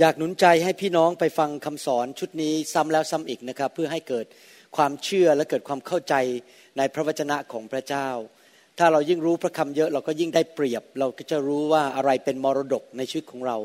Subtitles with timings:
[0.00, 4.26] อยากหนุนใจให้พี่น้องไปฟังคำสอนชุดนี้ซ้ำแล้วซ้ำอีกนะครับ เพื่อให้เกิด
[4.76, 6.14] ความเชื่อและเกิดความเข้าใจ
[6.78, 8.08] ในพระวจนะของพระเจ้า
[8.78, 13.56] ถ้าเรายิ่งรู้พระคำเยอะเราก็ยิ่งได้เปรียบ เราก็จะรู้ว่าอะไรเป็นมรดกในชีวิตของเรา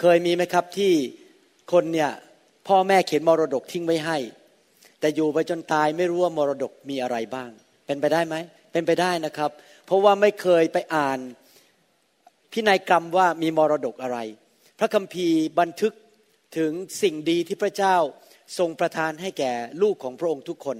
[0.00, 0.92] เคยมีไหมครับที่
[1.72, 2.10] คนเนี่ย
[2.68, 4.18] พ่อแม่เขียนมรดกทิ้งไว้ให้
[5.00, 7.50] แต่อยู่ไปจนตายไม่รู้ว่ามรดกมีอะไรบ้าง
[7.86, 8.36] เป็นไปได้ไหม
[8.72, 9.50] เป็นไปได้นะครับ
[9.86, 11.18] เพราะว่าไม่เคยไปอ่าน
[12.52, 14.18] พินัยกรรมว่ามีมรดกอะไร
[14.78, 15.94] พระคัมภีร์บันทึก
[16.58, 16.72] ถึง
[17.02, 17.96] สิ่งดีที่พระเจ้า
[18.58, 20.78] ทรงประทานให้แก่ลูกของพระองค์ทุกคน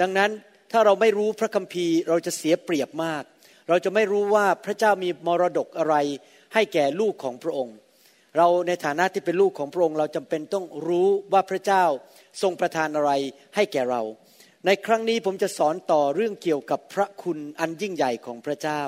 [0.00, 0.30] ดังนั้น
[0.72, 3.22] ถ้าเราไม่รู้พระคัมภีร์เราจะเสียเปรียบมาก
[3.68, 5.94] เราจะไม่รู้ว่าพระเจ้ามีมรดกอะไร
[6.54, 7.76] ให้แก่ลูกของพระองค์
[8.36, 11.84] เราในฐานะที่เป็นลูกของพระองค์ เราจำเป็นต้องรู้ว่าพระเจ้า
[12.42, 13.12] ทรงประทานอะไร
[13.56, 14.02] ให้แก่เรา
[14.66, 18.82] ในครั้งนี้ผมจะสอนต่อเรื่องเกี่ยวกับพระคุณอันยิ่งใหญ่ของพระเจ้า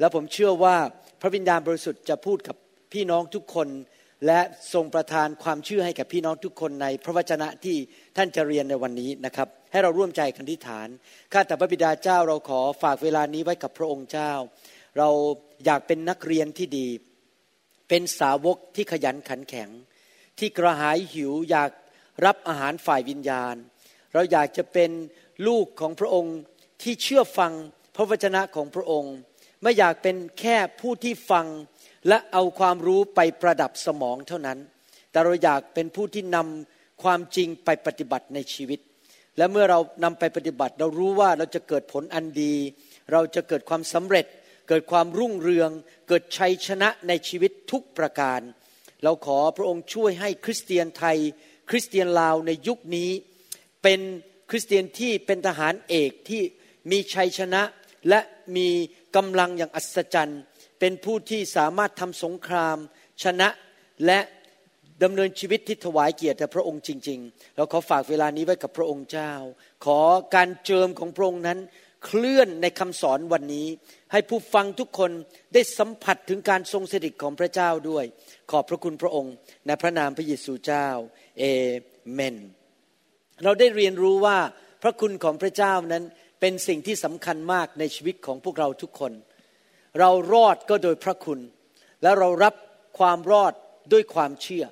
[0.00, 0.76] แล้วผมเชื่อว่า
[1.20, 2.56] พระวิญญาณบริสุทธิ์จะพูดกับ
[2.92, 3.68] พี่น้องทุกคน
[4.26, 4.40] และ
[4.72, 7.76] ทรงประทานความเชื่อให้กับพี่น้องทุกคนในพระวจนะที่
[8.16, 10.88] ท่านจะเรียนในวันนี้นะครับ ให้เราร่วมใจกันที่ฐาน
[11.32, 14.32] ข้าแต่พระบิดาเจ้าเราขอฝากเวลานี้ไว้กับพระองค์เจ้า
[14.98, 15.08] เรา
[15.64, 16.88] อยากเป็นนักเรียนที่ดี
[17.88, 19.68] เป็นสาวกที่ขยันขันแข็ง
[20.38, 21.70] ที่กระหายหิวอยาก
[22.24, 23.54] รับอาหารฝ่ายวิญญาณ
[24.14, 24.90] เราอยากจะเป็น
[25.46, 26.36] ลูกของพระองค์
[26.82, 27.52] ที่เชื่อฟัง
[27.96, 29.14] พระวจนะของพระองค์
[29.62, 31.46] ไม่อยากเป็นแค่ผู้ที่ฟัง
[32.08, 34.58] และเอาความรู้ไปประดับสมองเท่านั้น
[35.10, 38.80] แต่เราอยากเป็นผู้ที่นำความจริงไปปฏิบัติในชีวิต
[39.36, 42.54] และเมื่อเรานำไปปฏิบัติ เรารู้ว่าเราจะเกิดผลอันดี
[43.12, 44.26] เราจะเกิดความสำเร็จ
[44.68, 45.70] เกิดความรุ่งเรือง
[46.08, 48.40] เกิดชัยชนะในชีวิตทุกประการ
[49.02, 51.18] เราขอพระองค์ช่วยให้คริสเตียนไทย
[51.70, 53.10] คริสเตียนลาวในยุคนี้
[53.82, 54.00] เป็น
[54.50, 56.42] คริสเตียนที่เป็นทหารเอกที่
[56.90, 57.62] มีชัยชนะ
[58.08, 58.20] และ
[58.56, 58.68] มี
[59.16, 60.42] กำลังอย่างอัศจรรย์
[60.80, 62.76] เป็นผู้ที่สามารถทำสงคราม
[63.22, 63.48] ชนะ
[64.06, 64.20] และ
[65.02, 69.32] ดำเนินชีวิตที่ถวายเกียรติแด่พระองค์จริง ๆ เราขอฝากเวลานี้ไว้กับพระองค์เจ้า
[69.84, 70.00] ขอ
[70.34, 71.58] การเจิมของพระองค์นั้น
[72.04, 73.66] เคลื่อนในคำสอนวันนี้
[74.12, 75.10] ให้ผู้ฟังทุกคน
[75.54, 78.04] ได้สัมผัสถึงการทรงสถิตของพระเจ้าด้วย
[78.50, 79.34] ขอบพระคุณพระองค์
[79.66, 80.88] ในพระนามพระเยซูเจ้า
[81.38, 81.44] เอ
[82.12, 82.36] เมน
[83.44, 84.38] เราได้เรียนรู้ว่า
[84.82, 86.04] พระคุณของพระเจ้านั้น
[86.40, 89.12] เป็นสิ่งที่สำคัญมากในชีวิตของพวกเราทุกคน
[89.98, 91.40] เรารอดก็โดยพระคุณ
[92.02, 92.54] และเรารับ
[92.98, 93.52] ความรอด
[93.92, 94.64] ด้วยความเชื่อ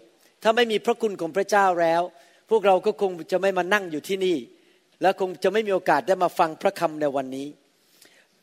[0.42, 2.02] ถ้าไม่มีพระคุณของพระเจ้าแล้ว
[2.50, 4.36] พวกเราก็คงจะไม่มานั่งอยู่ที่นี่
[5.02, 7.48] และคงจะไม่มีโอกาสได้มาฟังพระคำในวันนี้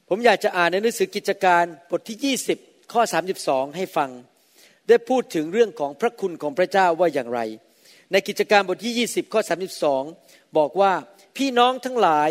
[0.09, 3.02] ผมอยากจะอ่านในหนังสือกิจการบทที่ 20 ข้อ
[3.40, 4.09] 32 ให้ฟัง
[4.88, 7.40] ได้พูดถึงเรื่องของพระคุณของพระเจ้าว่าอย่างไร
[8.12, 9.42] ในกิจการบทที่ 20 ข้อ
[10.00, 10.94] 32 บอกว่า
[11.38, 12.30] พี่น้องทั้งหลาย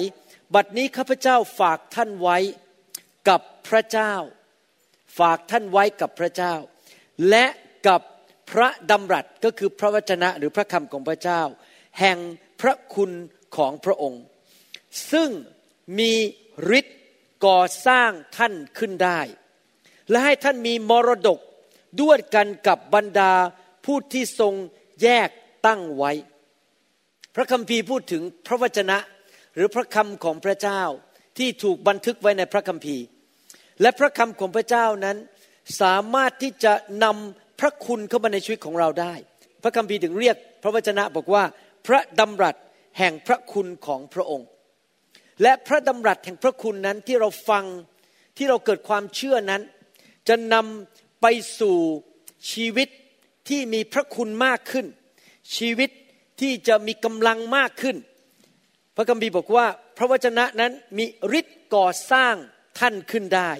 [0.54, 2.38] บัดนี้ข้าพเจ้าฝากท่านไว้
[3.28, 4.12] กับพระเจ้า
[5.18, 6.54] ฝากท่านไว้กับพระเจ้า
[7.30, 7.46] และ
[7.88, 8.02] กับ
[8.50, 11.42] พระดำรัสก็คือพระวจนะหรือพระคำของพระเจ้า
[12.00, 12.18] แห่ง
[12.60, 13.10] พระคุณ
[13.56, 14.22] ของพระองค์
[15.12, 15.30] ซึ่ง
[15.98, 16.12] มี
[16.78, 16.98] ฤทธิ์
[17.46, 19.20] ก่อสร้างท่านขึ้นได้
[20.10, 21.38] และให้ท่านมีมรดก
[22.02, 23.32] ด้วยกันกับบรรดา
[23.84, 24.54] ผู้ที่ทรง
[25.02, 25.28] แยก
[25.66, 26.12] ตั้งไว้
[27.34, 28.98] พระคัมภีร์พูดถึงพระวจนะ
[29.54, 30.82] หรือพระคำของพระเจ้า
[31.38, 33.04] ที่ถูกบันทึกไว้ในพระคัมภีร์
[33.80, 35.16] และพระคำของพระเจ้านั้น
[35.80, 36.72] สามารถที่จะ
[37.04, 39.14] นำพระคุณเข้ามาในชีวิตของเราได้
[39.62, 41.44] พระคัมภีร์ถึงเรียก พระวจนะบอกว่า
[41.86, 42.56] พระดำรัส
[42.98, 44.48] แห่งพระคุณของพระองค์
[45.42, 47.64] และพระดำรัสแห่งพระคุณนั้นที่เราฟัง
[48.36, 49.62] ที่เราเกิดความเชื่อนั้น
[50.28, 51.26] จะนำไป
[51.60, 51.76] สู่
[52.52, 52.88] ชีวิต
[53.48, 54.86] ที่มีพระคุณมากขึ้น
[55.56, 55.90] ชีวิต
[56.40, 57.96] ที่จะมีกำลังมากขึ้น
[58.96, 59.66] พระคัมภีร์บอกว่า
[59.96, 61.04] พระวจนะนั้นมี
[61.38, 62.34] ฤทธิ์ก่อสร้าง
[62.78, 63.52] ท่านขึ้นได้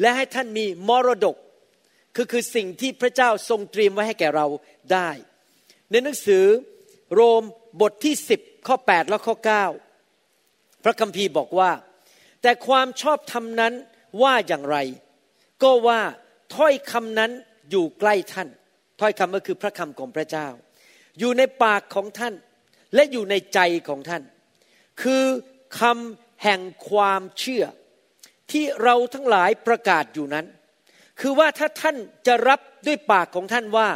[0.00, 1.36] และให้ท่านมีมรดก
[2.14, 4.46] คือคือสิ่งที่พระเจ้าทรงเตรียมไว้ให้แก่เรา
[4.92, 5.10] ได้
[5.90, 6.44] ในหนังสือ
[7.14, 7.42] โรม
[7.80, 9.36] บทที่ 10 ข้อ 8 และข้อ
[10.10, 11.70] 9 พระคัมภีร์บอกว่า
[12.42, 13.74] แต่ความชอบธรรมนั้น
[14.22, 14.76] ว่าอย่างไร
[15.62, 16.00] ก็ว่า
[16.54, 17.30] ถ้อยคำนั้น
[17.70, 18.48] อยู่ใกล้ท่าน
[19.00, 20.48] ถ้อยคำก็คือพระคำของพระเจ้า
[21.18, 22.34] อยู่ในปากของท่าน
[22.94, 24.22] และอยู่ในใจของท่าน
[25.02, 25.24] คือ
[25.80, 27.64] คำแห่งความเชื่อ
[28.52, 30.46] ที่เราทั้งหลายประกาศอยู่นั้น
[31.20, 31.96] คือว่าถ้าท่าน
[32.26, 33.88] จะรับด้วยปากของท่านว่า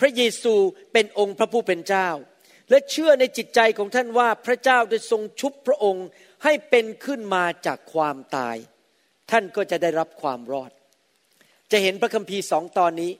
[0.00, 0.54] พระเยซู
[0.92, 2.08] เป็นองค์พระผู้เป็นเจ้า
[2.70, 6.06] และเชื่อในจิตใจของท่านว่าพระเจ้าได้ทรงชุบพระองค์
[6.44, 8.56] ให้เป็นขึ้นมาจากความตาย
[9.30, 10.70] ท่านก็จะได้รับความรอด
[11.72, 13.12] จะเห็นพระคัมภีร์สองตอนนี้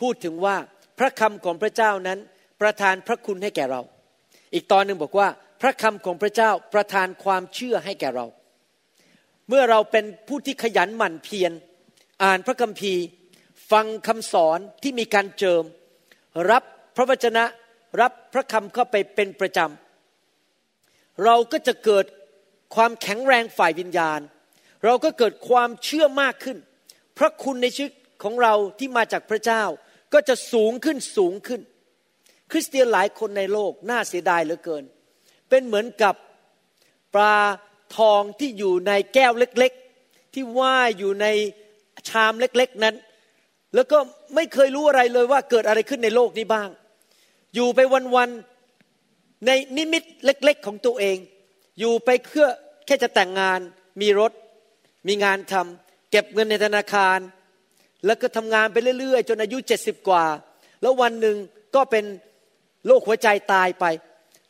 [0.00, 0.56] พูดถึงว่า
[0.98, 2.18] พระคำของพระเจ้านั้น
[2.60, 3.82] ประทานพระคุณให้แก่เรา
[4.54, 5.28] อีกตอนหนึ่งบอกว่า
[5.62, 8.26] พระคำของพระเจ้าประทานความเชื่อให้แก่เรา
[9.48, 11.52] เมื่อเราเป็นผู้ที่ขยันหมั่นเพียร
[12.22, 13.02] อ่านพระคัมภีร์
[13.70, 15.64] ฟังคำสอนที่มีการเจิม
[16.50, 16.62] รับ
[16.96, 17.44] พระวจนะ
[18.00, 22.04] รับพระคำเข้าไปเป็นประจำ เราก็จะเกิด
[22.74, 24.20] ความแข็งแรงฝ่ายวิญญาณ
[24.84, 26.58] เราก็เกิดความเชื่อมากขึ้น
[27.18, 27.92] พระคุณในชีวิต
[28.22, 29.62] ของเราที่มาจากพระเจ้า
[30.12, 31.60] ก็จะสูงขึ้นสูงขึ้น
[32.50, 34.84] คริสเตียนหลายคนในโลกน่าเสียดายเหลือเกิน
[35.48, 36.14] เป็นเหมือนกับ
[37.14, 37.36] ปลา
[37.96, 41.26] ทองที่อยู่ในแก้วเล็กๆ ที่ว่ายอยู่ใน
[42.08, 42.94] ชามเล็กๆนั้น
[43.74, 43.98] แล้วก็
[44.34, 46.68] ไม่เคยรู้อะไรเลยว่าเกิดอะไรขึ้นในโลกนี้บ้าง
[47.54, 47.80] อยู่ไป
[48.16, 51.18] วันๆในนิมิตเล็ก ๆ ของตัวเอง
[51.78, 52.46] อยู่ไปเพื่อ
[52.86, 53.60] แค่จะแต่งงาน
[54.00, 54.32] มีรถ
[55.08, 57.18] มีงานทำเก็บเงินในธนาคาร
[58.06, 60.24] แล้วก็ทำงานไปเรื่อย ๆ จนอายุเจ็ดสิบกว่า
[60.82, 61.36] แล้ววันหนึ่ง
[61.74, 62.04] ก็เป็น
[62.86, 63.84] โรคหัวใจตายไป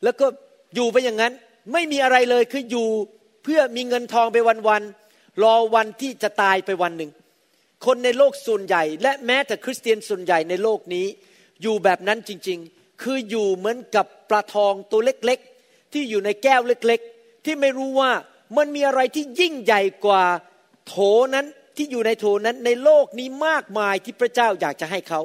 [0.03, 0.25] แล้วก็
[0.75, 1.33] อยู่ไปอย่างนั้น
[1.73, 2.87] ไม่มีอะไรเลยคืออยู่
[3.47, 4.37] เพื่อมีเงินทองไป
[4.69, 7.11] วันๆรอวันที่จะตายไปวันหนึ่ง
[7.85, 11.05] คนในโลกส่วนใหญ่ และแม้แต่คริสเตียนส่วนใหญ่ในโลกนี้
[11.61, 18.11] อยู่แบบนั้นจริงๆ คืออยู่เหมือนกับปลาทองตัวเล็กๆ ที่อยู่ในแก้วเล็กๆ ที่ไม่รู้ว่า
[18.57, 20.23] มันมีอะไรที่ยิ่งใหญ่กว่า
[20.87, 20.95] โถ
[21.35, 21.45] นั้น
[21.77, 25.19] ที่อยู่ในโถนั้นในโลกนี้มากมายที่พระเจ้าอยากจะให้เขา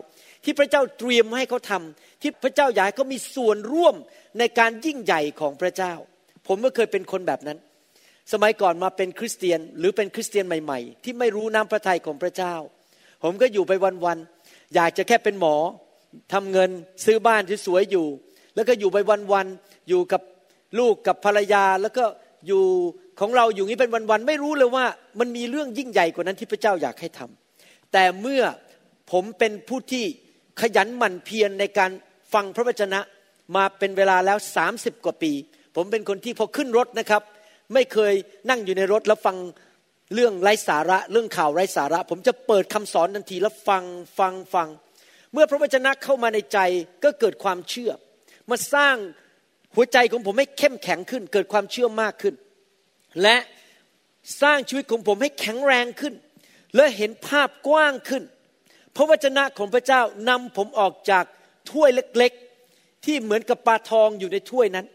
[0.45, 3.95] ที่พระเจ้าเตรียมให้เขาทำที่พระเจ้าอยากให้เขามีส่วนร่วม
[4.39, 5.93] ในการยิ่งใหญ่ของพระเจ้า
[6.47, 7.59] ผมก็เคยเป็นคนแบบนั้น
[8.33, 12.55] สมัยก่อนมาเป็นคริสเตียนหรือเป็นคริสเตียนใหม่ๆ ที่ไม่รู้น้ำพระทัยของพระเจ้า
[13.23, 13.73] ผมก็อยู่ไป
[14.05, 15.57] วันๆอยากจะแค่เป็นหมอ
[16.33, 16.71] ทำเงิน
[17.05, 18.07] ซื้อบ้านที่สวยอยู่
[18.55, 18.99] แล้วก็อยู่ไป
[19.33, 20.23] วันๆอยู่กับ
[20.79, 22.05] ลูกกับภรรยาแล้วก็
[22.47, 22.65] อยู่
[23.21, 24.85] ของเราอยู่นี้เป็นวันๆไม่รู้เลยว่า
[25.21, 28.43] มันมีเรื่องยิ่งใหญ่กว่านั้นที่พระเจ้าอยากให้ทำแต่เมื่อ
[29.13, 30.05] ผมเป็นผู้ที่
[30.61, 31.91] ขยันหมั่นเพียรในการ
[32.33, 33.01] ฟังพระวจนะ
[33.57, 35.33] มาเป็นเวลาแล้วสามสิบกว่าปี
[35.77, 37.23] ผมเป็นคนที่พอขึ้นรถนะครับ
[37.75, 38.15] ไม่เคย
[38.51, 39.37] นั่งอยู่ในรถแล้วฟัง
[40.15, 43.85] เรื่องไร้สาระเรื่องข่าวไร้สาระ ผมจะเปิดคำสอนทันทีแล้วฟัง
[44.19, 44.69] ฟังฟัง
[45.33, 46.59] เมื่อพระวจนะเข้ามาในใจ
[47.05, 47.91] ก็เกิดความเชื่อ
[48.51, 48.97] มาสร้าง
[49.75, 52.35] หัวใจของผมให้เข้มแข็งขึ้น เกิดความเชื่อมากขึ้น
[53.23, 53.37] และ
[54.43, 56.15] สร้างชีวิตของผมให้แข็งแรงขึ้น
[56.77, 58.23] และเห็นภาพกว้างขึ้น
[58.97, 61.25] พระวจนะของพระเจ้านำผมออกจาก
[61.71, 64.87] ถ้วยเล็กๆ ที่เหมือนกับปลาทองอยู่ในถ้วยนั้น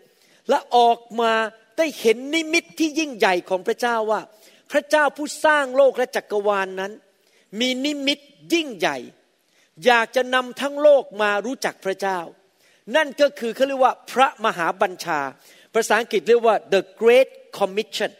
[0.50, 1.32] และออกมา
[1.78, 4.22] ได้เห็นนิมิตที่ยิ่งใหญ่ของพระเจ้าว่า
[4.72, 6.92] พระเจ้าผู้สร้างโลกและจักรวาลนนั้น
[7.60, 8.20] มีนิมิต
[8.54, 8.98] ยิ่งใหญ่
[9.86, 12.20] อยากจะนำทั้งโลกมารู้จักพระเจ้า
[12.96, 15.20] นั่นก็คือเขาเรียกว่าพระมหาบัญชา
[15.74, 18.12] ภาษาอังกฤษเรียกว่า the great commission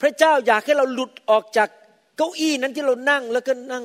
[0.00, 1.68] พระเจ้าอยากให้เราหลุดออกจาก
[2.16, 3.84] เก้าอี้นั้นที่เรานั่งแล้วก็นั่ง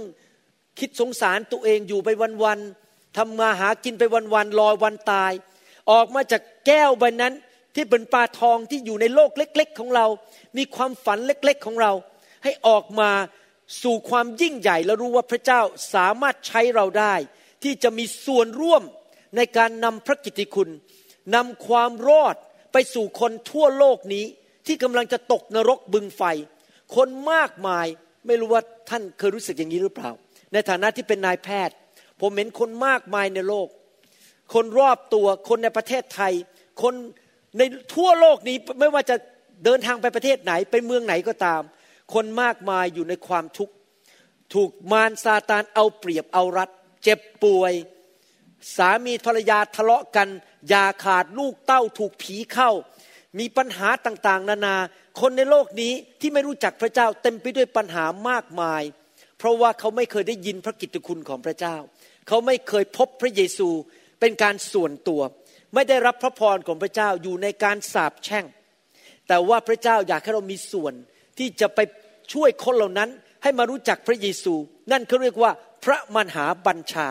[0.80, 2.10] คิดสงสารตัวเองอยู่ไป
[2.44, 4.04] วันๆทำมาหากินไป
[4.34, 5.32] วันๆรอวันตาย
[5.92, 7.34] ออกมาจากแก้วใบนั้น
[7.76, 10.06] ที่เป็นปลาทองที่อยู่ในโลกเล็ก ๆ ของเรา
[10.58, 11.92] มีความฝันเล็ก ๆ ของเรา
[12.44, 13.12] ให้ออกมา
[13.84, 15.62] สู่ความยิ่งใหญ่และรู้ว่าพระเจ้า
[15.94, 17.16] สามารถใช้เราได้
[17.63, 18.84] ที่จะมีส่วนร่วม
[19.36, 20.70] ในการนำพระกิตติคุณ
[21.36, 22.36] นำความรอด
[22.74, 24.25] ไปสู่คนทั่วโลกนี้
[24.68, 26.24] ที่กำลังจะตกนรกบึงไฟ
[26.96, 27.88] คนมากมาย
[28.28, 30.12] ไม่รู้ว่าท่านเคยรู้สึกอย่างนี้หรือเปล่า
[30.54, 31.75] ในฐานะที่เป็นนายแพทย์
[32.22, 33.68] ผมเห็นคนมากมายในโลก
[34.54, 36.34] คนรอบตัวคนในประเทศไทย
[36.82, 36.94] คน
[37.58, 37.62] ใน
[37.96, 39.15] ทั่วโลกนี้ไม่ว่าจะ
[39.65, 41.62] เดินทางไปประเทศไหนไปเมืองไหนก็ตาม
[42.13, 43.74] คนมากมายอยู่ในความทุกข์
[44.53, 46.70] ถูกมารซาตานเอาเปรียบเอารัด
[47.03, 47.74] เจ็บป่วย
[48.75, 50.27] สามีภรรยาทะเลาะกัน
[50.74, 52.72] ยาขาดลูกเต้าถูกผีเข้า
[53.39, 54.75] มีปัญหาต่างๆ นานา
[55.20, 58.84] คนในโลกนี้ที่ไม่รู้จักพระเจ้าเต็มไปด้วยปัญหามากมาย
[59.38, 61.75] เพราะว่าเขาไม่เคยได้ยินพระกิตติคุณของพระเจ้า
[62.27, 63.70] เขาไม่เคยพบพระเยซู
[64.20, 65.22] เป็นการส่วนตัว
[65.74, 68.46] ไม่ได้รับพระพรของพระเจ้าอยู่ในการสาบแช่ง
[69.28, 70.94] แต่ว่าพระเจ้าอยากให้เรามีส่วน
[71.38, 71.80] ที่จะไป
[72.34, 73.10] ช่วยคนเหล่านั้น
[73.44, 74.54] ให้มารู้จักพระเยซู
[74.92, 75.51] นั่นเขาเรียกว่า
[75.84, 77.08] พระมหาบัญชา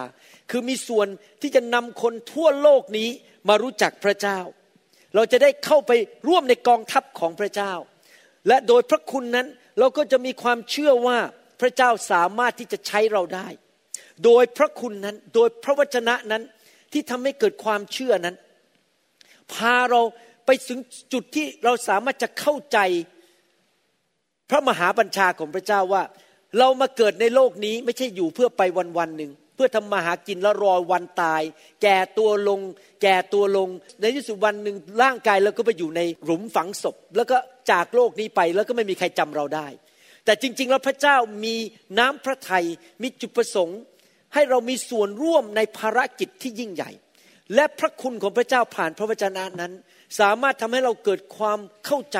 [0.51, 1.07] คือมีส่วน
[1.41, 3.09] ที่จะนำคนทั่วโลกนี้
[3.49, 4.39] มารู้จักพระเจ้า
[5.15, 5.93] เราจะได้เข้าไป
[6.29, 7.73] ร่วมในกองทัพของพระเจ้า
[8.49, 9.47] และโดยพระคุณนั้น
[9.79, 11.19] เราก็จะมีความเชื่อว่า
[11.61, 13.49] พระเจ้าสามารถที่จะใช้เราได้
[14.25, 16.43] โดยพระคุณนั้น โดยพระวจนะนั้น
[16.93, 18.37] ที่ทำให้เกิดความเชื่อนั้น
[19.55, 20.01] พาเรา
[20.47, 20.79] ไปถึง
[21.13, 22.79] จุดที่เราสามารถจะเข้าใจ
[24.51, 26.03] พระมหาบัญชาของพระเจ้าว่า
[26.59, 31.43] เรามาเกิดในโลกนี้ไม่ใช่อยู่เพื่อไปวันวันหนึ่งเพื่อทำมาหากินแล้วรอวันตาย
[31.83, 32.61] แก่ตัวลง
[33.03, 33.69] แก่ตัวลง
[34.01, 37.37] ในที่สุดวันหนึ่งร่างกายเราก็ไปอยู่ในหลุมฝังศพ แล้วก็
[37.71, 39.67] จากโลกนี้ไปแล้วก็ไม่มีใครจำเราได้
[40.25, 41.57] แต่จริง ๆ แล้วพระเจ้ามี
[41.99, 42.65] น้ำพระทัย
[43.03, 43.79] มีจุดประสงค์
[44.35, 46.91] ให้เรามีส่วนร่วมในภารกิจที่ยิ่งใหญ่
[47.55, 49.73] และพระคุณของพระเจ้าผ่านพระวจนะนั้น
[50.21, 52.19] สามารถทำให้เราเกิดความเข้าใจ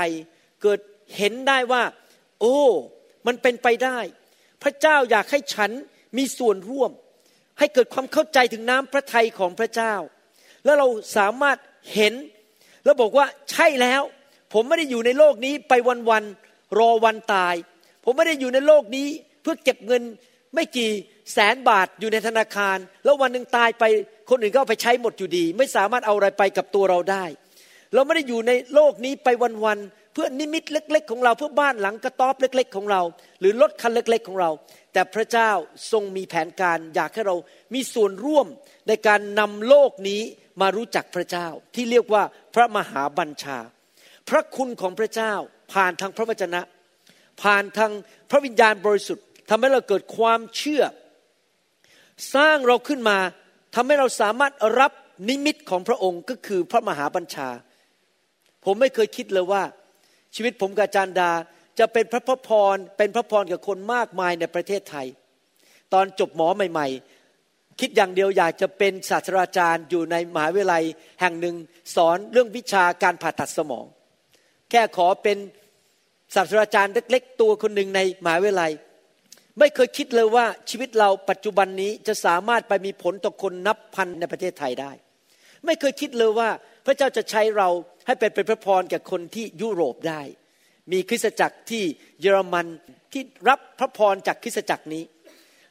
[0.63, 0.81] เกิด
[1.17, 1.83] เห็นได้ว่า
[2.41, 2.59] โอ้
[3.27, 3.99] มันเป็นไปได้
[4.63, 5.71] พระเจ้าอยากให้ฉัน
[6.17, 6.91] มีส่วนร่วม
[7.59, 9.95] ให้เกิดความเข้าใจถึงน้ำพระทัยของพระเจ้า
[10.65, 11.59] แล้วเราสามารถ
[11.95, 12.15] เห็น
[12.85, 14.03] แล้วบอกว่าใช่แล้ว
[14.53, 15.73] ผมไม่ได้อยู่ในโลกนี้ไป
[16.11, 17.55] วันๆรอวันตาย
[18.05, 19.09] ผมไม่ได้อยู่ในโลกนี้
[19.43, 20.03] เพื่อเก็บเงิน
[20.55, 20.91] ไม่กี่
[21.33, 23.85] แสนบาทอยู่ในธนาคาร แล้ววันหนึ่งตายไป
[24.31, 27.25] คนอื่นก็เอาไปใช้หมดอยู่ดี ไม่สามารถเอาอะไรไปกับตัวเราได้
[27.95, 29.29] เราไม่ได้อยู่ในโลกนี้ไป
[29.65, 33.03] วันๆเพื่อนิมิตเล็ก ๆ ของเราเพื่อบ้านหลังกระต๊อบเล็ก ๆ ของเรา
[33.41, 34.51] หรือรถคันเล็ก ๆ ของเรา
[34.93, 35.51] แต่พระเจ้า
[35.93, 37.37] ทรงมีแผนการ อยากให้เรา
[37.75, 38.47] มีส่วนร่วม
[38.89, 40.23] ในการนำโลกนี้
[40.61, 42.23] มารู้จักพระเจ้า ที่เรียกว่า
[42.55, 43.59] พระมหาบัญชา
[44.29, 45.33] พระคุณของพระเจ้า
[45.73, 46.61] ผ่านทางพระวจนะ
[47.43, 47.93] ผ่านทาง
[48.31, 50.83] พระวิญญาณบริสุทธิ์ทำให้เราเกิดความเชื่อ
[52.35, 53.19] สร้างเราขึ้นมา
[53.75, 54.93] ทำให้เราสามารถรับ
[55.29, 57.49] นิมิตของพระองค์ก็คือพระมหาบัญชา
[58.65, 59.63] ผมไม่เคยคิดเลยว่า
[60.35, 61.31] ชีวิตผมกับอาจารดา
[61.79, 65.07] จะเป็นพระพพรเป็นพระพรกับคนมากมายในประเทศไทย
[65.93, 70.85] ตอนจบหมอใหม่ ๆ คิดอย่างเดียวอยากจะเป็นศาสตราจารย์อยู่ในมหาวิทยาลัย
[71.21, 71.57] แห่งหนึ่ง
[71.95, 73.87] สอนเรื่องวิชาการผ่าตัดสมอง
[74.71, 75.39] แค่ขอเป็น
[76.35, 78.73] ศาสตราจารย์เล็ก ๆ ตัวคนหนึ่งในมหาวิทยาลัย
[79.59, 84.93] ไม่เคยคิดเลยว่าชีวิตเราปัจจุบันนี้จะสามารถไปมีผลต่อคนนับพันในประเทศไทยได้
[85.65, 86.49] ไม่เคยคิดเลยว่า
[86.87, 87.69] พระเจ้าจะใช้เรา
[88.07, 90.23] ให้เป็นเป็นพระพรแก่คนที่ยุโรปได้
[90.93, 91.85] มีคริสตจักรที่
[92.21, 92.67] เยอรมัน
[93.13, 95.05] ที่รับพระพรจากคริสตจักรนี้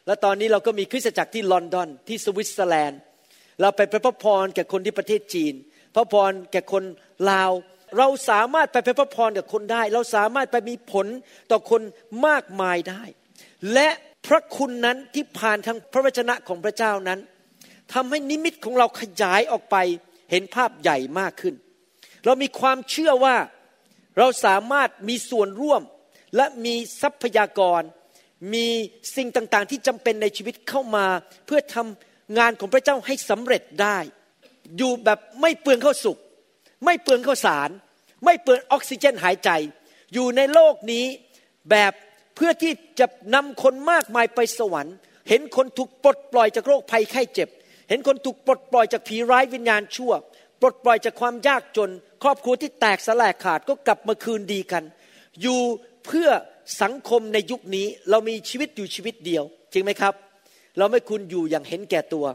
[0.06, 3.00] และตอนนี้เราก็มีคริสตจักรที่ลอนดอนที่สวิตเซอร์แลนด์
[3.62, 5.54] เราไปเป็นพระพรแก่คนที่ประเทศจีน
[5.96, 6.84] พระพรแก่คน
[7.32, 7.52] ลาว
[7.98, 11.08] เราสามารถไปเป็นพระพรกับคนได้ เราสามารถไปมีผล
[11.52, 11.82] ต่อคน
[12.28, 13.04] มากมายได้
[13.74, 13.88] และ
[14.25, 17.20] พระคุณนั้นที่ผ่านทางพระวจนะของพระเจ้านั้น
[17.94, 19.75] ทำให้นิมิตของเราขยายออกไป
[20.32, 21.56] เห็นภาพใหญ่มากขึ้น
[22.25, 23.36] เรามีความเชื่อว่า
[24.18, 25.82] เราสามารถมีส่วนร่วม
[26.36, 27.82] และมีทรัพยากร
[28.54, 28.68] มี
[29.16, 31.06] สิ่งต่างๆ ที่จำเป็นในชีวิตเข้ามา
[31.46, 33.98] เพื่อทำงานของพระเจ้าให้สำเร็จได้
[34.78, 36.18] อยู่แบบไม่เปลืองข้าวสุก
[36.86, 37.70] ไม่เปลืองข้าวสาร
[38.25, 39.50] ไม่เปลืองออกซิเจนหายใจ
[40.13, 41.06] อยู่ในโลกนี้
[41.72, 41.94] แบบ
[42.39, 43.05] พื่อที่จะ
[43.36, 44.96] นำคนมากมายไปสวรรค์
[45.29, 47.50] เห็นคนถูกปลดปล่อยจากโรคภัยไข้เจ็บ
[47.89, 50.13] เห็นคนถูกปลดปล่อยจากผีร้ายวิญญาณชั่ว
[50.62, 51.89] ปลดปล่อยจากความยากจน
[52.24, 54.84] ครอบครัวที่แตกสลายขาดก็กลับมาคืนดีกัน
[55.41, 55.60] อยู่
[56.05, 56.29] เพื่อ
[56.81, 59.43] สังคมในยุคนี้เรามีชีวิตอยู่ชีวิตเดียว
[59.74, 60.13] จริงไหมครับ
[60.77, 62.25] เราไม่คุณอยู่อย่างเห็นแก่ตัว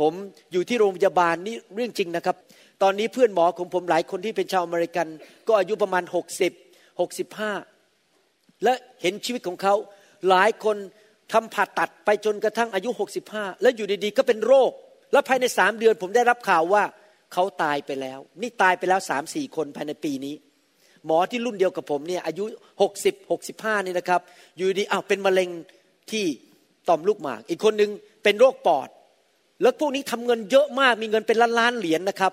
[0.00, 0.12] ผม
[0.52, 2.36] อยู่ที่โรงพยาบาลนี่เรื่องจริงนะครับ
[2.82, 5.06] ตอนนี้เพื่อนหมอของผมหลายคนที่เป็นชาวอเมริกัน
[5.46, 7.77] ก็อายุประมาณ 60 65
[8.64, 9.74] และเห็นชีวิตของเขา
[10.28, 10.76] หลายคน
[11.32, 12.90] ทำผ่าตัดไปจนกระทั่งอายุ
[13.26, 14.70] 65 แล้วอยู่ดีๆ ก็เป็นโรค
[15.12, 16.82] แล้วภายในสามเดือนผมได้รับข่าวว่า
[17.32, 20.34] เขาตายไปแล้ว นี่ตายไปแล้วสามสี่คนภายในปีนี้
[21.06, 22.44] หมอที่รุ่นเดียวกับผมเนี่ยอายุ
[23.04, 24.20] 60 65 นี่นะครับ
[24.56, 25.48] อยู่ดีอ้าวเป็นมะเร็ง
[26.10, 26.24] ที่
[26.88, 27.90] ต่อมลูกหมาก อีกคนนึง
[28.24, 28.88] เป็นโรคปอด
[29.62, 32.32] แล้วพวกนี้ทำเงินเยอะมากมีเงินเป็นล้านล้านเหรียญนนะครับ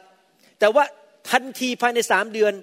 [0.60, 0.84] แต่ว่า
[1.32, 2.54] ทันทีภายในสามเดือน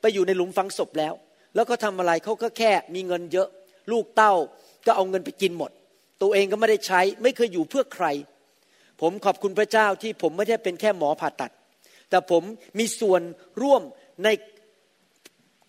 [0.00, 1.14] ไปอยู่ในหลุมฝังศพแล้ว
[1.54, 3.48] แล้วก็ทำอะไรเขาก็แค่มีเงินเยอะ
[3.92, 4.34] ลูกเต้า
[4.86, 5.70] ก็เอาเงินไปกินหมด
[6.22, 8.06] ตัวเองก็ไม่ได้ใช้ ไม่เคยอยู่เพื่อใคร
[9.00, 11.52] ผมขอบคุณพระเจ้าที่ผมไม่ได้เป็นแค่หมอผ่าตัด
[12.10, 12.42] แต่ผม
[12.78, 13.22] มีส่วน
[13.62, 13.82] ร่วม
[14.24, 14.28] ใน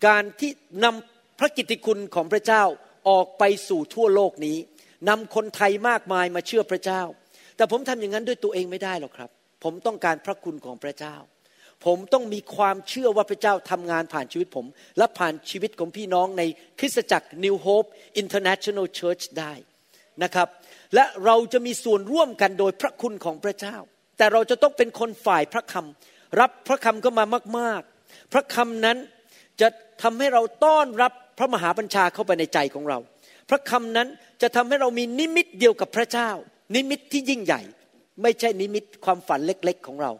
[0.06, 0.50] การที่
[0.84, 2.62] นำพระกิตติคุณของพระเจ้า
[3.08, 4.58] ออกไปสู่ทั่วโลกนี้
[5.08, 7.02] นำคนไทยมากมายมาเชื่อพระเจ้า
[7.56, 9.30] แต่ผมทำอย่างนั้นด้วยตัวเองไม่ได้หรอกครับ
[9.64, 11.14] ผมต้องการพระคุณของพระเจ้า
[11.84, 14.66] ผมต้องมีความเชื่อว่าพระเจ้าทำงานผ่านชีวิตผม
[14.98, 16.42] และผ่านชีวิตของพี่น้องใน
[16.78, 17.88] คริสตจักร New Hope
[18.22, 19.52] International Church ได้
[20.22, 20.48] นะครับ
[20.94, 23.76] และเราจะมีส่วนร่วมกันโดยพระคุณของพระเจ้า
[24.18, 27.24] แต่เราจะต้องเป็นคนฝ่ายพระคำรับพระคำเข้ามา
[27.58, 28.98] มาก ๆ พระคำนั้น
[29.60, 29.68] จะ
[30.02, 32.98] ทำให้เราต้อนรับพระมหาบัญชาเข้าไปในใจของเรา
[33.50, 34.08] พระคำนั้น
[34.42, 36.30] จะทำให้เรามีนิมิตเดียวกับพระเจ้า
[36.74, 37.62] นิมิตที่ยิ่งใหญ่
[38.22, 40.12] ไม่ใช่นิมิตความฝันเล็ก ๆ ของเรา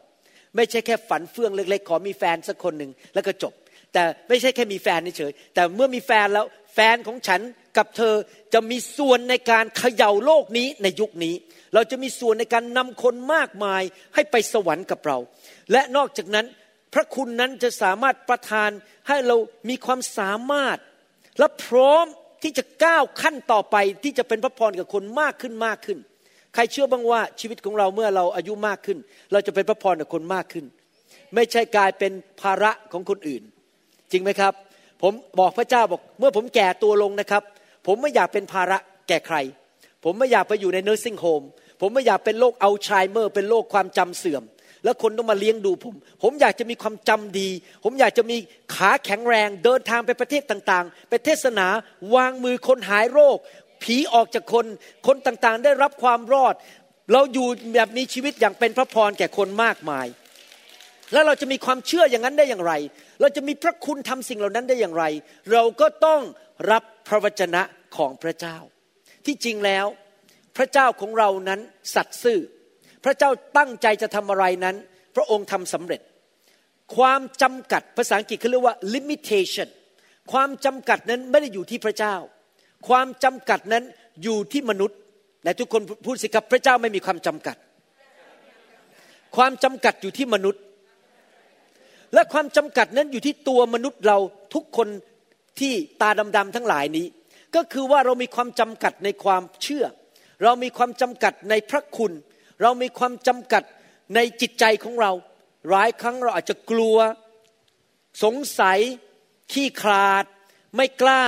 [0.56, 3.52] ไม่ใช่แค่ฝันเฟื่องเล็ก ๆ ขอมีแฟนสักคนหนึ่งแล้วก็จบ
[3.92, 7.40] แต่ไม่ใช่แค่มีแฟนเฉยแต่เมื่อมีแฟนแล้วแฟนของฉัน
[7.76, 8.14] กับเธอ
[8.54, 11.34] จะมีส่วนในการเขย่าโลกนี้ในยุคนี้
[11.74, 13.82] เราจะมีส่วนในการนำคนมากมาย
[14.14, 15.18] ให้ไปสวรรค์กับเรา
[15.72, 16.46] และนอกจากนั้น
[16.94, 18.70] พระคุณนั้นจะสามารถประทาน
[19.08, 19.36] ให้เรา
[19.68, 20.78] มีความสามารถ
[21.38, 22.04] และพร้อม
[22.42, 25.98] ที่จะก้าวขั้นต่อไปที่จะเป็นพระพรกับคนมากขึ้นมากขึ้น
[26.54, 28.98] ใครเชื่อบ้างว่าชีวิตของเราเมื่อเราอายุมากขึ้น
[29.32, 30.64] เราจะเป็นพระพรกับคนมากขึ้น
[31.34, 33.42] ไม่ใช่กลายเป็นภาระของคนอื่น
[34.12, 34.52] จริงไหมครับ
[35.02, 37.42] ผมบอกพระเจ้าบอก เมื่อผมแก่ตัวลงนะครับ
[37.86, 38.78] ผมไม่อยากเป็นภาระ
[39.08, 39.36] แก่ใคร
[40.04, 41.42] ผมไม่อยากไปอยู่ใน nursing home
[41.80, 44.42] ผมไม่อยากเป็นโรคอัลไซเมอร์ เป็นโรคความจำเสื่อม
[44.84, 47.48] แล้วคนต้องมาเลี้ยงดูผม ผมอยากจะมีความจำดี
[47.84, 48.36] ผมอยากจะมี
[48.74, 51.66] ขาแข็งแรง เดินทางไปประเทศต่างๆ ไปเทศนา
[52.14, 53.36] วางมือคนหายโรค
[53.82, 54.66] ผีออกจากคน
[55.06, 56.54] คนต่างๆ ได้รับความรอด
[57.12, 60.06] เราอยู่แบบนี้ชีวิตอย่างเป็นพระพรแก่คนมากมาย
[61.12, 62.72] แล้วเราจะมีความเชื่ออย่างนั้นได้อย่างไร
[63.20, 65.04] เราจะมีพระคุณทำสิ่งเหล่านั้นได้อย่างไร
[65.52, 66.20] เราก็ต้อง
[66.70, 67.62] รับพระวจนะ
[67.96, 68.56] ของพระเจ้า
[69.26, 69.86] ที่จริงแล้ว
[70.56, 71.60] พระเจ้าของเรานั้น
[71.94, 72.40] สัตย์ซื่อ
[73.04, 74.76] พระเจ้าตั้งใจจะทำอะไรนั้น
[75.16, 76.00] พระองค์ทำสำเร็จ
[76.96, 79.68] ความจำกัดภาษาอังกฤษเขาเรียกว่า limitation
[80.32, 82.14] ความจำกัดนั้นไม่ได้อยู่ที่พระเจ้า
[82.88, 83.84] ความจำกัดนั้น
[84.22, 84.98] อยู่ที่มนุษย์
[85.44, 87.56] และทุกคนพูดสิครับพระเจ้าไม่มีความจำกัด
[89.36, 90.62] ความจำกัดอยู่ที่มนุษย์
[92.14, 94.18] และความจำกัดนั้นอยู่ที่ตัวมนุษย์เรา
[94.54, 94.88] ทุกคน
[95.60, 97.06] ที่ตาดำๆทั้งหลายนี้
[97.54, 99.84] ก็คือว่าเรามีความจำกัดในความเชื่อ
[100.42, 102.12] เรามีความจำกัดในพระคุณ
[102.62, 103.62] เรามีความจำกัด
[104.14, 105.12] ในจิตใจของเรา
[105.70, 106.96] หลายครั้งเราอาจจะกลัว
[108.24, 108.78] สงสัย
[109.52, 110.24] ขี้คลาด
[110.76, 111.22] ไม่กล้า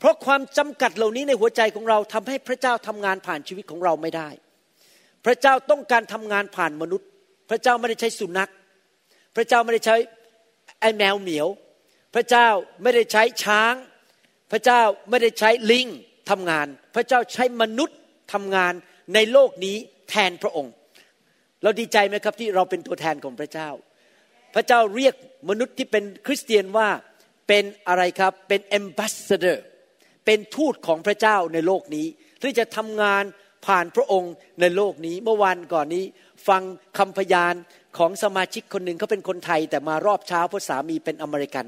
[0.00, 4.28] เพราะความจำกัดเหล่านี้ในหัวใจของเราทำให้พระเจ้าทำงานผ่านชีวิตของเราไม่ได้
[5.24, 7.08] พระเจ้าต้องการทำงานผ่านมนุษย์
[7.50, 8.50] พระเจ้าไม่ได้ใช้สุนัข
[9.36, 9.96] พระเจ้าไม่ได้ใช้
[10.80, 11.48] ไอ้แมวเหมียว
[12.14, 12.48] พระเจ้า
[12.82, 13.74] ไม่ได้ใช้ช้าง
[14.52, 14.80] พระเจ้า
[15.10, 15.86] ไม่ได้ใช้ลิง
[16.30, 17.98] ทำงาน พระเจ้าใช้มนุษย์
[18.32, 18.72] ทำงาน
[19.14, 19.76] ในโลกนี้
[20.10, 20.72] แทนพระองค์
[21.62, 23.68] เราดีใจไหมครับที่เราเป็นตัวแทนของพระเจ้า
[24.54, 25.14] พระเจ้าเรียก
[25.50, 26.88] มนุษย์ที่เป็นคริสเตียนว่า
[27.48, 29.58] เป็นอะไรครับเป็น ambassador
[30.24, 32.06] เป็นทูตของพระเจ้าในโลกนี้
[32.42, 33.24] ที่จะทำงาน
[33.66, 36.04] ผ่านพระองค์ในโลกนี้ เมื่อวันก่อนนี้
[36.48, 36.62] ฟัง
[36.98, 37.54] คำพยาน
[37.98, 41.66] ของสมาชิกคนหนึ่งเขาเป็นคนไทยแต่มารอบเช้าเพราะสามีเป็นอเมริกัน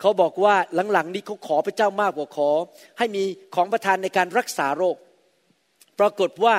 [0.00, 0.54] เขาบอกว่า
[0.92, 2.50] หลังๆนี้เขาขอพระเจ้ามากกว่าขอ
[2.98, 4.96] ให้มีของประทานในการรักษาโรค
[6.00, 6.54] ปรากฏว่า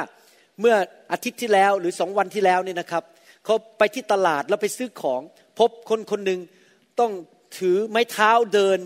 [0.60, 0.76] เมื่อ
[1.12, 3.04] อาทิตย์ที่แล้วหรือสองวันที่แล้วเนี่ยนะครับ
[3.46, 5.22] เขาไปที่ตลาดแล้วไปซื้อของ
[5.60, 6.40] พบคนคนหนึ่ง
[7.00, 7.12] ต้อง
[7.58, 8.80] ถือไม้เท้าเดิน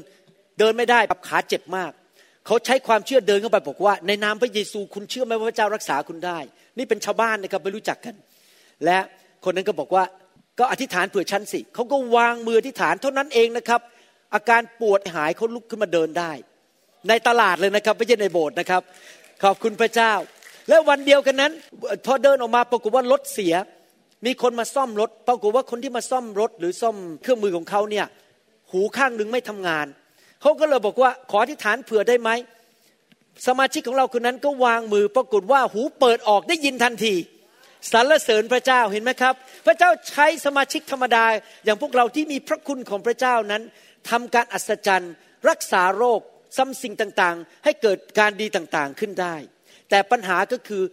[0.59, 1.91] เดินไม่ได้แบบขาเจ็บมาก
[2.45, 6.39] เขาใช้ความเชื่อเดินเข้าไปบอกว่า ในนามพระเยซูคุณเชื่อไหมว่าพระเจ้ารักษาคุณได้
[6.77, 8.15] นี่เป็นชาวบ้านนะครับไม่รู้จักกัน
[8.85, 8.97] และ
[9.43, 10.03] คนนั้นก็บอกว่า
[10.59, 13.81] ก็อธิษฐานเผื่อฉันสิเขาก็วางมืออธิษฐานเท่านั้นเองนะครับ
[14.33, 16.31] อาการปวดหายเขาลุกขึ้นมาเดินได้
[17.09, 18.81] ในตลาดเลยนะครับไม่ใช่ในโบสถ์นะครับ
[19.43, 20.13] ขอบคุณพระเจ้า
[20.69, 21.51] แล้ววันเดียวกันนั้น
[22.05, 23.53] พอเดินออกมาปรากฏว่ารถเสีย
[24.25, 28.05] มีคนมาซ่อมรถ ปรากฏว่าคนที่มาซ่อมรถ หรือซ่อมเครื่องมือของเขาเนี่ย
[28.71, 29.85] หูข้างหนึ่งไม่ทำงาน
[30.45, 32.29] เขาก็เลยบอกว่าขอที่ฐานเผื่อได้ไหม
[33.47, 37.15] สมาชิกของเราคนนั้นก็วางมือปรากฏว่าหูเปิดออกได้ยินทันที
[37.91, 39.33] สรรเสริญพระเจ้าเห็นไหมครับ
[39.65, 41.25] พระเจ้าใช้สมาชิกธรรมดา
[41.65, 43.63] อย่างพวกเราที่มีพระคุณของพระเจ้านั้น
[44.09, 45.13] ทำการอัศจรรย์
[45.49, 46.21] รักษาโรค
[46.57, 49.35] ซ้ำสิ่งต่างๆ ให้เกิดการดีต่างๆขึ้นได้
[49.89, 50.83] แต่ปัญหาก็คือ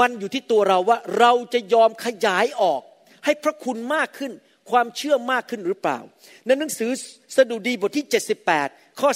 [0.00, 2.82] มันอยู่ที่ตัวเราว่าเราจะยอมขยายออก
[3.24, 4.32] ให้พระคุณมากขึ้น
[4.70, 5.98] ความเชื่อมากขึ้นหรือเปล่า
[6.46, 6.90] ในหนังสือ
[7.36, 8.06] สดุดีบทที่
[8.52, 9.10] 78 ข้อ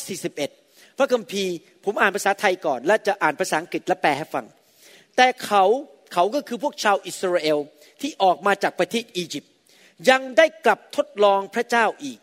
[0.46, 4.46] 41 พระคัมภีร์ผมอ่านภาษาไทยก่อน และจะอ่านภาษาอังกฤษและแปลให้ฟัง
[5.16, 5.64] แต่เขา
[6.12, 7.58] เขาก็คือพวกชาวอิสราเอล
[8.00, 9.52] ที่ออกมาจากประเทศอียิปต์
[10.10, 12.18] ยังได้กลับทดลองพระเจ้าอีก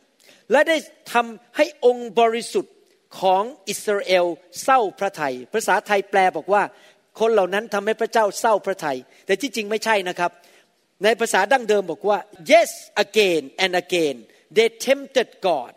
[0.52, 0.78] และได้
[1.14, 2.74] ทำให้องค์บริสุทธิ์
[3.20, 4.26] ของอิสราเอล
[4.64, 6.64] เศร้าพระทยัยภาษาไทยแปลบอกว่า
[7.20, 10.32] คนเหล่านั้นทำให้พระเจ้าเศร้าพระทยัยแต่ที่จริงไม่ใช่นะครับ
[11.04, 12.20] ในภาษาดั้งเดิมบอกว่า
[12.52, 12.72] yes
[13.06, 14.16] again and again
[14.56, 15.72] they tempted God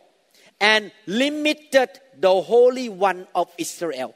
[0.73, 0.83] and
[1.23, 1.91] limited
[2.25, 4.11] the Holy One of Israel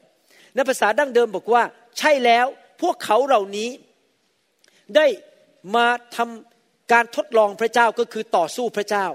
[0.55, 1.63] ในภาษาดั้งเดิมบอกว่า
[1.99, 2.47] ใช่แล้ว
[2.83, 3.71] พวกเขาเหล่านี้
[4.97, 5.07] ได้
[5.77, 5.87] มา
[6.17, 9.07] ทำการทดลองพระเจ้าก็คือต่อสู้พระเจ้า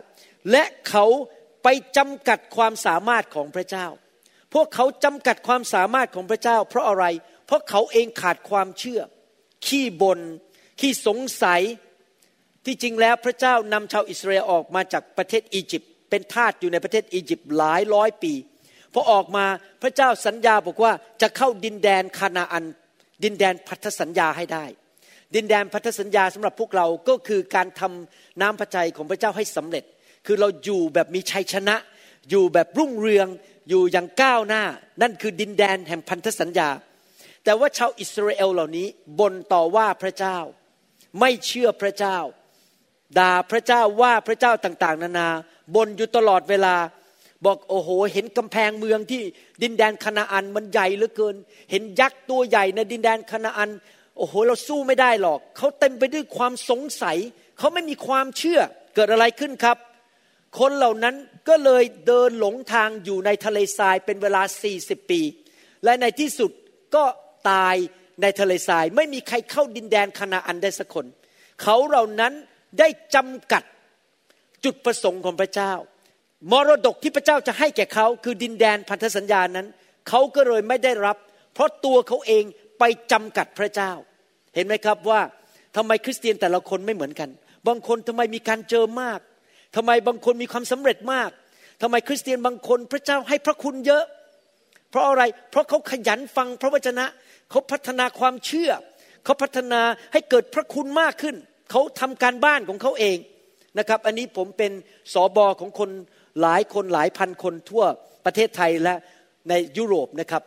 [0.51, 1.05] และเขา
[1.63, 3.87] ไปจำกัดความสามารถของพระเจ้า
[4.53, 7.05] พวกเขาจำกัดความสามารถของพระเจ้า เพราะอะไร
[7.45, 9.01] เพราะเขาเองขาดความเชื่อ
[9.65, 10.19] ขี้บน
[10.79, 11.61] ขี้สงสัย
[12.65, 18.33] ที่จริงแล้วพระเจ้านำชาวอิสราเอลออกมาจากประเทศอียิปต์เป็นทาสอยู่ในประเทศอียิปต์หลายร้อยปี
[18.93, 19.45] พอออกมา
[19.81, 22.65] พระเจ้าสัญญาบอกว่าจะเข้าดินแดนคานาอัน
[23.23, 24.65] ดินแดนพันธสัญญาให้ได้
[25.35, 29.83] ดินแดนพันธสัญญาสำหรับพวกเราก็คือการทำน้ำพระทัยของพระเจ้าให้สำเร็จ
[30.25, 31.75] คือเราอยู่แบบมีชัยชนะ
[32.29, 33.27] อยู่แบบรุ่งเรือง
[33.69, 34.63] อยู่อย่างก้าวหน้า
[35.01, 36.69] นั่นคือดินแดนแห่งพันธสัญญา
[37.43, 38.87] แต่ว่าชาวอิสราเอลเหล่านี้
[39.19, 40.37] บ่นต่อว่าพระเจ้า
[41.19, 42.17] ไม่เชื่อพระเจ้า
[43.19, 45.29] ด่าพระเจ้าว่าพระเจ้าต่างๆ นานา
[45.75, 46.75] บ่นอยู่ตลอดเวลา
[47.45, 49.21] บอกโอ้โห เห็นกำแพงเมืองที่
[49.61, 51.35] ดินแดนคณาอันมันใหญ่เหลือเกิน
[51.71, 53.69] เห็นยักษ์ตัวใหญ่ในดินแดนคณาอัน
[54.17, 57.17] โอ้โห เราสู้ไม่ได้หรอก เขาเต็มไปด้วยความสงสัย
[57.57, 58.59] เขาไม่มีความเชื่อ
[58.95, 59.77] เกิดอะไรขึ้นครับ
[60.59, 61.15] คนเหล่านั้น
[61.49, 64.41] ก็เลยเดินหลงทางอยู่ในทะเลทรายเป็นเวลา
[64.75, 65.21] 40 ปี
[65.83, 66.51] และในที่สุด
[66.95, 67.03] ก็
[67.49, 67.75] ตาย
[68.21, 71.05] ในทะเลทราย ไม่มีใครเข้าดินแดนคณาอันได้สักคน
[71.61, 72.33] เขาเหล่านั้น
[72.79, 73.63] ได้จำกัด
[74.65, 75.73] จุดประสงค์ของพระเจ้า
[76.51, 79.67] มรดกที่พระเจ้าจะให้แก่เขาคือดินแดนพันธสัญญานั้น
[80.09, 81.17] เขาก็เลยไม่ได้รับ
[81.53, 82.43] เพราะตัวเขาเอง
[82.79, 83.91] ไปจำกัดพระเจ้า
[84.55, 85.21] เห็นไหมครับว่า
[85.75, 87.29] ทำไมคริสเตียนแต่ละคนไม่เหมือนกัน
[87.67, 89.19] บางคนทำไมมีการเจอมาก
[89.75, 91.29] ทำไมบางคนมีความสำเร็จมาก
[91.81, 94.03] ทำไมคริสเตียนบางคนพระเจ้าให้พระคุณเยอะ
[94.89, 97.05] เพราะอะไร เพราะเขาขยันฟังพระวจนะ
[97.49, 98.71] เขาพัฒนาความเชื่อ
[99.23, 99.81] เขาพัฒนา
[100.13, 101.35] ให้เกิดพระคุณมากขึ้น
[101.71, 103.17] เขาทำการบ้านของเขาเอง
[103.79, 104.71] นะครับ อันนี้ผมเป็น
[105.13, 105.89] สอบอของคน
[106.41, 107.83] หลายคนหลายพันคนทั่ว
[108.25, 108.95] ประเทศไทยและ
[109.49, 110.43] ในยุโรปนะครับ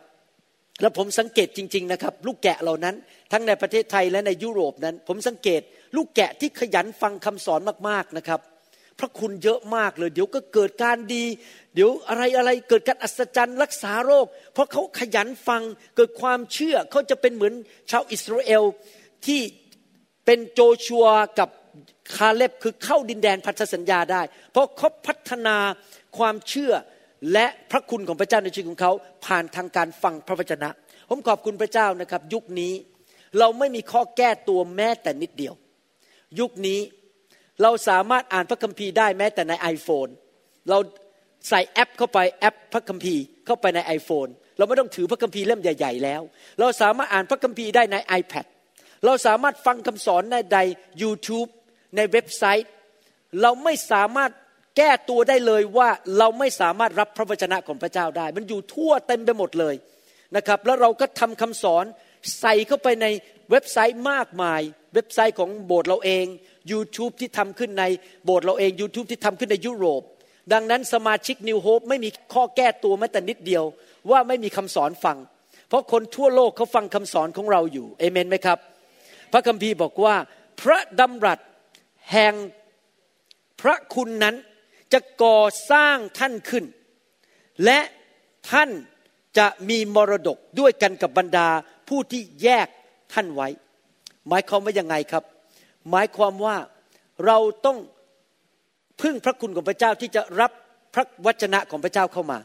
[0.81, 2.95] แล้วผมสังเกตจริง ๆนะครับ ลูกแกะเหล่านั้น
[3.31, 5.61] ทั้งในประเทศไทยและในยุโรปนั้น ผมสังเกต
[5.95, 7.59] ลูกแกะที่ขยันฟังคำสอน
[7.89, 8.39] มากๆนะครับ
[9.01, 11.25] พระคุณเยอะมากเลย เดี๋ยวก็เกิดการดี
[11.75, 15.61] เดี๋ยวอะไรอะไรเกิดการอัศจรรย์รักษาโรค เพราะเขาขยันฟัง
[15.95, 17.53] เกิดความเชื่อเขาจะเป็นเหมือน
[17.91, 18.63] ชาวอิสราเอล
[19.25, 19.41] ที่
[20.25, 21.05] เป็นโจชัว
[21.39, 21.49] กับ
[22.15, 25.57] คาเล็บคือเข้าดินแดนพันธสัญญาได้ เพราะเขาพัฒนา
[26.17, 26.73] ความเชื่อ
[27.33, 28.91] และพระคุณของพระเจ้าในชีวิตของเขา
[29.25, 30.69] ผ่านทางการฟังพระวจนะ
[31.09, 32.73] ผมขอบคุณพระเจ้านะครับ ยุคนี้
[33.39, 35.53] เราไม่มีข้อแก้ตัวแม้แต่นิดเดียว
[36.39, 36.79] ยุคนี้
[37.61, 40.11] เราสามารถอ่านพระคัมภีร์ได้แม้แต่ใน iPhone
[40.69, 40.77] เรา
[41.49, 46.21] ใส่แอปเข้าไปแอปพระคัมภีร์เข้าไปใน iPhone เราไม่ต้องถือพระคัมภีร์เล่มใหญ่ ๆ แล้ว
[46.59, 48.45] เราสามารถอ่านพระคัมภีร์ได้ใน iPad
[49.05, 50.59] เราสามารถฟังคำสอนในใด
[51.01, 51.49] YouTube
[51.95, 52.69] ในเว็บไซต์
[53.41, 54.31] เราไม่สามารถ
[54.77, 59.75] แก้ตัวได้เลยว่าเราไม่สามารถรับพระวจนะของพระเจ้าได้ มันอยู่ทั่วเต็มไปหมดเลย
[60.35, 61.85] นะครับ แล้วเราก็ทำคำสอน
[62.39, 63.07] ใส่เข้าไปใน
[63.51, 64.61] เว็บไซต์มากมาย
[64.93, 66.25] เว็บไซต์ของโบสถ์เราเอง
[66.71, 67.83] YouTube ที่ทำขึ้นใน
[68.25, 70.01] โบสถ์เราเอง YouTube ที่ทำขึ้นในยุโรป
[70.53, 73.63] ดังนั้นสมาชิกนิวโฮปไม่มีข้อแก้ตัวแม้แต่นิดเดียว
[74.11, 75.17] ว่าไม่มีคำสอนฟัง
[75.67, 78.59] เพราะคนทั่วโลกเขาฟังคำสอนของเราอยู่เอเมนไหมครับ
[79.31, 80.15] พระคัมภีร์บอกว่า
[80.61, 81.39] พระดำรัส
[82.11, 82.33] แห่ง
[83.61, 84.35] พระคุณนั้น
[84.93, 86.65] จะก่อสร้างท่านขึ้น
[87.65, 87.79] และ
[88.51, 88.69] ท่าน
[89.37, 91.47] จะมีมรดกด้วยกันกับบรรดา
[91.87, 92.67] ผู้ที่แยก
[93.13, 93.47] ท่านไว้
[94.27, 95.23] หมายความว่ายังไงครับ
[95.89, 96.57] หมายความว่า
[97.25, 97.77] เราต้อง
[99.01, 100.51] พึ่งพระคุณของพระเจ้าที่จะรับ
[100.93, 102.39] พระวจนะของพระเจ้าเข้ามา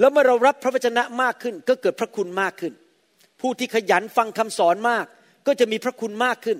[0.00, 2.72] แล้วเมื่อเรารับพระวจนะมากขึ้น ก็เกิดพระคุณมากขึ้น
[3.40, 5.04] ผู้ที่ขยันฟังคำสอนมาก
[5.46, 6.58] ก็จะมีพระคุณมากขึ้น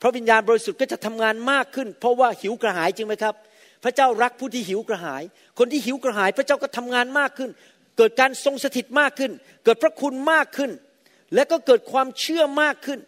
[0.00, 3.34] พระวิญญาณบริสุทธิ์ก็จะทำงานมากขึ้น เพราะว่าหิวกระหายจริงไหมครับ
[3.84, 5.22] พระเจ้ารักผู้ที่หิวกระหาย
[5.58, 7.50] คนที่หิวกระหาย พระเจ้าก็ทำงานมากขึ้น
[7.98, 9.32] เกิดการทรงสถิตมากขึ้น
[9.64, 10.70] เกิดพระคุณมากขึ้น
[11.34, 13.00] และก็เกิดความเชื่อมากขึ้น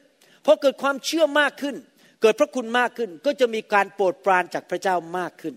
[0.44, 1.76] พอเกิดความเชื่อมากขึ้น
[2.24, 5.54] เกิดพระคุณมากขึ้นก็จะมีการโปรดปรานจากพระเจ้ามากขึ้น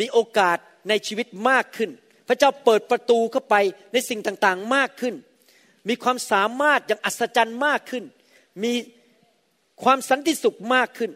[0.00, 1.90] มีโอกาสในชีวิตมากขึ้น
[2.28, 3.56] พระเจ้าเปิดประตูเข้าไป
[3.92, 5.14] ในสิ่งต่างๆมากขึ้น
[5.88, 8.04] มีความสามารถอย่างอัศจรรย์มากขึ้น
[8.64, 8.72] มี
[9.84, 11.10] ความสันติสุขมากขึ้น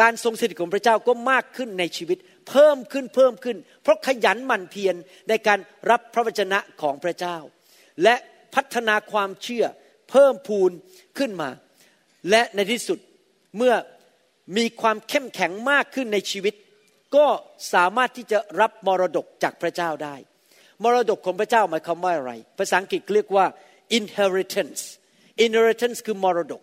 [0.00, 4.94] การทรงสถิตของพระเจ้าก็มากขึ้นในชีวิต เพิ่มขึ้นเพิ่มขึ้น เพราะขยันหมั่นเพียร
[5.28, 5.58] ในการ
[5.90, 7.36] รับพระวจนะของพระเจ้า
[8.02, 8.14] และ
[8.54, 9.64] พัฒนาความเชื่อ
[10.10, 10.70] เพิ่มพูน
[11.18, 11.50] ขึ้นมา
[12.30, 12.98] และในที่สุด
[13.56, 13.74] เมื่อ
[14.56, 16.54] มีความเข้มแข็งมากขึ้นในชีวิต
[17.16, 17.26] ก็
[17.74, 20.14] สามารถที่จะรับมรดกจากพระเจ้าได้
[20.82, 23.46] มรดกของพระเจ้าหมายความว่าอะไร ภาษาอังกฤษเรียกว่า
[23.98, 24.82] inheritance
[25.44, 26.62] inheritance คือมรดก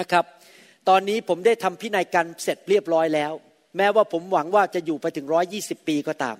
[0.00, 0.24] นะครับ
[0.88, 3.32] ตอนนี้ผมได้ทำพินัยกรรมเสร็จเรียบร้อยแล้ว
[3.76, 6.36] แม้ว่าผมหวังว่าจะอยู่ไปถึงร้อยี่สิบปีก็ตาม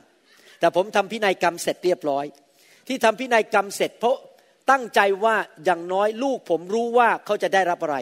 [0.61, 2.25] แต่ผมทำพินัยกรรมเสร็จเรียบร้อย
[2.89, 4.17] ที่ทำพินัยกรรมเสร็จเพราะ
[4.71, 7.97] ตั้งใจว่าอย่างน้อยลูกผมรู้ว่าเขาจะได้รับอะไร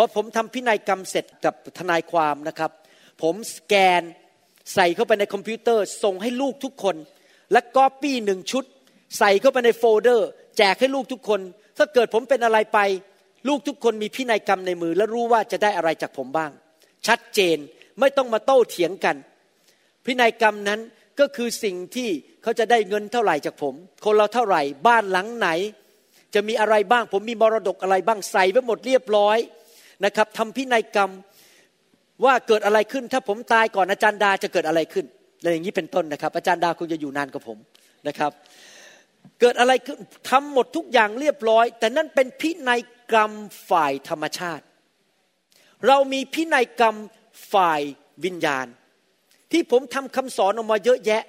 [0.00, 2.70] เพราะผมทำพินัยกรรมเสร็จกับทนายความนะครับ
[3.22, 4.02] ผมสแกน
[4.74, 6.96] ใส่เข้าไปในคอมพิวเตอร์ ส่งให้ลูกทุกคน
[7.52, 8.64] และก๊อปปี้หนึ่งชุด
[9.18, 11.40] ใส่เข้าไปในโฟลเดอร์ แจกให้ลูกทุกคน
[11.78, 12.78] ถ้าเกิดผมเป็นอะไรไป
[13.48, 16.50] ลูกทุกคนมีพินัยกรรมในมือ และรู้ว่าจะได้อะไรจากผมบ้าง
[17.06, 17.58] ชัดเจน
[18.00, 19.16] ไม่ต้องมาโต้เถียงกัน
[20.06, 20.80] พินัยกรรมนั้น
[21.20, 22.08] ก็คือสิ่งที่
[22.42, 25.48] เขาจะได้เงินเท่าไหร่จากผม คนละเท่าไหร่บ้านหลังไหน
[26.34, 29.38] จะมีอะไรบ้างผมมีมรดกอะไรบ้างใส่ไว้หมดเรียบร้อย
[30.04, 31.10] นะครับทำพินัยกรรม
[32.24, 35.06] ว่าเกิดอะไรขึ้น ถ้าผมตายก่อนอาจารย์ดาจะเกิดอะไรขึ้น
[35.40, 37.58] อะไรอย่างนี้เป็นต้นนะครับ อาจารย์ดาคงจะอยู่นานกว่าผม
[38.08, 38.32] นะครับ
[39.40, 39.98] เกิดอะไรขึ้น
[40.30, 42.80] ทำหมดทุกอย่างเรียบร้อย แต่นั่นเป็นพินัย
[43.12, 43.32] กรรม
[43.70, 44.64] ฝ่ายธรรมชาติ
[45.86, 46.96] เรามีพินัยกรรม
[47.52, 47.80] ฝ่าย
[48.24, 48.66] วิญญาณ
[49.52, 51.22] ที่ผมทำคำสอนออกมาเยอะแยะ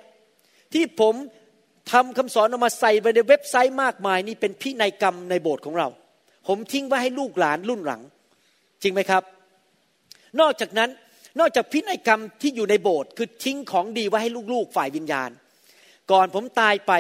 [0.74, 1.16] ที่ผม
[1.92, 5.88] ทำคำสอนออกมาใส่ไปในเว็บไซต์มากมาย นี่เป็นพินัยกรรมในโบสถ์ของเรา
[6.48, 8.02] ผมทิ้งไว้ให้ลูกหลานรุ่นหลัง
[8.84, 9.24] จริงไหมครับ
[10.40, 10.90] นอกจากนั้น
[11.40, 15.30] นอกจากพินัยกรรมที่อยู่ในโบสถ์คือทิ้งของดีไว้ให้ลูกๆฝ่ายวิญญาณ
[16.12, 16.92] ก่อนผมตายไป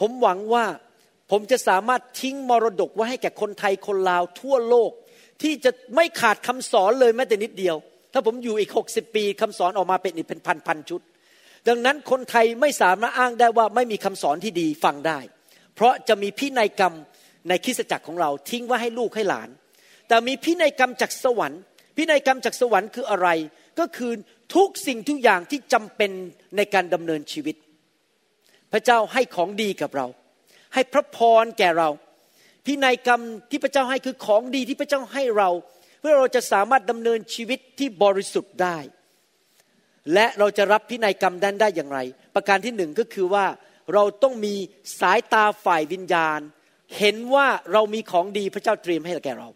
[0.00, 0.64] ผมหวังว่า
[1.30, 4.90] ผมจะสามารถทิ้งมรดกไว้ให้แก่คนไทยคนลาวทั่วโลก
[5.42, 7.76] ที่จะไม่ขาดคำสอนเลยแม้แต่นิดเดียว
[8.12, 11.00] ถ้าผมอยู่อีกหกสิบปีคำสอนออกมาเป็นอีกเป็นพันพันชุด
[11.68, 15.18] ดังนั้นคนไทยไม่สามารถอ้างได้ว่าไม่มีคำสอนที่ดีฟังได้
[15.74, 16.94] เพราะจะมีพินัยกรรม
[17.48, 19.48] ในคริสตจักรของเราทิ้งไว้ให้ลูกให้หลาน
[20.08, 21.60] แต่มีพินัยกรรมจากสวรรค์
[21.96, 23.28] พินัยกรรมจากสวรรค์คืออะไร
[23.78, 24.12] ก็คือ
[24.54, 26.10] ทุกสิ่งทุกอย่างที่จำเป็น
[26.56, 27.56] ในการดำเนินชีวิต
[28.72, 30.06] พระเจ้าให้ของดีกับเรา
[30.74, 31.88] ให้พระพรแก่เรา
[32.66, 35.50] พินัยกรรมที่พระเจ้าให้คือของดีที่พระเจ้าให้เรา
[36.00, 38.78] เพื่อเราจะสามารถดำเนินชีวิตที่บริสุทธิ์ได้
[40.14, 41.98] และเราจะรับพินัยกรรมนั้นได้อย่างไร
[42.34, 43.46] ประการที่หนึ่งก็คือว่า
[43.94, 44.54] เราต้องมี
[45.00, 46.40] สายตาฝ่ายวิญญาณ
[46.98, 49.48] เห็นว่าเรามีของดีพระเจ้าเตรียมให้แก่เรา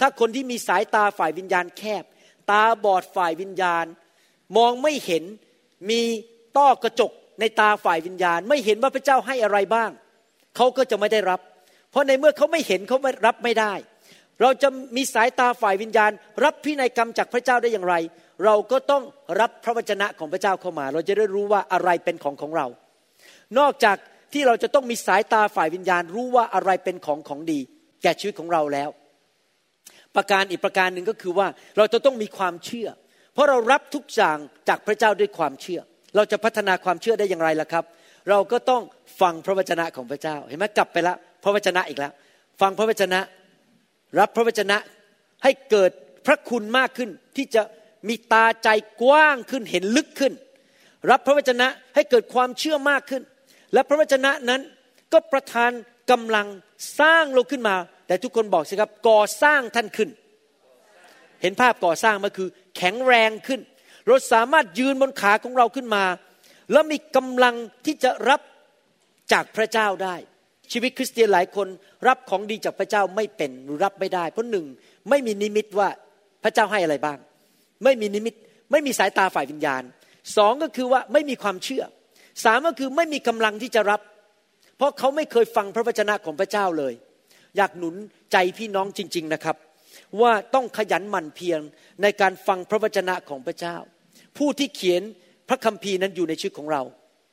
[0.00, 2.04] ถ้าคนที่มีสายตาฝ่ายวิญญาณแคบ
[2.50, 3.86] ตาบอดฝ่ายวิญญาณ
[4.56, 5.24] มองไม่เห็น
[5.90, 6.00] มี
[6.56, 9.90] ต้อกระจกในตาฝ่ายวิญญาณ ไม่เห็นว่าพระเจ้าให้อะไรบ้าง
[10.56, 11.40] เขาก็จะไม่ได้รับ
[11.90, 13.72] เพราะในเมื่อเขาไม่เห็นเขาไม่รับไม่ได้
[14.40, 16.10] เราจะมีสายตาฝ่ายวิญญาณ
[16.44, 17.94] รับพินัยกรรมจากพระเจ้าได้อย่างไร
[18.44, 19.02] เราก็ต้อง
[19.40, 22.66] รับพระวจนะของพระเจ้าเข้ามา เราจะได้รู้ว่าอะไรเป็นของของเรา
[23.58, 23.96] นอกจาก
[24.32, 27.60] ที่เราจะต้องมีสายตาฝ่ายวิญญาณรู้ว่าอะไรเป็นของของดี
[28.02, 28.90] แก่ชีวิตของเราแล้ว
[30.16, 32.88] ประการอีกประการหนึ่งก็คือว่าเราจะต้องมีความเชื่อ
[33.34, 35.80] เพราะเรารับทุกอย่างจากพระเจ้าด้วยความเชื่อ
[36.16, 37.84] เราจะพัฒนาความเชื่อได้อย่างไรล่ะครับ
[38.30, 38.82] เราก็ต้อง
[39.20, 42.12] ฟังพระวจนะของพระเจ้า เห็นไหมกลับไปแล้วพระวจนะอีกแล้ว
[42.60, 43.20] ฟังพระวจนะ
[44.18, 44.76] รับพระวจนะ
[45.42, 45.90] ให้เกิด
[46.26, 47.62] พระคุณมากขึ้นที่จะ
[48.08, 48.68] มีตาใจ
[49.02, 50.32] กว้างขึ้นเห็นลึกขึ้น
[51.10, 53.22] รับพระวจนะให้เกิดความเชื่อมากขึ้น
[53.72, 54.60] และพระวจนะนั้น
[55.12, 55.70] ก็ประทาน
[56.10, 56.46] กำลัง
[57.00, 57.76] สร้างเราขึ้นมา
[58.06, 60.10] แต่ทุกคนบอกสิครับก่อสร้างท่านขึ้น
[61.42, 63.60] เห็นภาพก่อสร้างมาคือ แข็งแรงขึ้น
[64.06, 66.04] เราสามารถยืนบนขาของเราขึ้นมา
[66.72, 67.54] แล้วมีกำลัง
[67.86, 68.40] ที่จะรับ
[69.32, 70.16] จากพระเจ้าได้
[70.72, 71.68] ชีวิตคริสเตียนหลายคน
[72.08, 74.66] รับของดีจากพระเจ้าไม่เป็นหรือรับไม่ได้ เพราะหนึ่ง
[75.10, 75.88] ไม่มีนิมิตว่า
[76.44, 77.18] พระเจ้าให้อะไรบ้าง
[77.84, 78.34] ไม่มีนิมิต
[78.70, 79.82] ไม่มีสายตาฝ่ายวิญญาณ
[80.36, 81.84] สองก็คือว่าไม่มีความเชื่อ
[82.44, 84.00] สามก็คือไม่มีกำลังที่จะรับ
[84.76, 86.94] เพราะเขาไม่เคยฟังพระวจนะของพระเจ้าเลย
[87.56, 87.94] อยากหนุน
[88.32, 89.56] ใจพี่น้องจริง ๆนะครับ
[90.20, 91.60] ว่าต้องขยันหมั่นเพียร
[92.02, 93.76] ในการฟังพระวจนะของพระเจ้า
[94.38, 95.02] ผู้ที่เขียน
[95.48, 96.82] พระคัมภีร์นั้นอยู่ในชีวิตของเรา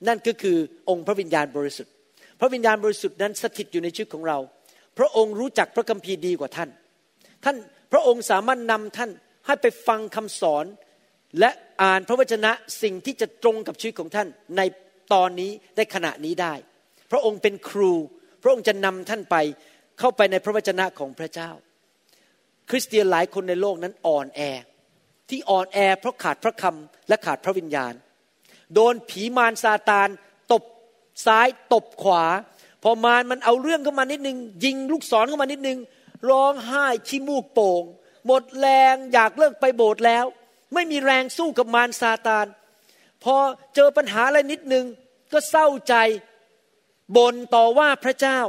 [0.08, 0.58] นั่นก็คือ
[0.90, 1.94] องค์พระวิญญาณบริสุทธิ์
[2.40, 4.38] พระวิญญาณบริสุทธิ์นั้นสถิตอยู่ในชีวิตของเรา
[4.98, 6.70] พระองค์รู้จักพระคัมภีร์ดีกว่าท่าน
[7.44, 7.58] ท่าน
[7.92, 9.12] พระองค์สามารถนำท่าน
[9.46, 10.66] ให้ไปฟังคำสอน
[11.40, 11.50] และ
[11.82, 14.62] อ่านพระวจนะสิ่งที่จะตรงกับชีวิตของท่านใน
[15.14, 16.54] ตอนนี้ในขณะนี้ได้
[17.12, 17.94] พระองค์เป็นครู
[18.44, 19.36] พระองค์จะนำท่านไป
[20.00, 21.50] เข้าไปในพระวจนะของพระเจ้า
[22.70, 24.42] คริสเตียนหลายคนในโลกนั้นอ่อนแอ
[25.30, 27.94] ที่อ่อนแอเพราะขาดพระคำและขาดพระวิญญาณ
[28.74, 30.08] โดนผีมารซาตาน
[30.52, 30.64] ตบ
[31.26, 32.24] ซ้ายตบขวา
[32.84, 35.80] พอมารมันเอาเรื่องเข้ามานิดนึง ยิงลูกศรเข้ามานิดนึง
[36.30, 37.84] ร้องไห้ขี้มูกโป่ง
[38.26, 40.26] หมดแรงอยากเลิกไปโบสถ์แล้ว
[40.74, 42.46] ไม่มีแรงสู้กับมารซาตาน
[43.24, 43.36] พอ
[43.76, 44.86] เจอปัญหาอะไรนิดนึง
[45.34, 45.96] ก็เศร้าใจ
[47.18, 48.40] บ่นต่อว่าพระเจ้า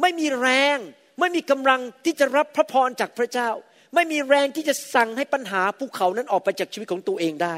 [0.00, 0.78] ไม่มีแรง
[1.20, 3.50] ไม่มีกำลังที่จะรับพระพรจากพระเจ้า
[3.94, 7.56] ไม่มีแรงที่จะสั่งให้ปัญหาภูเขานั้นออกไปจากชีวิตของตัวเองได้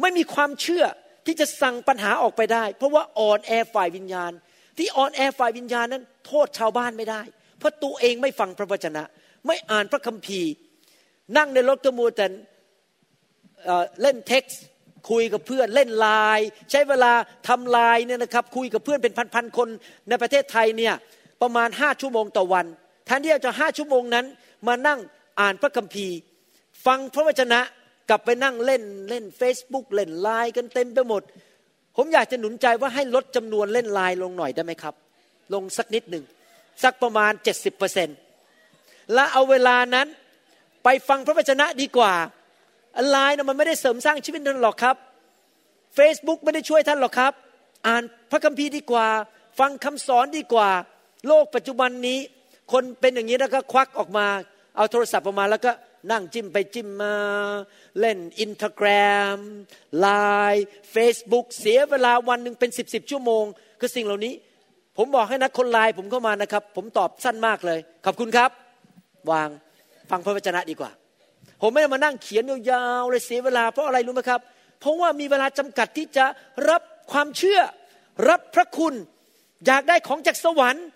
[0.00, 0.84] ไม่มีความเชื่อ
[1.26, 4.32] ที่จะสั่งปัญหาออกไปได้ เพราะว่าอ่อนแอฝ่ายวิญญาณ
[4.78, 7.22] ที่อ่อนแอฝ่ายวิญญาณนั้น โทษชาวบ้านไม่ได้
[7.58, 9.04] เพราะตัวเองไม่ฟังพระวจนะ
[9.46, 10.52] ไม่อ่านพระคัมภีร์
[11.36, 12.26] นั่งในรถกระมูแต่
[14.02, 14.62] เล่นเท็กซ์
[15.10, 17.12] คุยกับเพื่อนเล่นไลน์ใช้เวลา
[17.48, 19.68] ทำไลน์เนี่ยนะครับคุยกับเพื่อนเป็นพันๆคน
[20.08, 20.94] ในประเทศไทยเนี่ย
[21.42, 22.66] ประมาณห้าชั่วโมงต่อวัน
[23.06, 24.26] แทนที่จะห้าชั่วโมงนั้น
[24.66, 25.00] มานั่ง
[25.40, 26.16] อ่านพระคัมภีร์
[26.86, 27.60] ฟังพระวจนะ
[28.08, 31.22] กลับไปนั่งเล่นเล่น Facebook เล่นไลน์กันเต็มไปหมด
[31.96, 34.94] ผมอยากจะหนุนใจว่าให้ลดจำนวนเล่นไลน์ลงหน่อยได้ไหมครับ
[35.54, 36.24] ลงสักนิดหนึ่ง
[36.82, 38.08] สักประมาณ 70%เปอร์เซ็น
[39.14, 40.06] และเอาเวลานั้น
[40.84, 42.12] ไปฟังพระวจนะดีกว่า
[43.08, 44.96] ไลน์นะมันไม่ได้เสริมสร้างชีวิตท่านหรอกครับ
[45.98, 47.32] Facebook ไม่ได้ช่วยท่านหรอกครับ
[47.86, 49.06] อ่านพระคัมภีร์ดีกว่า
[49.58, 50.70] ฟังคำสอนดีกว่า
[51.28, 52.18] โลกปัจจุบันนี้
[52.72, 54.26] คนเป็นอย่างนี้แล้วก็ควักออกมา
[54.76, 55.70] เอาโทรศัพท์ออกมาแล้วก็
[56.12, 57.14] นั่งจิ้มไปจิ้มมา
[57.98, 59.38] เล่น Instagram
[59.98, 63.44] Line Facebook เสียเวลาวันหนึ่งเป็นสิบสิบชั่วโมง
[63.80, 64.34] คือสิ่งเหล่านี้
[64.96, 68.50] ผมบอกให้นะคนไลน์ผมเข้ามานะครับ ผมตอบสั้นมากเลย ขอบคุณครับ
[69.30, 69.48] วาง
[70.10, 70.90] ฟังพระวจนะดีกว่า
[71.62, 74.40] ผมไม่ได้มานั่งเขียนยาวๆเลยเสียเวลาเพราะอะไรรู้ไหมครับ
[74.80, 76.24] เพราะว่ามีเวลาจำกัดที่จะ
[76.70, 77.60] รับความเชื่อ
[78.28, 78.94] รับพระคุณ
[79.66, 80.86] อยากได้ของจากสวรรค์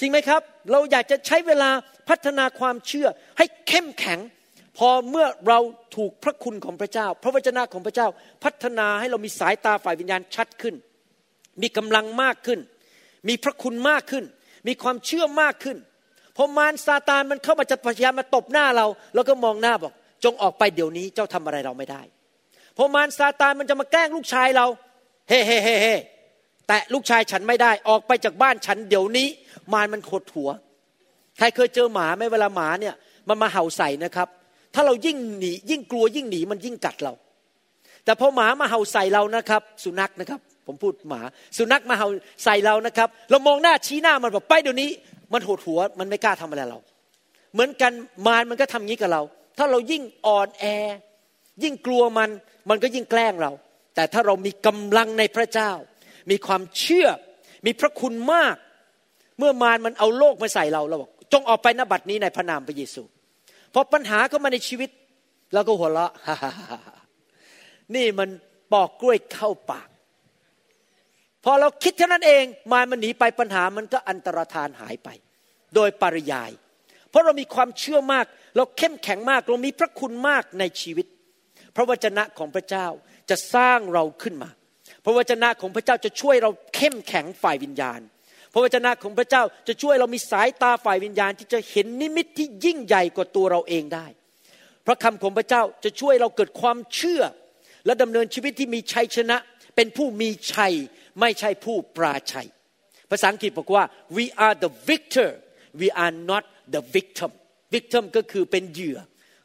[0.00, 0.40] จริงไหมครับ
[0.72, 1.70] เราอยากจะใช้เวลา
[2.08, 3.08] พัฒนาความเชื่อ
[3.38, 4.18] ให้เข้มแข็ง
[4.78, 5.58] พอเมื่อเรา
[5.96, 8.08] ถูกพระคุณของพระเจ้า พระวจนะของพระเจ้า
[8.44, 10.74] พัฒนาให้เรามีสายตาฝ่ายวิญญาณชัดขึ้น
[11.62, 12.60] มีกำลังมากขึ้น
[13.28, 14.24] มีพระคุณมากขึ้น
[14.68, 15.76] มีความเชื่อมากขึ้น
[16.36, 19.92] พอมารซาตานมันเข้ามาจะพยายามมาตบหน้าเราเราก็มองหน้าบอก
[20.24, 22.02] จงออกไปเดี๋ยวนี้เจ้าทำอะไรเราไม่ได้
[22.76, 24.66] พอมารซาตานมันจะมาแกล้งลูกชายเรา
[25.28, 25.94] เฮ้เฮ้เฮ้เฮ้
[26.68, 29.28] แต่ลูกชายฉันไม่ได้ออกไปจากบ้านฉันเดี๋ยวนี้
[29.72, 30.50] มารมันขดหัว
[31.38, 32.94] ใครเคยเจอหมาไหมเวลาหมาเนี่ย
[33.28, 34.28] มันมาเห่าใส่นะครับ
[34.74, 37.12] ถ้าเรายิ่งหนียิ่งกลัวยิ่งหนีมันยิ่งกัดเรา
[38.04, 41.20] แต่พอหมามาเห่าใส่เรานะครับ สุนัขนะครับ ผมพูดหมา
[41.58, 42.08] สุนัขมาเห่า
[42.44, 44.90] ใส่เรานะครับ เรามองหน้าชี้หน้ามันบอกไปเดี๋ยวนี้
[45.32, 46.78] มันหดหัวมันไม่กล้าทำอะไรเรา
[47.52, 47.92] เหมือนกัน
[48.26, 49.22] มารมันก็ทำงี้กับเรา
[49.58, 50.64] ถ้าเรายิ่งอ่อนแอ
[51.62, 52.30] ยิ่งกลัวมัน
[52.70, 53.52] มันก็ยิ่งแกล้งเรา
[53.94, 55.70] แต่ถ้าเรามีกำลังในพระเจ้า
[56.30, 57.08] มีความเชื่อ
[57.66, 58.56] มีพระคุณมาก
[59.38, 63.02] เมื่อมารมันเอาโลกมาใส่เราเราบอกจงออกไปนบัดนี้ในพระนามพระเยซู
[63.74, 64.90] พอปัญหาเข้ามาในชีวิต
[65.54, 66.12] เราก็หัวเราะ
[67.94, 68.28] นี่มัน
[68.72, 69.88] ปอกกล้วยเข้าปาก
[71.44, 75.08] พอเราคิดเท่านั้นเองมารมันหนีไปปัญหามันก็อันตรธานหายไป
[75.74, 76.50] โดยปริยาย
[77.10, 81.06] เพราะเรามีความเชื่อมาก เราเข้มแข็งมาก เรามีพระคุณมากในชีวิต
[81.76, 82.86] พระวจนะของพระเจ้า
[83.30, 84.50] จะสร้างเราขึ้นมา
[85.08, 88.00] ระวจนะของพระเจ้าจะช่วยเราเข้มแข็งฝ่ายวิญญาณ
[88.52, 94.06] พระวจนะของพระเจ้าจะช่วยเรามีสายตาฝ่ายวิญญาณ ที่จะเห็นนิมิตที่ยิ่งใหญ่กว่าตัวเราเองได้
[94.86, 97.22] พระคำของพระเจ้าจะช่วยเราเกิดความเชื่อ
[97.86, 99.36] และดำเนินชีวิตที่มีชัยชนะ
[99.76, 100.74] เป็นผู้มีชัย
[101.20, 102.48] ไม่ใช่ผู้ปราชัย
[103.10, 103.84] ภาษาอังกฤษบอกว่า
[104.16, 105.30] we are the victor
[105.80, 106.44] we are not
[106.74, 107.30] the victim
[107.74, 108.98] victim ก็คือเป็นเหยื่อ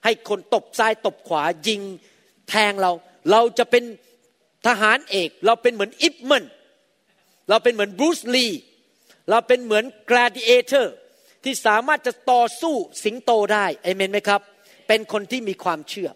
[0.04, 1.82] ให้คนตบซ้ายตบขวายิง
[2.50, 2.92] แทงเรา
[3.32, 3.84] เราจะเป็น
[4.68, 6.44] ทหารเอกเราเป็นเหมือนอิปมัน
[7.50, 8.48] เราเป็นเหมือนบรูซลี
[9.30, 10.96] เราเป็นเหมือนกราดิเอเตอร์
[11.44, 14.42] ที่สามารถจะต่อสู้สิงโตได้เอเมนไหมครับ
[14.88, 16.10] เป็นคนที่มีความเชื่อ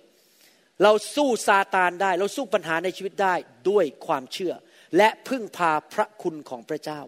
[0.84, 3.36] เราสู้ซาตานได้ เราสู้ปัญหาในชีวิตได้
[3.70, 4.54] ด้วยความเชื่อ
[4.98, 7.00] และพึ่งพาพระคุณของพระเจ้า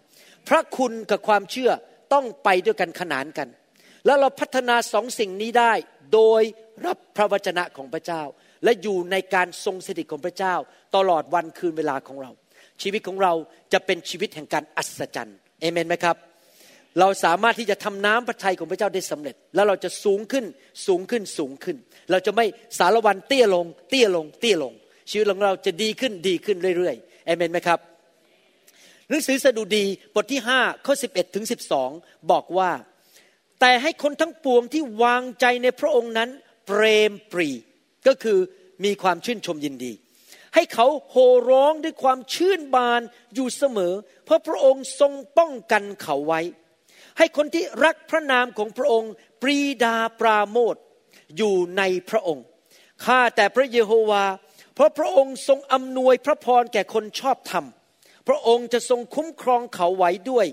[0.50, 1.72] พระคุณกับความเชื่อ
[2.14, 3.48] ต้องไปด้วยกันขนานกัน
[4.06, 5.74] แล้วเราพัฒนาสองสิ่งนี้ได้
[6.14, 6.42] โดย
[6.86, 8.24] รับพระวจนะของพระเจ้า
[8.64, 10.56] และอยู่ในการทรงสถิตของพระเจ้า
[10.96, 12.32] ตลอดวันคืนเวลาของเรา
[12.82, 13.34] ชีวิตของเรา
[13.74, 16.18] จะเป็นชีวิตแห่งการอัศจรรย์เอเมนไหมครับ
[17.00, 20.46] เราสามารถที่จะทำน้ำพระทัยของพระเจ้าได้สำเร็จ แล้วเราจะสูงขึ้น
[20.88, 21.78] สูงขึ้นสูงขึ้น
[22.12, 22.46] เราจะไม่
[22.78, 24.74] สารวันเตี้ยลง เตี้ยลง เตี้ยลง
[25.10, 27.80] ชีวิตของเราจะดีขึ้นดีขึ้นเรื่อยๆเอเมนไหมครับ
[29.10, 31.46] หนังสือสดุดีบทที่5ข้อ11ถึง
[31.88, 32.72] 12 บอกว่า
[33.60, 36.30] แต่ให้คนทั้งปวงที่วางใจในพระองค์นั้น
[36.66, 37.50] เปรมปรี
[38.08, 38.40] ก็คือ
[38.84, 39.94] มีความชื่นชมยินดี
[40.56, 43.02] ให้เขาโห่ร้องด้วยความชื่นบาน
[43.36, 43.94] อยู่เสมอ
[44.26, 46.42] เพราะพระองค์ทรงป้องกันเขาไว้
[47.18, 50.76] ให้คนที่รักพระนามของพระองค์ ปรีดาปราโมทย์
[51.38, 52.46] อยู่ในพระองค์
[53.06, 54.26] ข้าแต่พระเยโฮวา
[54.76, 57.66] เพราะพระองค์ทรงอำนวยพระพรแก่คนชอบธรรม
[58.28, 60.46] พระองค์จะทรงคุ้มครองเขาไว้ด้วย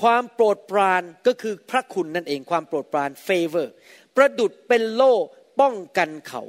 [0.00, 3.72] ความโปรดปรานก็คือพระคุณนั่นเองความโปรดปราน favor
[4.16, 5.14] ประดุดเป็นโล่
[5.60, 6.42] ป้องกันเขา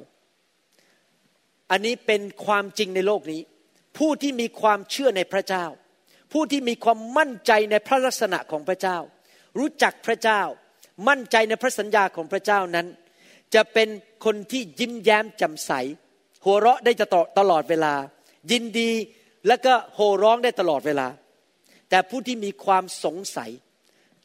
[1.73, 3.41] อันนี้เป็นความจริงในโลกนี้
[3.97, 5.65] ผู้ที่มีความเชื่อในพระเจ้า
[6.31, 8.97] ผู้ที่มีความมั่นใจในพระลักษณะของพระเจ้า
[9.57, 10.41] รู้จักพระเจ้า
[11.07, 12.87] มั่นใจในพระสัญญาของพระเจ้านั้น
[13.53, 13.89] จะเป็น
[14.25, 15.71] คนที่ยิ้มแย้มแจ่มใส
[16.45, 17.07] หัวเราะได้จะ
[17.39, 17.93] ตลอดเวลา
[18.51, 18.91] ยินดี
[19.47, 21.07] แล้วก็โห่ร้องได้ตลอดเวลา
[21.89, 23.51] แต่ผู้ที่มีความสงสัย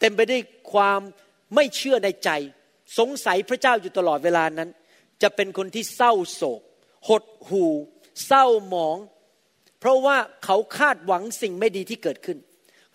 [0.00, 1.00] เต็มไปด้วยความ
[1.54, 2.30] ไม่เชื่อในใจ
[2.98, 4.70] สงสัยพระเจ้าอยู่ตลอดเวลานั้น
[5.22, 6.62] จะเป็นคนที่เศร้าโศก
[7.08, 7.72] หดหู่
[8.26, 8.96] เศร้าหมอง
[9.80, 12.38] เพราะว่าเขาคาดหวังสิ่งไม่ดีที่เกิดขึ้น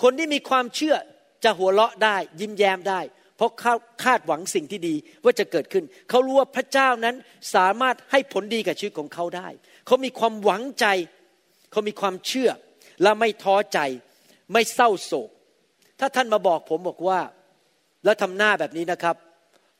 [0.02, 0.96] คนที่มีความเชื่อ
[1.44, 3.02] จะหัวเราะได้ยิ้มแย้มได้
[3.38, 7.16] เพราะเขาคาดหวังสิ่งที่ดีว่าจะเกิดขึ้น เขารู้ว่าพระเจ้านั้น
[7.56, 9.48] สามารถให้ผลดีกับชีวิตของเขาได้
[9.86, 10.86] เขามีความหวังใจ
[11.72, 12.50] เขามีความเชื่อ
[13.02, 13.80] และไม่ท้อใจ
[14.54, 15.30] ไม่เศร้าโศก
[16.00, 17.20] ถ้าท่านมาบอกผมบอกว่า
[18.04, 19.16] แล้วทำหน้าแบบนี้นะครับ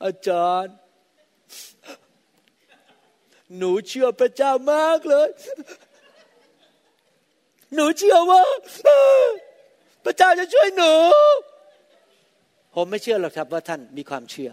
[0.04, 0.74] อาจารย์
[3.58, 5.28] หนูเชื่อพระเจ้ามากเลย
[7.74, 8.42] หนูเชื่อว่า
[10.04, 10.92] พระเจ้าจะช่วยหนู
[12.74, 14.50] ผมไม่เชื่อหรอกครับว่าท่านมีความเชื่อ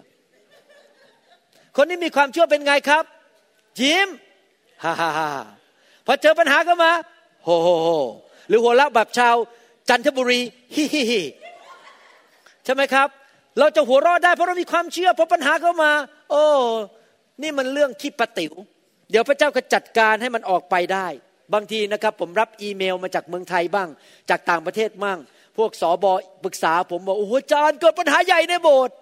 [1.76, 3.04] คนที่มีความเชื่อเป็นไงครับ
[3.82, 4.10] ยิ้ม
[4.84, 5.30] ฮ่าฮ่าฮ่า
[6.06, 6.92] พอเจอปัญหาก็มา
[7.44, 7.90] โฮโฮโฮ
[8.48, 9.36] หรือหัวเราะแบบชาว
[9.90, 10.40] จันทบุรี
[10.76, 11.22] ฮิฮิฮิ
[12.66, 13.08] ใช่ไหมครับ
[13.60, 15.92] เราจะหัวเราะได้เพราะเรามีความเชื่อพอปัญหาเข้ามา
[16.30, 16.44] โอ้
[17.42, 18.54] นี่มันเรื่องขี้ปะติ๋ว
[19.12, 21.08] เดี๋ยวพระเจ้าก็จัดการให้มันออกไปได้
[21.54, 23.90] บางทีนะครับผมรับอีเมลมาจากเมืองไทยบ้าง
[24.30, 25.18] จากต่างประเทศบ้าง
[25.58, 28.96] พวกสอบอปรึกษาผมบอกโอ้โหอาจารย์เกิดปัญหาใหญ่ในโบสถ์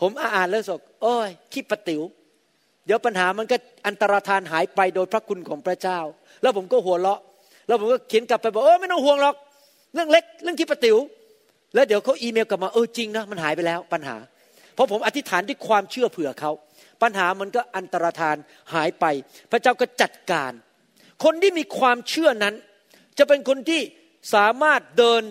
[0.00, 2.02] ผมอ่านแล้วสกโอ้ยคิดปติว๋ว
[2.86, 5.98] เดี๋ยวปัญหามันก็อันตรธานหายไปโดยพระคุณของพระเจ้า
[6.42, 7.20] แล้วผมก็หัวเราะ
[7.66, 9.34] แล้วผมก็เขียนกลับไปบอกเออไม่ต้องห่วงหรอก
[9.94, 10.96] เรื่องเล็ก เรื่องคิดปติว๋ว
[11.74, 14.16] แล้วเดี๋ยวเขาอีเมลกลับมาเออจริงนะมันหายไปแล้วปัญหา
[14.78, 16.52] เพราะผมอธิษฐานด้วยความเชื่อเผื่อเขา
[17.02, 18.36] ปัญหามันก็อันตรธาน
[18.74, 19.04] หายไป
[19.50, 20.52] พระเจ้าก็จัดการ
[21.24, 22.54] คนที่มีความเชื่อนั้น
[23.18, 23.80] จะเป็นคนที่
[24.34, 25.22] สามารถเดิน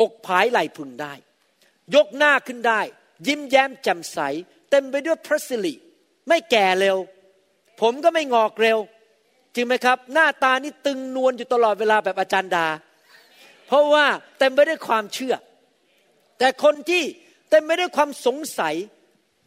[0.00, 1.14] อกผายไหลพึงได้
[1.94, 2.80] ยกหน้าขึ้นได้
[3.26, 4.18] ยิ้มแย้มแจ่มใส
[4.70, 5.74] เต็มไปด้วยพระสิริ
[6.28, 6.96] ไม่แก่เร็ว
[7.80, 8.78] ผมก็ไม่งอกเร็ว
[9.54, 12.66] จริงไหมครับ หน้าตานี่ตึงนวลอยู่ตลอดเวลาแบบอาจารย์ดา
[13.66, 14.06] เพราะว่า
[14.38, 15.34] เต็มไปด้วยความเชื่อ
[16.38, 17.04] แต่คนที่
[17.50, 18.74] เต็มไปด้วยความสงสัย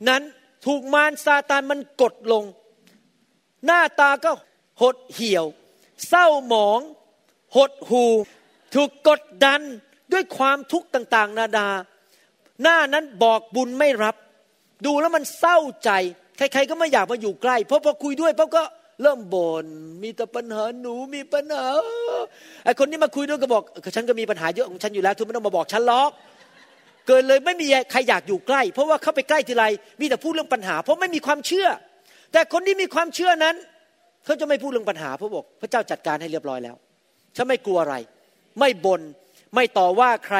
[0.09, 0.21] นั้น
[0.65, 2.43] ถูกมารซาตานมันกดลง
[3.65, 4.31] หน้าตาก็
[4.81, 5.45] หดเหี่ยว
[6.07, 6.79] เศร้าหมอง
[7.55, 8.05] หดหู
[8.75, 9.61] ถูกกดดัน
[10.13, 11.67] ด้วยความทุกข์ต่าง ๆ นานา
[12.61, 14.15] หน้านั้นบอกบุญไม่รับ
[14.85, 15.91] ดูแล้วมันเศร้าใจ
[16.37, 18.63] ใคร ๆ ก็ไม่อยากมาอยู่ใกล้ เพราะพอคุยด้วยเขาก็
[19.01, 19.65] เริ่มบน่น
[20.03, 21.67] มีแต่ปัญหาหนูมีปัญหา
[22.65, 23.63] ไอคนที่มาคุยด้วยก็บอก
[23.95, 26.09] ฉันก็มีปัญหาเยอะของฉันอยู่แล้วทุกไม่ต้องมาบอกฉันหรอก
[27.07, 29.65] เกินเลยไม่มีใครอยากอยู่ใกล้ เพราะว่าเข้าไปใกล้ทีไร
[30.01, 31.67] มีแต่พูดเรื่องปัญหา เพราะไม่มีความเชื่อ
[32.31, 33.55] แต่คนที่มีความเชื่อนั้น
[34.25, 36.75] เขาจะไม่พูดเรื่องปัญหาเพราะบอกพระเจ้าจัดการให้เรียบร้อยแล้ว
[37.35, 37.95] ฉันไม่กลัวอะไร
[38.59, 39.01] ไม่บน่น
[39.55, 40.37] ไม่ต่อว่าใคร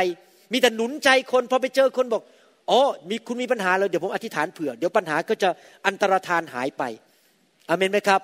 [0.53, 2.23] มีแต่หนุนใจคนพอไปเจอคนบอก
[2.69, 5.49] อ๋อมีคุณมีปัญหาแล้วเดี๋ยวผมอธิษฐานเผื่อ เดี๋ยวปัญหาก็จะ
[5.85, 6.83] อันตรธานหายไป
[7.69, 8.21] อเมนไหมครับ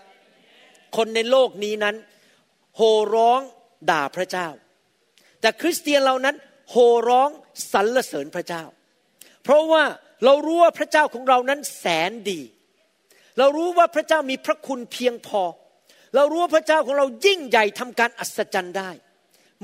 [0.98, 1.96] คนในโลกนี้นั้น
[2.76, 3.40] โห่ร้อง
[3.92, 4.48] ด่าพระเจ้า
[5.42, 6.36] แต่คริสเตียนเรานั้น
[6.70, 7.30] โห่ร้อง
[7.74, 8.64] สรรเสริญพระเจ้า
[9.44, 9.84] เพราะว่า
[10.26, 12.42] เรารู้ว่าพระเจ้าของเรานั้นแสนดี
[13.38, 15.44] เรารู้ว่าพระเจ้ามีพระคุณเพียงพอ
[16.16, 18.90] เรารู้ว่าพระเจ้าของเรายิ่งใหญ่ทำการอัศจรรย์ได้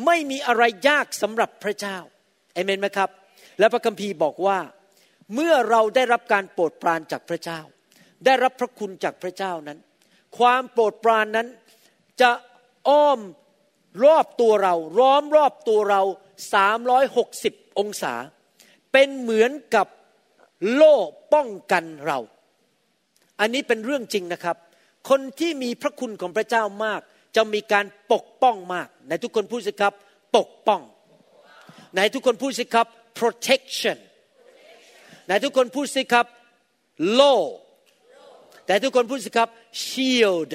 [0.06, 1.98] ไม่มีอะไรยากสำหรับพระเจ้า
[2.54, 3.10] เอเมนไหมครับ
[3.60, 4.60] และพระคัมภีร์บอกว่า
[5.34, 7.60] เมื่อเราได้รับการโปรดปรานจากพระเจ้า
[8.26, 9.80] ได้รับพระคุณจากพระเจ้านั้น
[10.38, 11.48] ความโปรดปรานนั้น
[12.22, 12.32] จะ
[12.90, 13.20] อ้อม
[14.04, 16.02] รอบตัวเราร้อมรอบตัวเรา
[17.04, 18.14] 360 องศา
[18.92, 19.88] เป็นเหมือนกับ
[20.74, 20.96] โล่
[21.34, 22.20] ป้องกันเรา
[23.40, 24.58] อันนี้เป็นเรื่องจริงนะครับ
[25.10, 27.02] คนที่มีพระคุณของพระเจ้ามาก
[27.36, 29.94] จะมีการปกป้องมากในทุกคนพูดสิครับ
[30.38, 30.82] ปกป้อง
[31.96, 32.88] ในทุกคนพูดสิครับ
[33.20, 33.98] protection
[35.28, 36.26] ในทุกคนพูดสิครับ
[37.20, 37.42] law
[38.66, 39.50] แต่ทุกคนพูดสิครับ
[39.86, 40.52] shield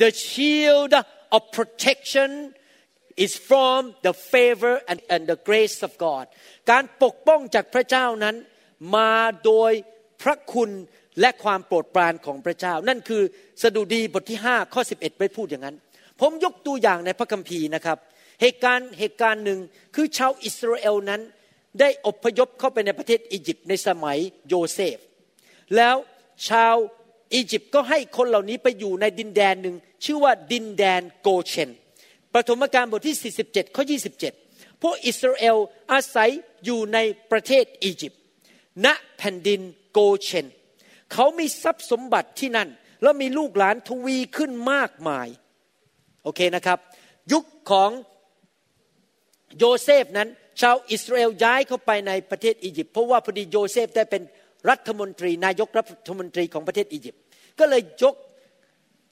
[0.00, 0.92] the shield
[1.36, 2.30] of protection
[3.24, 6.24] is from the favor and, and the grace of God
[6.70, 8.36] การปกป้องจากพระเจ้านั้น
[8.96, 9.12] มา
[9.44, 9.72] โดย
[10.22, 10.70] พระคุณ
[11.20, 13.22] และความโปรดปรานของพระเจ้า นั่นคือ
[13.62, 15.76] สดุดีบทที่5ข้อ11ไปพูดอย่างนั้น
[16.20, 17.98] ผมยกตัวอย่างในพระคัมภีร์นะครับ
[18.40, 19.58] เหตุการณ์เหตุการณ์หนึ่ง
[19.94, 21.20] คือชาวอิสราเอลนั้น
[21.80, 24.18] ได้อพยพเข้าไปในประเทศอียิปต์ในสมัย
[24.48, 24.98] โยเซฟ
[25.76, 25.96] แล้ว
[26.48, 26.74] ชาว
[27.34, 31.70] อียิปต์ก็ให้คนเหล่านี้ไปอยู่ในดินแดนหนึ่งชื่อว่าดินแดนโกเชน
[32.34, 33.84] ปฐมกาลบทที่ 47 ข้อ
[34.32, 35.56] 27 พวกอิสราเอล
[35.92, 36.30] อาศัย
[36.64, 36.98] อยู่ใน
[37.30, 38.20] ประเทศอียิปต์
[38.84, 39.60] ณแผ่นดิน
[39.92, 40.46] โกเชน
[41.12, 42.68] เขามีทรัพย์สมบัติที่นั่น
[43.02, 45.28] แล้วมีลูกหลานทวีขึ้นมากมาย
[46.24, 46.78] โอเคนะครับ
[47.32, 47.90] ยุคของ
[49.58, 50.28] โยเซฟนั้น
[50.60, 54.22] ชาวอิสราเอลย้ายเข้าไปในประเทศอียิปต์เพราะว่าพอดีโยเซฟได้เป็น
[54.70, 57.20] รัฐมนตรี นายกรัฐมนตรีของประเทศอียิปต์
[57.58, 58.14] ก็เลยยก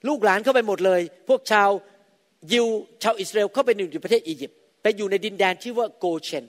[0.07, 1.69] ลูกหลานเข้าไปหมดเลย พวกชาว
[2.51, 2.65] ยิว
[3.03, 6.45] ชาวอิสราเอลเข้าไปอยู่ในประเทศอียิปต์ไปอยู่ในดินแดนที่ว่าโกเชน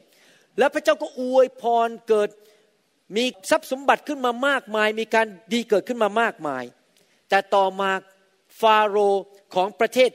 [0.59, 2.31] แล้วพระเจ้าก็อวยพรเกิด
[3.17, 6.65] มีทรัพย์สมบัติขึ้นมามากมาย มีการดีเกิดขึ้นมามากมาย
[7.29, 7.91] แต่ต่อมา
[8.61, 9.25] ฟาโรห์
[9.55, 10.11] ของประเทศ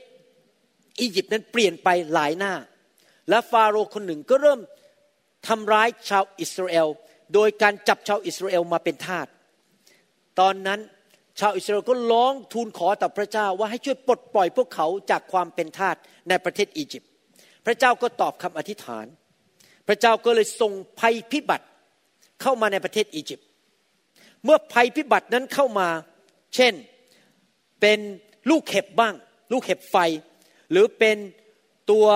[1.00, 2.54] อียิปต์นั้นเปลี่ยนไปหลายหน้า
[3.28, 4.60] และฟาโรห์คนหนึ่งก็เริ่ม
[5.48, 6.88] ทำร้ายชาวอิสราเอล
[7.34, 9.26] โดยการจับชาวอิสราเอลมาเป็นทาส
[10.40, 10.80] ตอนนั้น
[11.40, 15.96] ชาวอิสราเอลก็ร้องทูลขอต่อพระเจ้าว่าให้ช่วยปลดปล่อยพวกเขาจากความเป็นทาส
[16.28, 17.10] ในประเทศอียิปต์
[17.66, 19.06] พระเจ้าก็ตอบคำอธิษฐาน
[19.88, 21.66] พระเจ้าก็เลยส่งภัยพิบัติ
[22.42, 23.46] เข้ามาในประเทศอียิปต์
[24.44, 25.88] เมื่อภัยพิบัตินั้นเข้ามา
[26.54, 26.74] เช่น
[27.80, 27.98] เป็น
[28.50, 29.14] ลูกเห็บบ้าง
[29.52, 29.96] ลูกเห็บไฟ
[30.70, 31.16] หรือเป็น
[31.90, 32.06] ตัว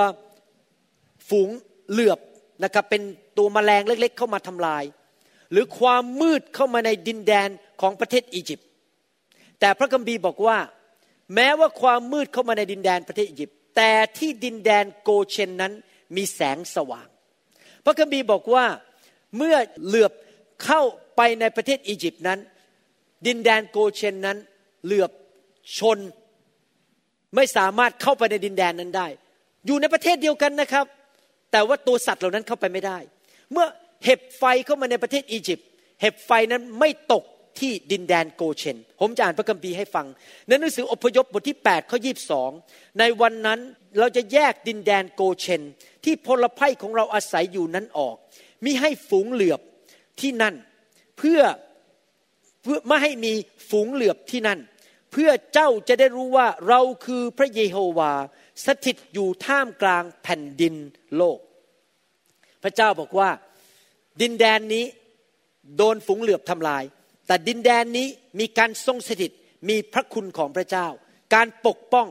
[1.29, 1.51] ฝูง
[1.91, 2.21] เหลือบ
[2.65, 3.03] นะครับเป็น
[3.39, 4.85] ตัวมแมลงเล็กๆ เข้ามาทำลาย
[5.51, 7.49] หรือความมืดเข้ามาในดินแดน
[7.81, 8.69] ของประเทศอียิปต์
[9.61, 10.59] แต่พระคัมภีร์บอกว่า
[11.35, 15.73] แม้ว่าความมืดเข้ามาในดินแดนประเทศอียิปต์แต่ที่ดินแดนโกเชนนั้น
[16.17, 17.09] มีแสงสว่าง
[17.85, 18.65] พระคัมภีร์บอกว่า
[19.37, 19.57] เมื่อ
[19.87, 20.13] เหลือบ
[20.65, 20.83] เข้า
[21.17, 22.39] ไปในประเทศอียิปต์นั้น
[23.27, 24.39] ดินแดนโกเชนนั้น
[24.85, 25.11] เหลือบ
[25.79, 25.99] ชน
[27.35, 29.07] ไม่สามารถเข้าไปในดินแดนนั้นได้
[29.67, 30.87] อยู่ในประเทศเดียวกันนะครับ
[31.53, 32.99] แต่ว่าตัวสัตว์เหล่านั้นเข้าไปไม่ได้
[33.53, 33.67] เมื่อ
[34.05, 35.69] เห็บไฟเข้ามาในประเทศอียิปต์
[36.01, 37.25] เห็บไฟนั้นไม่ตก
[37.59, 40.07] ที่ดินแดนโกเชน ผมจะอ่านพระคัมภีร์ให้ฟัง
[40.47, 41.99] ในหนังสืออพยพบทที่8ข้อ
[42.49, 43.61] 22 ในวันนั้น
[43.99, 45.63] เราจะแยกดินแดนโกเชน
[46.05, 48.17] ที่พลภัยของเราอาศัยอยู่นั้นออก
[48.65, 49.61] มิให้ฝูงเหลือบ
[50.21, 50.55] ที่นั่น
[51.19, 51.41] เพื่อ
[52.63, 53.33] เพื่อไม่ให้มี
[53.71, 54.61] ฝูงเหลือบที่นั่น
[55.13, 58.13] เพื่อเจ้าจะได้รู้ว่าเราคือพระเยโฮวา
[58.67, 60.75] สถิตอยู่ท่ามกลางแผ่นดิน
[61.17, 61.39] โลก
[62.63, 63.31] พระเจ้าบอกว่า
[64.21, 64.85] ดินแดนนี้
[65.77, 66.85] โดนฝูงเหลือบทำลาย
[67.31, 68.09] แต่ดินแดนนี้
[68.41, 69.33] มีการทรงสถิต
[69.69, 70.87] มีพระคุณของพระเจ้า
[71.35, 72.07] การปกป้อง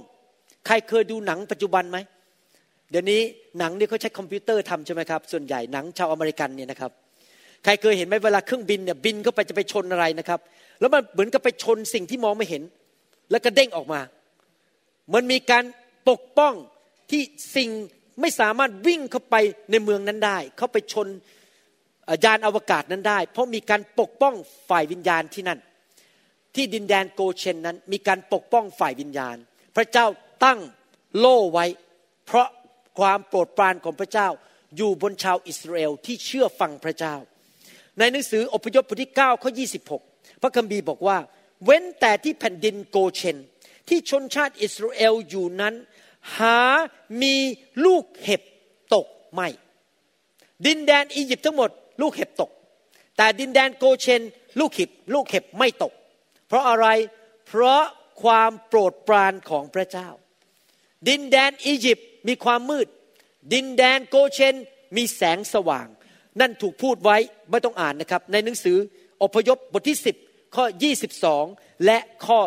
[0.65, 1.97] ใครเคยดูหนังปัจจุบันไหม
[2.91, 3.22] เดี๋ยวนี้
[3.59, 6.91] หนังนี่เขาใช้คอมพิวเตอร์ทำใช่ไหมครับ ส่วนใหญ่หนังชาวอเมริกันเนี่ยนะครับ
[7.63, 10.39] ใครเคยเห็นไหมเวลาเครื่องบินเนี่ยบินเข้าไปจะไปชนอะไรนะครับ
[10.80, 12.63] แล้วมันเหมือนกับไปชนสิ่งที่มองไม่เห็น
[13.32, 13.99] แล้วก็เด้งออกมา
[15.13, 15.63] มันมีการ
[16.09, 16.53] ปกป้อง
[17.09, 17.22] ที่
[17.55, 17.70] สิ่ง
[18.22, 19.36] ไม่สามารถวิ่งเข้าไป
[19.72, 21.07] ในเมืองนั้นได้ เข้าไปชน
[22.24, 24.36] ยานอวกาศนั้นได้ เพราะมีการปกป้อง
[24.70, 25.60] ฝ่ายวิญญาณที่นั่น
[26.55, 29.36] ที่ดินแดนโกเชนนั้น มีการปกป้องฝ่ายวิญญาณ
[29.76, 30.05] พระเจ้า
[30.45, 30.60] ตั้ง
[31.18, 31.66] โล่ไว้
[32.26, 32.47] เพราะ
[32.99, 34.28] ความโปรดปรานของพระเจ้า
[34.78, 37.16] อยู่บนชาวอิสราเอลที่เชื่อฟังพระเจ้า
[37.97, 39.51] ในหนังสืออพยพบทที่9ข้อ
[39.95, 41.18] 26 พระคัมภีร์บอกว่า
[41.64, 43.38] เว้นแต่ที่แผ่นดินโกเชน
[43.89, 45.74] ที่ชนชาติอิสราเอลอยู่นั้น
[46.38, 46.60] หา
[47.22, 47.36] มี
[47.86, 48.41] ลูกเห็บ
[48.93, 49.47] ตกไม่
[50.66, 51.70] ดินแดนอียิปต์ทั้งหมด
[52.01, 52.51] ลูกเห็บตก
[53.17, 54.21] แต่ดินแดนโกเชน
[54.59, 55.93] ลูกเห็บลูกเห็บไม่ตก
[56.47, 56.87] เพราะอะไร
[57.47, 57.83] เพราะ
[58.23, 60.09] ความโปรดปรานของพระเจ้า
[61.07, 62.87] ดินแดนอียิปต์มีความมืด
[63.53, 64.55] ดินแดนโกเชน
[64.97, 65.87] มีแสงสว่าง
[66.39, 67.17] นั่นถูกพูดไว้
[67.49, 68.77] ไม่ต้องอ่านนะครับ ในหนังสือ
[69.23, 70.65] อพยพบทที่ 10 ข้อ
[71.25, 72.39] 22 และข้อ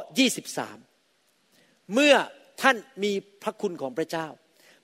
[1.13, 2.15] 23 เมื่อ
[2.63, 4.27] ท่านมีพระคุณของพระเจ้า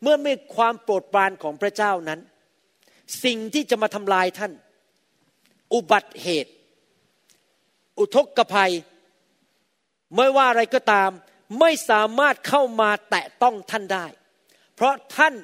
[0.03, 2.21] เมื่อมีความโปรดปรานของพระเจ้านั้น
[3.25, 4.53] สิ่งที่จะมาทำลายท่าน
[5.75, 6.53] อุบัติเหตุ
[7.99, 8.73] อุทกภัย
[10.17, 11.11] ไม่ว่าอะไรก็ตาม
[11.61, 14.07] ไม่สามารถเข้ามาแตะต้องท่านได้
[14.75, 15.35] เพราะท่าน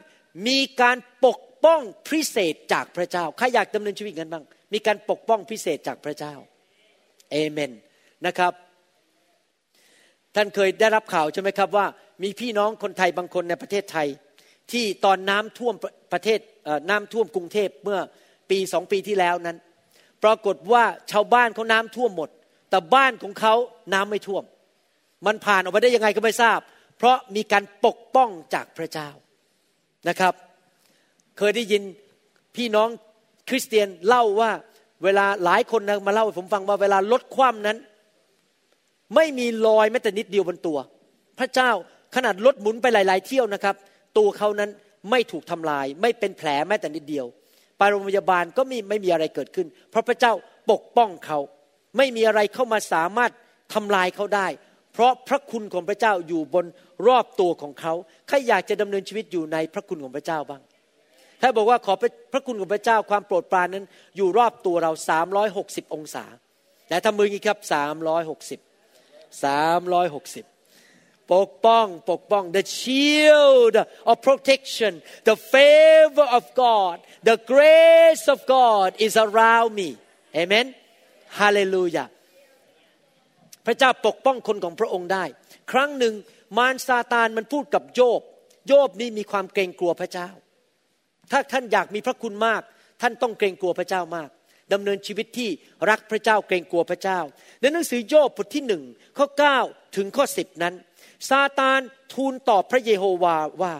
[0.47, 0.97] มีการ
[1.27, 6.35] ปกป้องพิเศษจากพระเจ้าใครอยากดำเนินชีวิตกันบ้าง มีการปกป้องพิเศษจากพระเจ้า
[7.31, 7.73] เอเมน
[8.27, 8.53] นะครับ
[10.35, 11.87] ท่านเคยได้รับข่าวใช่ไหมครับว่า
[12.23, 14.09] มีพี่น้องคนไทยบางคนในประเทศไทย
[14.73, 15.75] ที่ตอนน้ำท่วม
[16.13, 16.41] ประเทศ
[16.91, 17.99] น้ำท่วมกรุงเทพเมื่อ
[18.51, 19.59] ปีสองปีที่แล้วนั้น
[20.25, 22.31] ปรากฏว่าชาวบ้านเขาน้ำท่วมหมด
[22.71, 23.55] แต่บ้านของเขา
[23.93, 24.45] น้ำไม่ท่วม
[25.27, 26.59] มันผ่านออกไปได้ยังไงก็ไม่ทราบ
[26.99, 29.09] เพราะมีการปกป้องจากพระเจ้า
[30.09, 30.35] นะครับ
[31.39, 31.83] เคยได้ยิน
[32.57, 32.89] พี่น้อง
[33.49, 34.51] คริสเตียนเล่าว่า
[35.05, 37.79] เวลาหลายคนนะมาเล่าให้ผมฟังว่าเวลารถคว่ำนั้น
[39.15, 40.79] ไม่มีรอยแม้แต่นิดเดียวบนตัว
[41.39, 41.71] พระเจ้า
[42.15, 43.77] ขนาดรถหมุนไปหลาย ๆ เที่ยวนะครับ
[44.19, 44.71] ตัวเขานั้น
[45.11, 47.27] ไม่ถูกทำลาย ไม่เป็นแผลแม้แต่นิดเดียว
[47.79, 50.33] ไปโรงพยาบาลก็ไม่ไม่มีอะไรเกิดขึ้น เพราะพระเจ้า
[50.71, 51.39] ปกป้องเขา
[51.97, 53.33] ไม่มีอะไรเข้ามาสามารถ
[53.75, 54.49] ทำลายเขาได้
[54.93, 56.67] เพราะพระคุณของพระเจ้าอยู่บน
[57.07, 57.95] รอบตัวของเขา
[58.29, 60.63] ใครอยากจะดำเนินชีวิตอยู่ในพระคุณของพระเจ้าบ้าง
[61.41, 61.95] ถ้าบอกว่าขอ
[62.33, 63.85] พระคุณของพระเจ้าความโปรดปรานนั้น
[64.17, 64.93] อยู่รอบตัวเรา
[65.43, 66.25] 360 องศา
[66.89, 67.69] แต่ทำมืองี้ครับ 360
[69.45, 70.54] 360
[71.33, 73.77] ปกป้องปกป้อง the shield
[74.11, 74.93] of protection
[75.29, 76.97] the favor of God
[77.29, 79.91] the grace of God is around me
[80.43, 80.67] amen
[81.41, 82.09] hallelujah
[83.67, 85.25] พระเจ้าปกป้องคนของพระองค์ได้
[85.73, 86.15] ครั้งหนึ่ง
[86.59, 88.21] มารซาตานมันพูดกับโยบ
[88.69, 90.29] โยบนี่มีความเกรงกลัวพระเจ้า
[91.31, 92.63] ถ้าท่านอยากมีพระคุณมาก
[93.03, 94.31] ท่านต้องเกรงกลัวพระเจ้ามาก
[94.73, 95.51] ดำเนินชีวิตที่
[95.91, 97.21] รักพระเจ้าเกรงกลัวพระเจ้า
[97.61, 98.83] ในหนังสือโยบบทที่หนึ่ง
[99.19, 99.27] ข้อ
[99.63, 100.75] 9 ถึงข้อ 10 นั้น
[101.31, 101.81] ซาตาน
[102.13, 103.75] ทูลตอบพระเยโฮวาว่า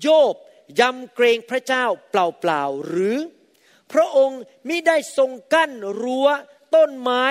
[0.00, 0.34] โยบ
[0.80, 3.16] ยำเกรงพระเจ้าเปล่าๆหรือ
[3.92, 5.70] พระองค์มิได้ทรงกั้น
[6.02, 6.28] รั้ว
[6.74, 7.24] ต้นไม้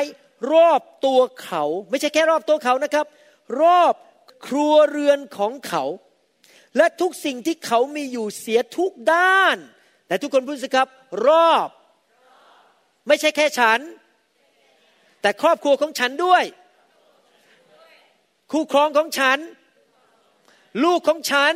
[0.52, 3.06] รอบตัวเขา ไม่ใช่แค่รอบตัวเขานะครับ
[3.62, 3.96] รอบ
[4.48, 5.84] ครัวเรือนของเขา
[6.78, 9.58] และทุกสิ่งที่เขามีอยู่เสียทุกด้าน
[10.08, 10.88] แต่ทุกคนพูดสิครับ
[11.28, 11.70] รอบ
[13.08, 13.80] ไม่ใช่แค่ฉัน
[15.22, 16.44] แต่ครอบครัวของฉันด้วย
[18.52, 19.40] คู่ครองของฉัน
[20.84, 21.54] ลูกของฉัน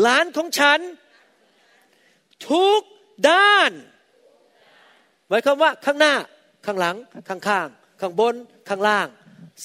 [0.00, 0.80] หลานของฉัน
[2.48, 2.80] ทุก
[3.30, 3.72] ด้าน
[5.28, 6.14] หมายความว่าข้างหน้า
[6.66, 6.96] ข้างหลัง
[7.28, 7.68] ข้างข้าง
[8.00, 8.34] ข้างบน
[8.68, 9.08] ข้างล่าง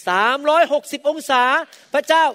[0.07, 1.43] สามร้อยหกสิบองศา
[1.93, 2.26] พระเจ้า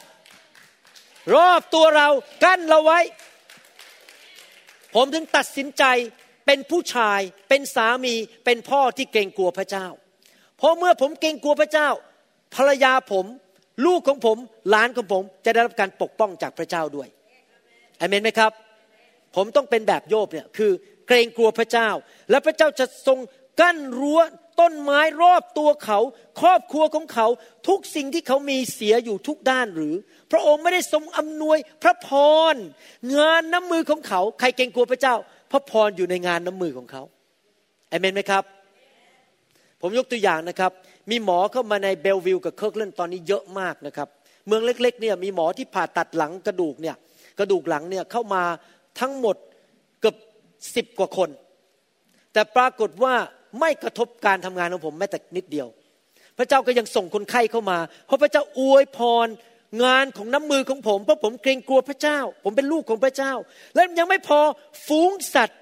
[1.35, 2.09] รอบตัวเรา
[2.45, 3.01] กั้นเราไว้
[4.95, 5.85] ผมถึงตัดสินใจ
[6.47, 8.15] เป็นผู้ชายเป็นสามี
[8.45, 9.87] เป็นพ่อที่เกรงกลัวพระเจ้า
[10.57, 11.89] เพราะเมื่อผมเกรงกลัวพระเจ้า
[12.55, 13.27] ภรรยาผม
[13.87, 14.37] ลูกของผม
[14.71, 17.09] หลานของผมจะได้รับการปกป้องจากพระเจ้าด้วย
[18.01, 18.53] อเมนไหมครับ
[19.37, 20.73] ผมต้องเป็นแบบโยบเนี่ยคือ
[21.07, 21.89] เกรงกลัวพระเจ้า
[22.31, 23.19] และพระเจ้าจะทรง
[23.61, 24.21] กั้นรั้ว
[24.61, 25.99] ต้นไม้รอบตัวเขา
[26.41, 27.27] ครอบครัวของเขา
[27.69, 29.95] ทุกสิ่งที่เขามีเสียอยู่ทุกด้านหรือ
[30.33, 32.09] พระองค์ไม่ได้ทรงอำนวยพระพ
[32.53, 32.55] ร
[33.19, 35.15] งานน้ำมือของเขา ใครเกรงกลัวพระเจ้า
[35.51, 37.03] พระพรอยู่ในงานน้ำมือของเขา
[37.89, 38.45] เอเมนไหมครับ
[39.81, 40.73] ผมยกตัวอย่างนะครับ
[41.11, 44.09] มีหมอเข้ามาใน Bellevue กับ Kirkland ตอนนี้เยอะมากนะครับ
[44.47, 46.97] เมืองเล็กๆเนี่ยมีหมอที่ผ่าตัดหลังกระดูกเนี่ย
[47.39, 48.43] กระดูกหลังเนี่ยเข้ามา
[49.01, 49.37] ทั้งหมด
[50.01, 50.17] เกือบ
[50.75, 51.31] สิบกว่าคน
[52.33, 53.15] แต่ปรากฏว่า
[53.61, 55.69] ไม่กระทบการทำงานของผมแม้แต่นิดเดียว
[56.39, 59.29] พระเจ้าก็ยังส่งคนไข้เข้ามา เพราะพระเจ้าอวยพร
[59.85, 63.33] งานของน้ำมือของผมเพราะผมเกรงกลัวพระเจ้า ผมเป็นลูกของพระเจ้า
[63.75, 64.41] และยังไม่พอ
[64.87, 65.61] ฝูงสัตว์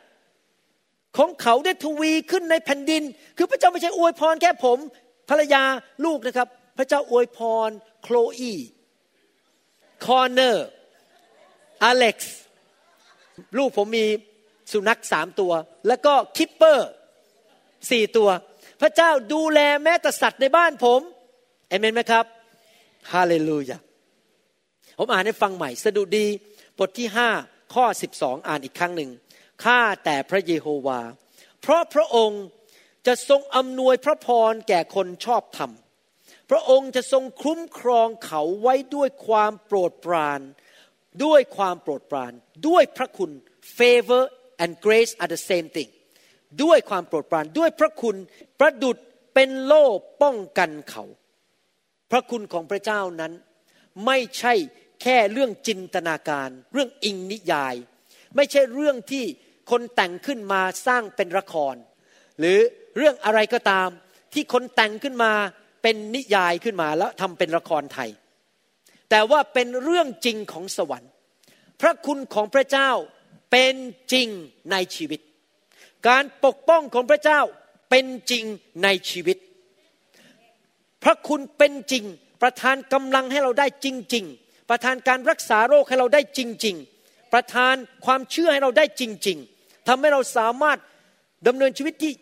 [1.18, 3.02] ของเขาได้ทวีขึ้นในแผ่นดิน
[3.36, 4.78] คือพระเจ้าไม่ใช่อวยพรแค่ผม
[5.32, 5.64] ภรรยา
[6.04, 7.70] ลูกนะครับ พระเจ้าอวยพร
[8.02, 8.54] โคลอี
[10.04, 10.68] คอนเนอร์
[11.84, 12.36] อเล็กซ์
[13.58, 14.06] ลูกผมมี
[14.72, 15.52] สุนัขสามตัว
[15.88, 16.90] แล้วก็คิปเปอร์
[17.90, 18.28] สี่ตัว
[18.80, 21.00] พระเจ้าดูแลแม้แต่สัตว์ในบ้านผม
[21.68, 22.24] เอเมนไหมครับ
[23.12, 23.78] ฮาเลลูยา
[24.98, 26.26] ผมอ่านให้ฟังใหม่ สดุดี
[26.78, 27.28] บทที่ห้า
[27.74, 29.10] ข้อสิบสองอ่านอีกครั้งหนึ่ง
[29.64, 31.00] ข้าแต่พระเยโฮวา
[31.60, 32.42] เพราะพระองค์
[33.06, 35.72] จะทรงอำนวยพระพรแก่คนชอบธรรม
[36.50, 40.40] พระองค์จะทรงคุ้มครองเขาไว้ด้วยความโปรดปราน
[41.24, 42.32] ด้วยความโปรดปราน
[42.68, 43.30] ด้วยพระคุณ
[43.78, 44.22] favor
[44.62, 45.90] and grace are the same thing
[46.62, 48.16] ด้วยความโปรดปราน ด้วยพระคุณ
[48.60, 48.96] ประดุด
[49.34, 49.84] เป็นโล่
[50.22, 51.04] ป้องกันเขา
[52.10, 53.32] พระคุณของพระเจ้านั้น
[54.06, 54.54] ไม่ใช่
[55.02, 57.74] แค่เรื่องจินตนาการ เรื่องอิงนิยาย
[58.36, 59.24] ไม่ใช่เรื่องที่
[59.70, 61.74] คนแต่งขึ้นมาสร้างเป็นละคร
[62.38, 62.58] หรือ
[62.96, 63.88] เรื่องอะไรก็ตาม
[64.32, 65.32] ที่คนแต่งขึ้นมา
[65.82, 68.10] เป็นนิยายขึ้นมาแล้วทำเป็นละครไทย
[69.10, 71.10] แต่ว่าเป็นเรื่องจริงของสวรรค์
[71.80, 72.90] พระคุณของพระเจ้า
[73.50, 73.74] เป็น
[74.12, 74.28] จริง
[74.70, 75.20] ในชีวิต
[76.08, 77.40] การปกป้องของพระเจ้า
[77.90, 78.44] เป็นจริง
[78.82, 79.36] ในชีวิต
[81.02, 82.04] พระคุณเป็นจริง
[82.42, 87.74] ประทานกำลังให้เราได้จริง ๆ ประทานการรักษาโรคให้เราได้จริง ๆ ประทาน
[88.04, 90.78] ความเชื่อให้เราได้จริง ๆทำให้เราสามารถ
[91.46, 92.12] ดำเนินชีวิตที่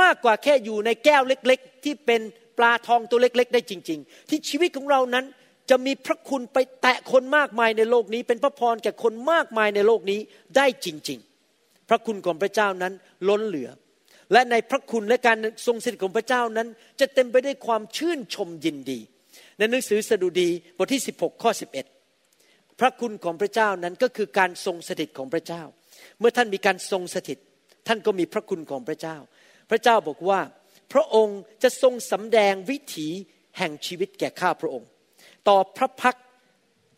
[0.00, 2.20] มากกว่าแค่อยู่ในแก้วเล็ก ๆ ที่เป็น
[2.58, 5.24] ปลาทองตัวเล็ก ๆ ได้จริง ๆ ที่ชีวิตของเรานั้น
[5.70, 10.20] จะมีพระคุณไปแตะคนมากมายในโลกนี้ เป็นพระพรแก่คนมากมายในโลกนี้
[10.56, 11.18] ได้จริง
[11.54, 12.92] ๆ พระคุณของพระเจ้านั้น
[13.28, 13.70] ล้นเหลือ
[14.32, 16.68] และในพระคุณและการทรงสถิตของพระเจ้านั้น
[17.00, 19.00] จะเต็มไปด้วยความชื่นชมยินดี
[19.58, 21.50] ในหนังสือสดุดีบทที่ 16 ข้อ
[22.14, 25.62] 11 พระคุณของพระเจ้านั้นก็คือการทรงสถิตของพระเจ้า
[26.18, 27.38] เมื่อท่านมีการทรงสถิต
[27.86, 29.16] ท่านก็มีพระคุณของพระเจ้า
[29.72, 30.40] พระเจ้าบอกว่า
[30.92, 33.08] พระองค์จะทรงสำแดงวิถี
[33.58, 34.88] แห่งชีวิตแก่ข้าพระองค์
[35.48, 36.16] ต่อพระพัก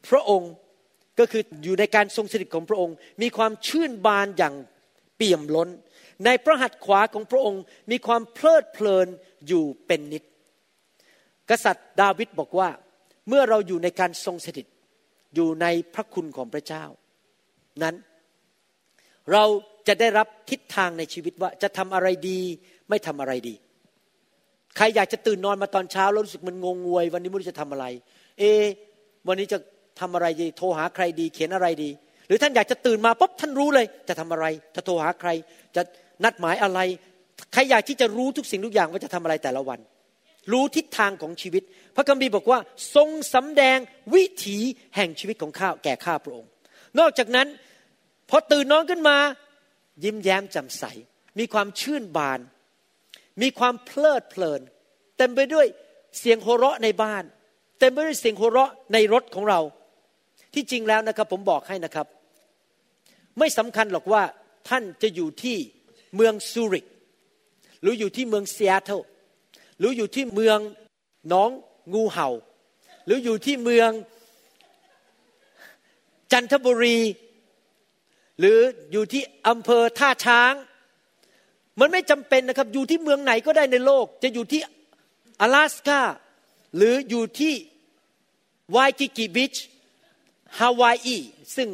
[0.09, 0.53] พระองค์
[1.19, 4.55] ก็คืออยู่ในการทรงสถิตของพระองค์ มีความชื่นบานอย่าง
[5.17, 5.69] เปี่ยมล้น
[6.25, 9.09] ในพระหัตถ์ขวาของพระองค์มีความเพลิดเพลิน
[9.47, 10.25] อยู่เป็นนิด
[11.51, 12.69] กษัตริย์ดาวิดบอกว่า
[13.29, 14.67] เมื่อเราอยู่ในการทรงสถิต
[15.35, 16.85] อยู่ในพระคุณของพระเจ้า
[17.83, 17.95] นั้น
[19.33, 19.45] เรา
[19.89, 22.41] จะได้รับทิศทางในชีวิตว่าจะทำอะไรดี
[22.89, 23.55] ไม่ทำอะไรดี
[24.77, 27.87] ใครอยากจะตื่นนอนมาตอนเช้าแล้วรู้สึกมันงงงวย วันนี้ไม่รู้จะทำอะไร
[28.39, 28.43] เอ
[29.29, 29.59] วันนี้จะ
[30.01, 31.91] ทำอะไรดี โทรหาใครดี เขียนอะไรดี
[32.27, 35.31] หรือท่านอยากจะตื่นมาปุ๊บท่านรู้เลย จะทำอะไร จะโทรหาใคร
[35.77, 35.83] จะ
[36.25, 36.81] นัดหมายอะไร
[37.53, 39.81] ใครอยากที่จะรู้ทุกสิ่งทุกอย่างว่าจะทำอะไรแต่ละวัน
[40.53, 41.63] รู้ทิศทางของชีวิต
[41.97, 42.59] พระคัมภีร์บอกว่า
[42.95, 43.79] ทรงสำแดง
[44.15, 44.59] วิถี
[44.97, 46.51] แห่งชีวิตของข้าแก่ข้าพระองค์
[46.99, 47.47] นอกจากนั้น
[48.31, 49.17] พอตื่นนอนขึ้นมา
[50.03, 50.85] ยิ้มแย้มแจ่มใส
[51.39, 52.41] มีความชื่นบาน
[53.43, 54.61] มีความเพลิดเพลิน
[55.19, 55.67] เต็มไปด้วย
[56.19, 57.25] เสียงโหเราะในบ้าน
[57.79, 59.61] เต็มไปด้วยเสียงโหเราะในรถของเรา
[60.55, 62.07] ที่จริงแล้วนะครับผมบอกให้นะครับ
[63.39, 64.23] ไม่สำคัญหรอกว่า
[64.69, 65.57] ท่านจะอยู่ที่
[66.17, 66.87] เมืองซูริก
[67.81, 69.01] หรืออยู่ที่เมืองเซีแอตเทิล
[69.79, 70.59] หรืออยู่ที่เมือง
[71.33, 71.51] หนอง
[71.95, 72.29] งูเห่า
[73.07, 73.91] หรืออยู่ที่เมือง
[76.33, 76.99] จันทบุรี
[78.39, 78.59] หรือ
[78.93, 80.55] อยู่ที่อำเภอท่าช้าง
[81.81, 84.61] มันไม่จำเป็นนะครับ อยู่ที่เมืองไหนก็ได้ในโลก จะอยู่ที่
[85.41, 86.01] อลาสกา
[86.77, 87.55] หรืออยู่ที่
[88.71, 89.55] ไวกิกิบิช
[90.59, 91.19] ฮาวายอี
[91.57, 91.69] ซึ่ง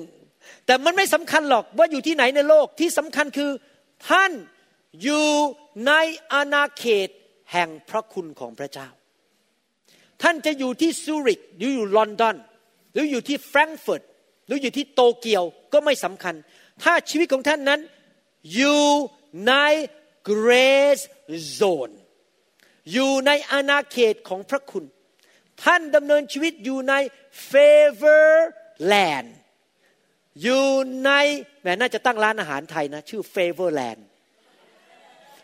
[0.66, 3.50] แต่มันไม่สำคัญหรอกว่าอยู่ที่ไหนในโลกที่สำคัญคือ
[4.08, 4.32] ท่าน
[5.02, 5.26] อยู่
[5.86, 5.92] ใน
[6.32, 7.08] อาณาเขต
[7.52, 8.88] แห่งพระคุณของพระเจ้า
[10.22, 12.36] ท่านจะอยู่ที่ซูริกหรืออยู่ลอนดอน
[12.92, 14.02] หรืออยู่ที่แฟรงก์เฟิร์ต
[14.50, 16.34] รืออยู่ที่โตเกียวก็ไม่สำคัญ
[16.82, 17.80] ถ้าชีวิตของท่านนั้น
[18.54, 18.84] อยู่
[19.48, 19.54] ใน
[20.30, 21.04] grace
[21.60, 21.94] zone
[22.92, 24.84] อยู่ในอาณาเขตของพระคุณ
[25.64, 26.94] ท่านดำเนินชีวิตอยู่ใน
[27.50, 28.30] favor
[28.92, 29.28] land
[30.42, 30.66] อยู่
[31.04, 31.10] ใน
[31.62, 34.00] แม่น่าจะตั้งร้านอาหารไทยนะ ชื่อ favor land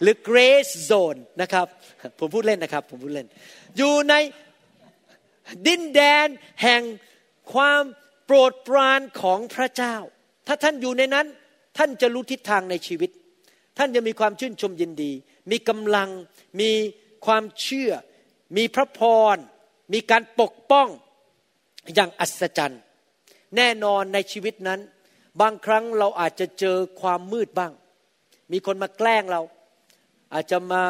[0.00, 1.66] หรือ grace zone นะครับ
[2.18, 3.28] ผมพูดเล่นนะครับ ผมพูดเล่น
[3.76, 4.14] อยู่ใน
[5.66, 6.26] ดินแดน
[6.62, 6.82] แห่ง
[7.52, 7.82] ความ
[8.26, 9.96] โปรดปรานของพระเจ้า
[10.46, 11.26] ถ้าท่านอยู่ในนั้น
[11.78, 13.10] ท่านจะรู้ทิศทางในชีวิต
[13.78, 15.12] ท่านจะมีความชื่นชมยินดี
[15.50, 16.10] มีกำลัง
[16.60, 16.70] มี
[17.26, 17.90] ความเชื่อ
[18.56, 19.00] มีพระพ
[19.34, 19.36] ร
[19.92, 20.88] มีการปกป้อง
[21.94, 22.82] อย่างอัศจรรย์
[23.56, 24.80] แน่นอนในชีวิตนั้น
[25.40, 27.72] บางครั้งเราอาจจะเจอความมืดบ้าง
[28.52, 29.42] มีคนมาแกล้งเรา
[30.34, 30.82] อาจจะมา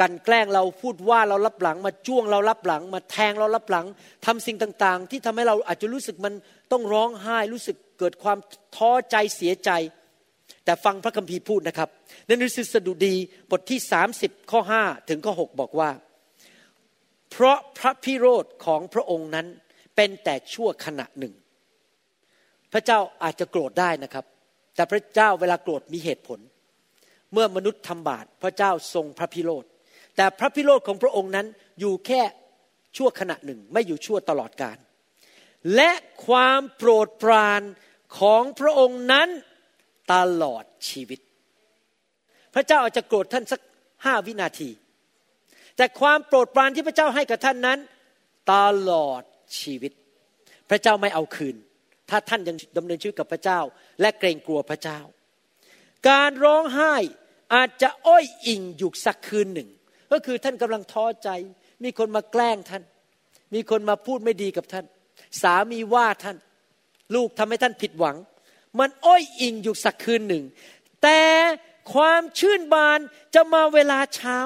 [0.00, 3.86] กันแกล้งเราพูดว่าเรารับหลัง มาจ้วงเรารับหลัง มาแทงเรารับหลัง
[4.26, 6.34] ทำสิ่งต่างๆ ที่ทำให้เราอาจจะรู้สึกมัน
[6.72, 8.38] ต้องร้องไห้รู้สึกเกิดความ
[8.76, 9.70] ท้อใจเสียใจ
[10.64, 11.88] แต่ฟังพระคัมภีร์พูดนะครับ
[12.26, 13.14] ในหนังสือสดุดี
[13.50, 13.78] บทที่
[14.16, 15.90] 30 ข้อ 5 ถึงข้อ 6 บอกว่า
[17.30, 19.46] เพราะพระพิโรธของพระองค์นั้น
[19.96, 21.34] เป็นแต่ชั่วขณะหนึ่ง
[22.72, 24.24] พระเจ้าอาจจะโกรธได้นะครับ
[24.76, 26.40] แต่พระเจ้าเวลาโกรธมีเหตุผล
[27.32, 29.64] เมื่อมนุษย์ทำบาปพระเจ้าทรงพระพิโรธ
[30.16, 31.46] แต่พระพิโรธของพระองค์นั้น
[31.80, 32.22] อยู่แค่
[32.96, 34.78] ชั่วขณะหนึ่งไม่อยู่ชั่วตลอดกาล
[35.76, 35.92] และ
[36.26, 37.62] ความโปรดปราน
[38.18, 39.28] ของพระองค์นั้น
[40.12, 41.20] ตลอดชีวิต
[42.54, 43.60] พระเจ้าอาจจะโกรธท่านสัก
[44.04, 44.70] ห้าวินาที
[45.76, 47.78] แต่ความโปรดปรานที่พระเจ้าให้กับท่านนั้น
[48.52, 48.54] ต
[48.90, 49.22] ลอด
[49.60, 49.92] ชีวิต
[50.70, 51.56] พระเจ้าไม่เอาคืน
[52.10, 53.60] ถ้าท่านยังดำเนินชีวิตกับพระเจ้า
[54.00, 55.00] และเกรงกลัวพระเจ้า
[56.08, 56.94] การร้องไห้
[57.54, 59.68] อาจจะอ้อยอิงอยู่สักคืนหนึ่ง
[60.12, 61.28] ก็คือท่านกำลังท้อใจ
[61.84, 62.82] มีคนมาแกล้งท่าน
[63.54, 64.84] มีคนมาพูดไม่ดีกับท่าน
[65.42, 66.36] สามีว่าท่าน
[67.14, 68.16] ลูกทำให้ท่านผิดหวัง
[68.78, 70.44] มันอ้อยอิงอยู่สักคืนหนึ่ง
[71.02, 71.20] แต่
[71.94, 72.98] ความชื่นบาน
[73.34, 74.38] จะมาเวลาเช้า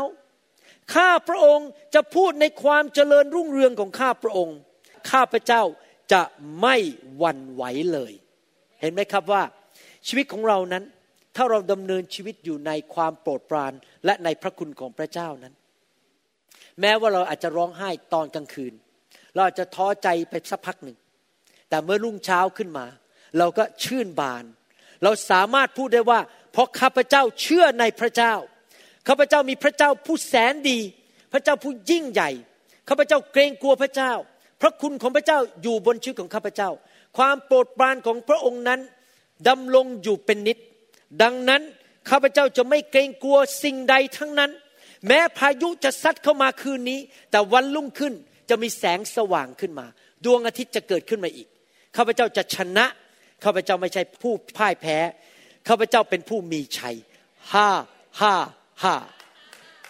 [0.95, 4.57] ข้าพระองค์จะพูดในความเจริญรุ่งเรืองของข้าพระองค์
[5.11, 5.63] ข้าพระเจ้า
[6.13, 6.23] จะ
[6.61, 6.77] ไม่
[7.17, 8.13] หวั่นไหวเลย
[8.81, 9.43] เห็นไหมครับว่า
[10.07, 10.85] ชีวิตของเรานั้น
[11.41, 13.73] ถ้าเราดำเนินชีวิตอยู่ในความโปรดปราน
[14.05, 15.55] และในพระคุณของพระเจ้านั้น
[16.81, 18.73] แม้ว่าเราอาจจะร้องไห้ตอนกลางคืน
[19.35, 20.97] เราอาจจะท้อใจไปสักพักหนึ่ง
[21.69, 22.87] แต่เมื่อรุ่งเช้าขึ้นมา
[23.39, 24.45] เราก็ชื่นบาน
[25.03, 26.21] เราสามารถพูดได้ว่า
[26.53, 28.35] เพราะข้าพเจ้าเชื่อในพระเจ้า
[29.09, 30.79] ข้าพเจ้ามีพระเจ้าผู้แสนดี
[31.33, 32.31] พระเจ้าผู้ยิ่งใหญ่
[32.89, 34.13] ข้าพเจ้าเกรงกลัวพระเจ้า
[34.61, 36.71] พระคุณของพระเจ้าอยู่บนชีวิตของข้าพเจ้า
[37.19, 38.81] ความโปรดปรานของพระองค์นั้น
[39.49, 40.59] ดำรงอยู่เป็นนิจ
[41.23, 41.63] ดังนั้น
[42.11, 44.51] ข้าพเจ้าจะไม่เกรงกลัวสิ่งใดทั้งนั้น
[45.07, 47.01] แม้พายุจะซัดเข้ามาคืนนี้
[47.31, 48.15] แต่วันรุ่งขึ้น
[48.51, 49.87] จะมีแสงสว่างขึ้นมา
[50.25, 51.49] ดวงอาทิตย์จะเกิดขึ้นมาอีก
[51.97, 52.87] ข้าพเจ้าจะชนะ
[53.45, 54.99] ข้าพเจ้าไม่ใช่ผู้พ่ายแพ้
[55.69, 56.97] ข้าพเจ้าเป็นผู้มีชัย
[57.53, 57.69] ฮ่า
[58.21, 58.35] ฮ่า
[58.83, 58.95] ฮ่า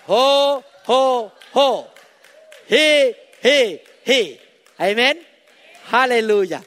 [0.07, 0.13] โฮ
[0.87, 0.91] โฮ
[1.55, 1.59] โฮ
[2.71, 2.75] เฮ
[3.45, 3.49] เฮ
[4.07, 5.17] เฮเอเมน
[5.93, 6.61] ฮาเลลูยา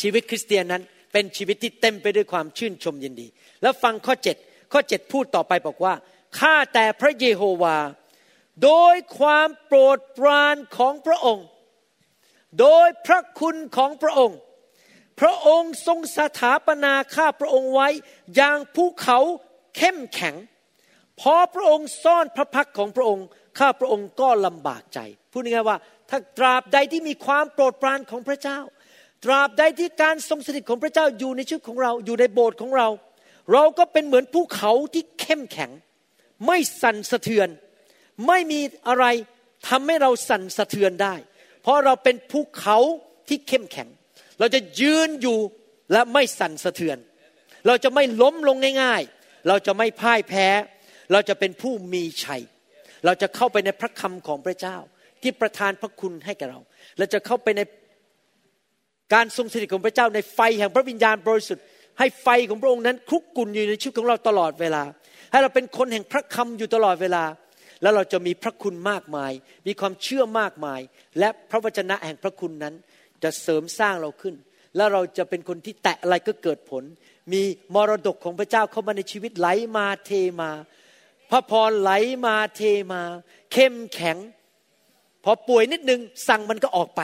[0.00, 0.82] ชีวิตคริสเตียนนั้น
[1.16, 3.26] เป็นชีวิตที่เต็มไปด้วยความชื่นชมยินดี
[3.62, 4.36] แล้วฟังข้อเจ็ด
[4.72, 5.94] ข้อเจ็ดพูดต่อไปบอกว่า
[6.38, 7.76] ข้าแต่พระเยโฮวา
[8.64, 11.46] โดยความโปรดปรานของพระองค์
[12.60, 14.38] โดยพระคุณของพระองค์
[15.20, 17.88] พระองค์ทรงสถาปนาข้าพระองค์ไว้
[18.36, 19.18] อย่างภูเขา
[19.76, 20.34] เข้มแข็ง
[21.20, 23.26] พอพระองค์ซ่อนพระพักของพระองค์
[23.58, 24.98] ข้าพระองค์ก็ลำบากใจ
[25.30, 25.78] พูดง่ายๆว่า
[26.10, 28.58] ถ้าตราบใดที่มีความโปรดปรานของพระเจ้า
[29.24, 32.88] ตราบใดที่การทรงสถิตของพระเจ้าอยู่ในชีวิตของเราอยู่ในโบสถ์ของเรา
[33.52, 35.70] เราก็เป็นเหมือนภูเขาที่เข้มแข็ง
[36.46, 37.48] ไม่สั่นสะเทือน
[38.26, 39.04] ไม่มีอะไร
[39.68, 41.14] ทำให้เราสั่นสะเทือนได้
[41.62, 42.78] เพราะเราเป็นภูเขา
[43.28, 43.88] ที่เข้มแข็ง
[44.38, 45.38] เราจะยืนอยู่
[45.92, 46.98] และไม่สั่นสะเทือน
[47.66, 50.46] เราจะไม่ล้มลงง่าย ๆ เราจะไม่พ่ายแพ้
[51.12, 52.42] เราจะเป็นผู้มีชัย
[53.04, 54.76] เราจะเข้าไปในพระคำของพระเจ้า
[55.22, 56.60] ที่ประทานพระคุณให้แก่เรา
[56.98, 57.60] เราจะเข้าไปใน
[59.14, 61.64] การทรงสถิตของพระเจ้าในไฟแห่งพระวิญญาณบริสุทธิ์
[61.98, 64.82] ให้ไฟของพระองค์นั้นคุกกุ่นอยู่ในชีวิตของเราตลอดเวลา
[65.30, 67.24] ให้เราเป็นคนแห่งพระคำอยู่ตลอดเวลา
[67.82, 69.32] แล้วเราจะมีพระคุณมากมาย
[69.66, 70.80] มีความเชื่อมากมาย
[71.18, 72.74] และพระวจนะแห่งพระคุณนั้น
[73.22, 74.34] จะเสริมสร้างเราขึ้น
[74.76, 76.84] แล้วเราจะเป็นคนที่แตะอะไรก็เกิดผล
[77.32, 77.42] มี
[77.74, 80.50] มรดกของพระเจ้าเข้ามาในชีวิตไหลมาเทมา
[81.30, 81.92] พระพรไหล
[82.26, 83.02] มาเทมา
[83.52, 84.16] เข้มแข็ง
[85.24, 87.02] พอป่วยนิดนึงสั่งมันก็ออกไป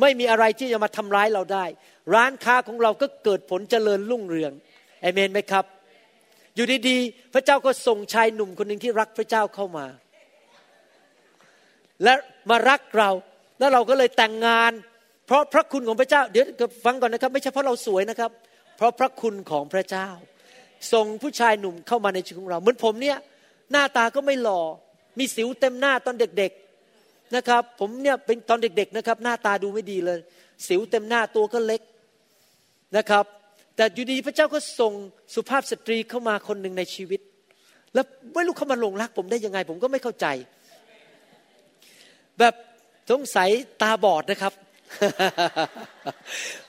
[0.00, 1.64] ไม่มีอะไรที่จะมาทำร้ายเราได้
[2.14, 4.52] ร้านค้าของเราก็เกิดผลเจริญรุ่งเรือง
[5.00, 5.64] เอเมนไหมครับ
[6.54, 9.86] อยู่ดีๆ พระเจ้าก็ส่งชายหนุ่มคนหนึ่งที่รักพระเจ้าเข้ามา
[12.04, 12.14] และ
[12.50, 13.10] มารักเรา
[13.58, 14.72] แล้วเราก็เลยแต่งงาน
[15.26, 16.44] เพราะพระคุณของพระเจ้า เดี๋ยว
[16.84, 18.30] ฟังก่อนนะครับ ไม่ใช่เพราะเราสวยนะครับ
[18.76, 20.08] เพราะพระคุณของพระเจ้า
[20.92, 23.18] ส่งผู้ชายหนุ่มเข้ามาในชีวิตของเรา เหมือนผมเนี่ย
[23.72, 24.62] หน้าตาก็ไม่หล่อ
[25.18, 26.69] มีสิวเต็มหน้าตอนเด็กๆ
[27.36, 30.18] นะครับผมเนี่ยเป็นตอนเด็ก ๆนะครับ หน้าตาดูไม่ดีเลย
[30.66, 31.82] สิวเต็มหน้าตัวก็เล็ก
[32.96, 33.24] นะครับ
[33.76, 34.92] แต่อยู่ดีพระเจ้าก็ส่ง
[35.34, 37.20] สุภาพสตรีเข้ามาคนหนึ่งในชีวิต
[37.94, 40.26] แล้วไม่รู้เขามาหลงรักผมได้ยังไง ผมก็ไม่เข้าใจ
[42.38, 42.54] แบบ
[43.10, 43.48] สงสัย
[43.82, 44.52] ตาบอดนะครับ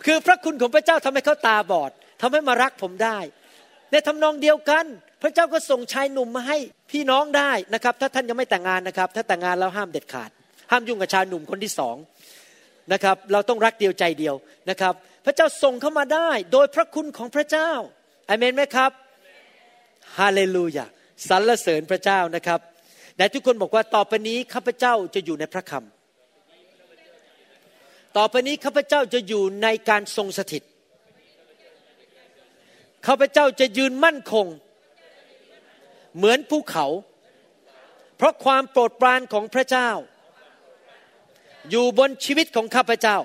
[0.06, 1.92] คือพระคุณของพระเจ้าทำให้เขาตาบอด
[2.22, 3.18] ทำให้มารักผมได้
[3.92, 4.86] ในทำนองเดียวกัน
[5.22, 6.58] พระเจ้าก็ส่งชายหนุ่มมาให้
[6.92, 10.32] พี่น้องได้นะครับ ถ้าท่านยังไม่แต่งงานนะครับ ถ้าแต่งงานแล้วห้ามเด็ดขาด
[10.72, 11.96] ห้ามยุ่งกับชายหนุ่มคนที่สอง
[12.94, 14.36] นะครับ เราต้องรักเดียวใจเดียว
[14.70, 14.94] นะครับ
[15.26, 17.72] พระเจ้าส่งเข้ามาได้โดยพระคุณของพระเจ้า
[18.30, 18.92] อเมนไหมครับ
[20.18, 20.86] ฮาเลลูยา
[21.30, 22.60] สรรเสริญพระเจ้านะครับ
[23.18, 30.64] แต่ทุกคนบอกว่าต่อไปนี้ข้าพเจ้าจะอยู่ในพระคำต่อไปนี้ข้าพเจ้าจะอยู่ในการทรงสถิต
[33.08, 34.46] ข้าพเจ้าจะยืนมั่นคง
[36.18, 36.86] เหมือนภูเขา
[38.18, 39.90] เพราะความโปรดปรานของพระเจ้า
[41.70, 43.18] อยู่บนชีวิตของข้าพเจ้า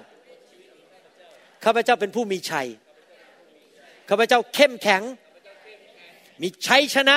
[1.64, 2.68] ข้าพเจ้าเป็นผู้มีชัย
[4.09, 5.03] ข้าพเจ้าเข้มแข็ง
[6.43, 7.16] มีชัยชนะ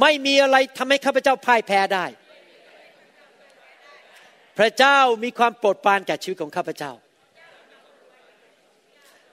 [0.00, 2.06] ไม่มีอะไรทำให้ข้าพเจ้าพ่ายแพ้ได้
[4.58, 6.92] พระเจ้ามีความโปรดปรานแก่ชีวิตของข้าพเจ้า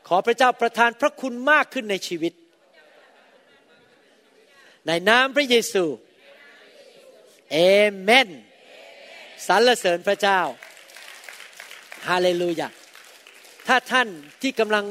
[0.08, 2.34] ขอพระเจ้าประทานพระคุณมากขึ้นในชีวิต
[4.88, 5.86] ในนามพระเยซู
[7.52, 7.60] เอ
[8.02, 8.28] เมน
[9.48, 10.40] สรรเสริญพระเจ้า
[12.08, 12.68] ฮาเลลูยา
[13.68, 14.08] ถ้าท่าน
[14.42, 14.86] ที่กำลัง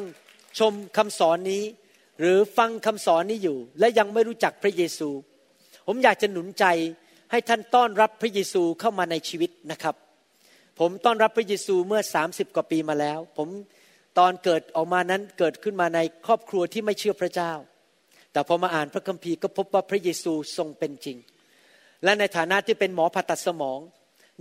[0.59, 1.63] ชมคำสอนนี้
[2.21, 5.09] หรือฟังคำสอนนี้อยู่ และยังไม่รู้จักพระเยซู
[5.87, 6.65] ผมอยากจะหนุนใจ
[7.31, 9.95] ให้ท่านต้อนรับพระเยซูเข้ามาในชีวิตนะครับ
[10.81, 13.49] ผมต้อนรับพระเยซูเมื่อ 30 กว่าปีมาแล้ว ผม
[14.19, 17.53] ตอนเกิดออกมานั้นเกิดขึ้นมาในครอบครัวที่ไม่เชื่อพระเจ้า
[18.33, 21.17] แต่พอมาอ่านพระคัมภีร์ก็พบว่าพระเยซูทรงเป็นจริง
[22.05, 23.81] และในฐานะที่เป็นหมอผ่าตัดสมอง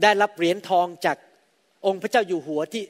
[0.02, 1.18] ได้รับเหรียญทองจาก
[1.86, 2.84] องค์พระเจ้าอยู่หัวที่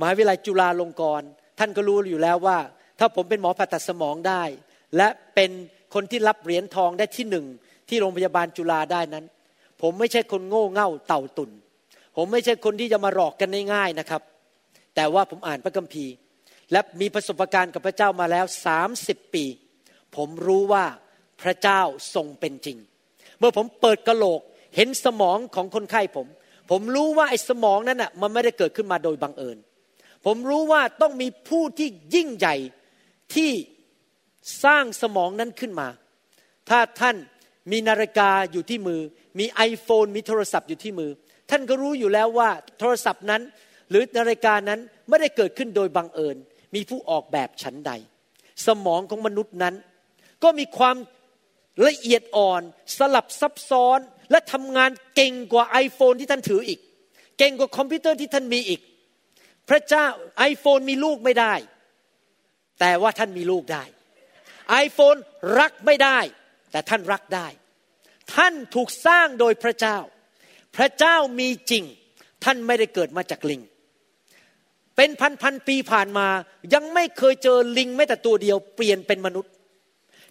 [0.00, 1.28] มหาวิทยาลัยจุฬาลงกรณ์
[1.58, 2.58] ท่านก็รู้อยู่แล้วว่า
[2.98, 4.42] ถ้าผมเป็นหมอผ่าตัดสมองได้
[4.96, 5.50] และเป็น
[5.94, 7.46] คนที่รับเหรียญทองได้ที่หนึ่ง
[7.88, 9.24] ที่โรงพยาบาลจุฬาได้นั้น
[9.82, 11.50] ผมไม่ใช่คนโง่เง่าเต่าตุน
[12.16, 14.22] ผมไม่ใช่คนที่จะมาหลอกกันง่ายๆนะครับ
[14.94, 16.14] แต่ว่าผมอ่านพระคัมภีร์
[16.72, 19.44] และมีประสบการณ์กับพระเจ้ามาแล้วสามสิบปี
[20.16, 20.84] ผมรู้ว่า
[21.42, 21.80] พระเจ้า
[22.14, 22.78] ทรงเป็นจริง
[23.38, 24.40] เมื่อผมเปิดกระโหลก
[24.76, 26.26] เห็นสมองของคนไข้ผม
[26.70, 29.58] ผมรู้ว่าไอ้สมองนั้นอะมันไม่ได้เกิดขึ้นมาโดยบังเอิญ
[30.24, 32.56] ผมรู้ว่าต้องมีผู้ที่ยิ่งใหญ่
[33.34, 33.50] ที่
[34.64, 35.88] สร้างสมองนั้นขึ้นมา
[36.68, 37.16] ถ้าท่าน
[37.70, 39.00] มีนาฬิกาอยู่ที่มือ
[39.38, 41.10] มี iPhone มีโทรศัพท์อยู่ที่มือ
[41.50, 43.42] ท่านก็รู้อยู่แล้วว่าโทรศัพท์นั้น
[43.90, 46.36] หรือนาฬิกานั้นไม่ได้เกิดขึ้นโดยบังเอิญ
[46.74, 47.92] มีผู้ออกแบบชั้นใด
[48.66, 49.74] สมองของมนุษย์นั้น
[50.42, 50.96] ก็มีความ
[51.86, 52.62] ละเอียดอ่อน
[52.98, 54.00] สลับซับซ้อน
[54.30, 56.80] และทำงานเก่งกว่า iPhone ที่ท่านถืออีก
[57.38, 58.80] เก่งกว่าคอมพิวเตอร์ที่ท่านมีอีก
[59.68, 60.06] พระเจ้า
[60.50, 61.54] iPhone มีลูกไม่ได้
[62.80, 63.84] แต่ว่าท่านมีลูกได้
[64.84, 65.18] iPhone
[65.58, 66.18] รักไม่ได้
[66.70, 67.48] แต่ท่านรักได้
[68.34, 69.98] ท่านถูกสร้างโดยพระเจ้า
[70.76, 71.84] พระเจ้ามีจริง
[72.44, 73.62] ท่านไม่ได้เกิดมาจากลิง
[74.96, 76.28] เป็นพันพันปีผ่านมา
[76.74, 79.52] ยังไม่เคยเจอลิงแม้แต่ตัวเดียว เปลี่ยนเป็นมนุษย์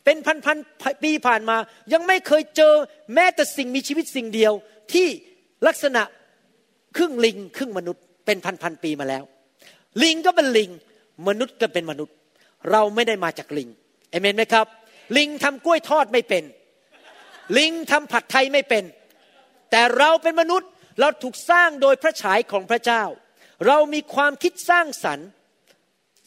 [0.05, 0.57] เป็นพันพัน
[1.03, 1.57] ปีผ่านมา
[1.93, 2.73] ยังไม่เคยเจอ
[3.13, 4.53] แม้แต่สิ่งมีชีวิตสิ่งเดียว
[4.93, 5.07] ที่
[5.67, 6.01] ลักษณะ
[6.97, 9.23] ครึ่งลิงครึ่งมนุษย์เป็นพันพันปีมาแล้ว
[10.03, 10.69] ลิงก็เป็นลิง
[11.27, 12.15] มนุษย์ก็เป็นมนุษย์
[12.71, 13.69] เราไม่ได้มาจากลิง
[14.11, 14.65] เอเมนไหมครับ
[15.17, 16.43] ลิงทำกล้วยทอดไม่เป็น
[17.57, 18.83] ลิงทำผัดไทยไม่เป็น
[19.71, 23.03] แต่เราเป็นมนุษย์เราถูกสร้างโดยพระฉายของพระเจ้า
[23.67, 25.27] เรามีความคิดสร้างสรรค์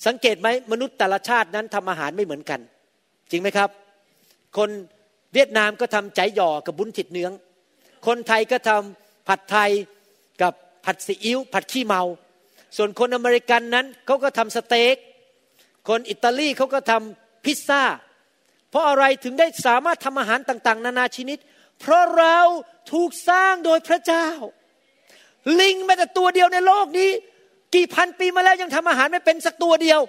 [0.06, 2.60] สังเกตไหมมนุษย์แต่ละชาตินั้นทำอาหารไม่เหมือนกัน
[3.30, 3.70] จริงไหมครับ
[4.56, 4.70] คน
[5.34, 7.32] เวียดนามก็ทำใจหย่อกับบุญติดเนื้อง
[8.06, 9.70] คนไทยก็ทำผัดไทย
[10.42, 10.52] กับ
[10.84, 12.02] ผัดซีอิ๊วผัดขี้เมา
[12.76, 14.96] ส่วนคนอเมริกันนั้นเขาก็ทำสเต็ก
[15.88, 17.82] คนอิตาลีเขาก็ทำพิซซ่า
[18.70, 21.38] เพราะอะไรถึงได้สามารถทำอาหารต่างๆ นานาชนิด
[21.80, 22.38] เพราะเรา
[22.92, 24.28] ถูกสร้างโดยพระเจ้า
[25.60, 27.10] ลิงแม้แต่ตัวเดียวในโลกนี้
[27.74, 30.00] กี่พันปีมาแล้วยังทำอาหารไม่เป็นสักตัวเดียว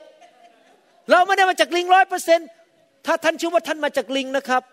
[1.11, 2.39] เราไม่ได้มาจากลิงร้อยเปอร์เซ็น
[3.05, 4.63] ถ้าท่านชื่อว่าท่านมาจากลิงนะครับ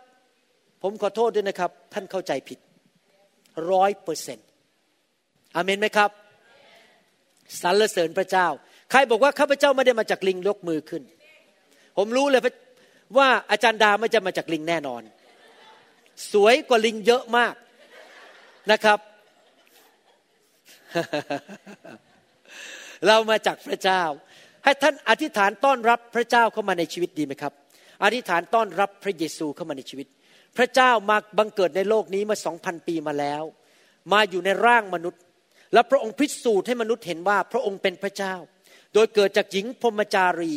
[0.82, 2.58] ผมขอโทษด้วยนะครับ ท่านเข้าใจผิด
[3.70, 4.46] ร้อยเปอร์เซ็นต์
[5.54, 6.10] อเมนไหมครับ
[7.62, 8.46] สรรเสริญพระเจ้า
[8.90, 11.02] ใครบอกว่าข้าพเจ้าไม่ได้มาจากลิงยกมือขึ้น
[11.96, 12.42] ผมรู้เลย
[13.18, 15.02] ว่าอาจารย์ดาไม่จะมาจากลิงแน่นอน
[16.32, 17.54] สวยกว่าลิงเยอะมาก
[18.72, 18.98] นะครับ
[23.06, 24.02] เรามาจากพระเจ้า
[24.64, 27.52] ให้ท่านอธิษฐานต้อนรับพระเจ้าเข้ามาในชีวิตดีไหมครับ
[28.02, 30.06] อธิษฐานต้อนรับพระเยซูเข้ามาในชีวิต
[30.56, 33.42] พระเจ้ามาบังเกิดในโลกนี้มาสองพันปีมาแล้ว
[34.12, 35.22] มาอยู่ในร่างมนุษย์
[35.72, 38.34] และพระองค์พิสูจน์ให้มนุษย์เห็นว่าพระองค์เป็นพระเจ้า
[38.94, 40.52] โดยเกิดจากหญิงพรมจารี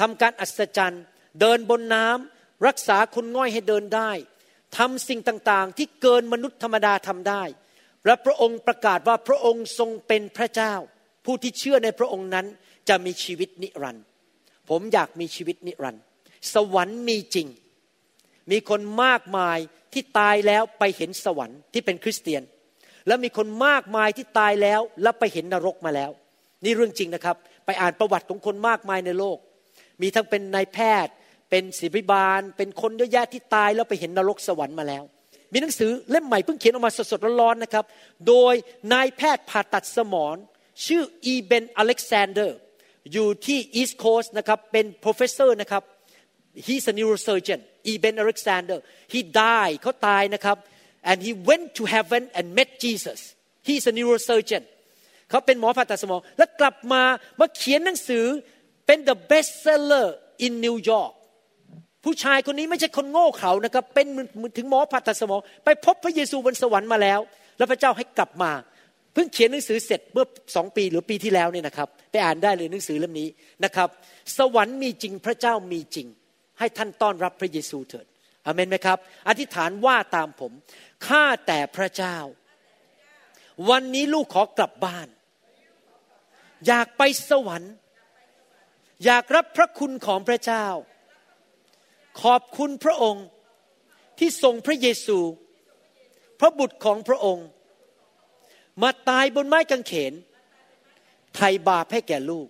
[0.00, 1.02] ทำการอัศจรรย์
[1.40, 4.10] เดินบนน้ำรักษาคนง่อยให้เดินได้
[4.78, 7.42] ทำสิ่งต่างๆ ที่เกินมนุษย์ธรรมดาทำได้
[8.06, 10.74] และพระองค์ประกาศว่าพระองค์ทรงเป็นพระเจ้า
[11.24, 12.46] ผู้ที่เชื่อในพระองค์นั้น
[12.88, 14.04] จะมีชีวิตนิรันดร์
[14.68, 16.02] ผมอยากมีชีวิตนิรันดร์
[16.54, 17.48] สวรรค์มีจริง
[18.50, 19.58] มีคนมากมาย
[19.92, 22.42] ที่ตายแล้วไปเห็นสวรรค์ที่เป็นคริสเตียน
[23.06, 26.10] และมีคนมากมายที่ตายแล้วแล้วไปเห็นนรกมาแล้ว
[26.64, 27.36] นี่เรื่องจริงนะครับ
[27.66, 29.38] ไปอ่านประวัติของคนมากมายในโลก
[30.02, 31.12] มีทั้งเป็นนายแพทย์
[31.50, 35.02] เป็นศิริบาล เป็นคนเยอะแยะที่ตายแล้วไปเห็นนรกสวรรค์มาแล้ว
[35.52, 37.84] มีหนังสือเล่มใหม่เพิ่งเขียนออกมาสดๆร้อนๆนะครับ
[38.28, 38.54] โดย
[38.92, 40.34] นายแพทย์ผ่าตัดสมอง
[40.86, 42.58] ชื่ออีเบนอเล็กซานเดอร์
[43.12, 45.82] อยู่ที่อีสต์โคสต์นะครับเป็น professor นะครับ
[46.66, 47.60] he's a neurosurgeon
[47.92, 48.78] Eben Alexander
[49.12, 50.56] he died เขาตายนะครับ
[51.10, 53.20] and he went to heaven and met Jesus
[53.68, 54.62] he's a neurosurgeon
[55.30, 57.02] เขาเป็นหมอผ่าตัดสมอง แล้วกลับมา
[57.40, 58.24] มาเขียนหนังสือ
[58.86, 60.06] เป็น the best seller
[60.46, 61.12] in New York
[62.04, 64.06] ผู้ชายคนนี้ไม่ใช่คนโง่เขลานะครับ เป็น
[64.58, 67.20] ถึงหมอผ่าตัดสมอง ไปพบพระเยซูบนสวรรค์มาแล้ว
[67.58, 68.52] แล้วพระเจ้าให้กลับมา
[69.14, 70.24] เพิ่งเขียนหนังสือเสร็จเมื่อ
[70.56, 73.28] สองปีหรือปีที่แล้วเนี่ยนะครับ ไปอ่านได้เลยหนังสือเล่มนี้
[73.64, 73.88] นะครับ
[74.38, 76.06] สวรรค์มีจริงพระเจ้ามีจริง
[76.58, 78.06] ให้ท่านต้อนรับพระเยซูเถิด
[78.46, 78.98] อเมนไหมครับ
[79.28, 80.52] อธิษฐานว่าตามผม
[81.06, 82.16] ข้าแต่พระเจ้า
[83.70, 85.08] วันนี้ลูกขอกลับบ้าน
[86.66, 87.74] อยากไปสวรรค์
[89.04, 90.66] อยากรับพระคุณของพระเจ้า
[92.22, 93.26] ขอบคุณพระองค์
[94.18, 95.18] ที่ทรงพระเยซู
[96.40, 97.46] พระบุตรของพระองค์
[98.82, 100.12] มาตายบนไม้กางเขน
[101.34, 102.48] ไถ่บาปให้แก่ลูก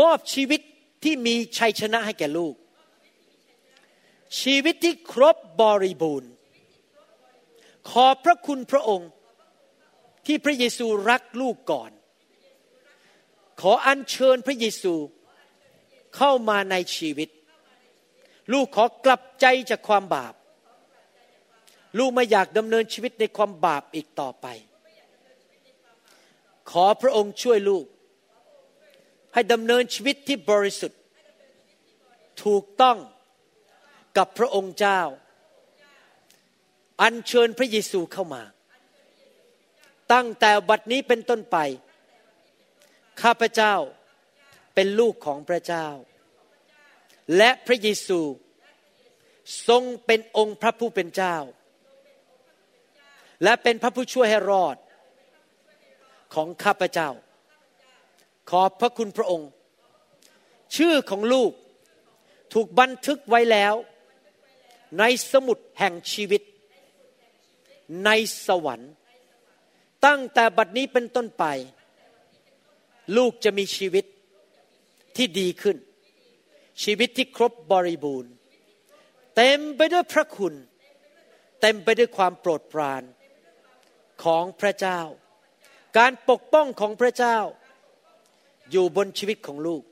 [0.00, 0.60] มอบชีวิต
[1.02, 2.54] ที่มีชัยชนะให้แก่ลูก
[4.40, 6.30] ชีวิตที่ครบบริบูรณ์
[7.90, 9.10] ขอพระคุณพระองค์
[10.26, 11.90] ที่พระเยซูรักลูกก่อน
[13.60, 14.94] ขออัญเชิญพระเยซู
[16.16, 17.28] เข้ามาในชีวิต
[18.52, 20.34] ลูกขอกลับใจจากความบาป
[21.98, 24.46] ลูกไม่อยากดำเนินชีวิตในความบาปอีกต่อไป
[26.70, 27.84] ขอพระองค์ช่วยลูก
[29.36, 31.00] ให้ดำเนินชีวิตที่บริสุทธิ์
[32.44, 32.98] ถูกต้อง
[34.16, 35.00] กับพระองค์เจ้า
[37.02, 38.42] อัญเชิญพระเยซูเข้ามา
[40.12, 41.56] ตั้งแต่บัดนี้เป็นต้นไป
[43.22, 43.74] ข้าพเจ้า
[44.74, 45.86] เป็นลูกของพระเจ้า
[47.36, 48.20] และพระเยซู
[49.68, 51.36] ทรงเป็นองค์พระผู้เป็นเจ้า
[53.44, 54.76] และเป็นพระผู้ช่วยให้รอด
[56.34, 57.10] ของข้าพเจ้า
[58.50, 59.50] ขอบพระคุณพระองค์
[60.76, 61.52] ชื่อของลูก
[62.52, 63.74] ถูกบันทึกไว้แล้ว
[64.98, 66.42] ในสมุดแห่งชีวิต
[68.04, 68.10] ใน
[68.46, 68.92] สวรรค์
[70.06, 71.44] ตั้งแต่บัดนี้เป็นต้นไป
[73.16, 74.04] ลูกจะมีชีวิต
[75.16, 75.76] ที่ดีขึ้น
[76.82, 78.32] ชีวิตที่ครบบริบูรณ์
[79.36, 80.54] เต็มไปด้วยพระคุณ
[81.60, 83.02] เต็มไปด้วยความโปรดปราน
[84.24, 85.00] ของพระเจ้า
[85.98, 87.38] การปกป้องของพระเจ้า
[88.70, 89.82] อยู่บนชีวิตของลูก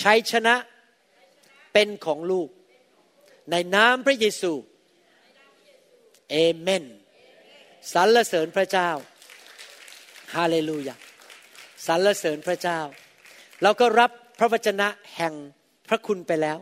[0.00, 0.54] ชัยชนะ
[1.72, 2.48] เป็นของลูก
[3.50, 4.52] ในนามพระเยซู
[6.30, 6.84] เอเมน
[7.92, 8.90] สรรเสริญพระเจ้า
[10.34, 10.96] ฮาเลลูยา
[11.86, 12.80] สรรเสริญพระเจ้า
[13.62, 15.34] เราก็รับพระวจนะแห่ง
[15.88, 16.58] พระคุณไปแล้ว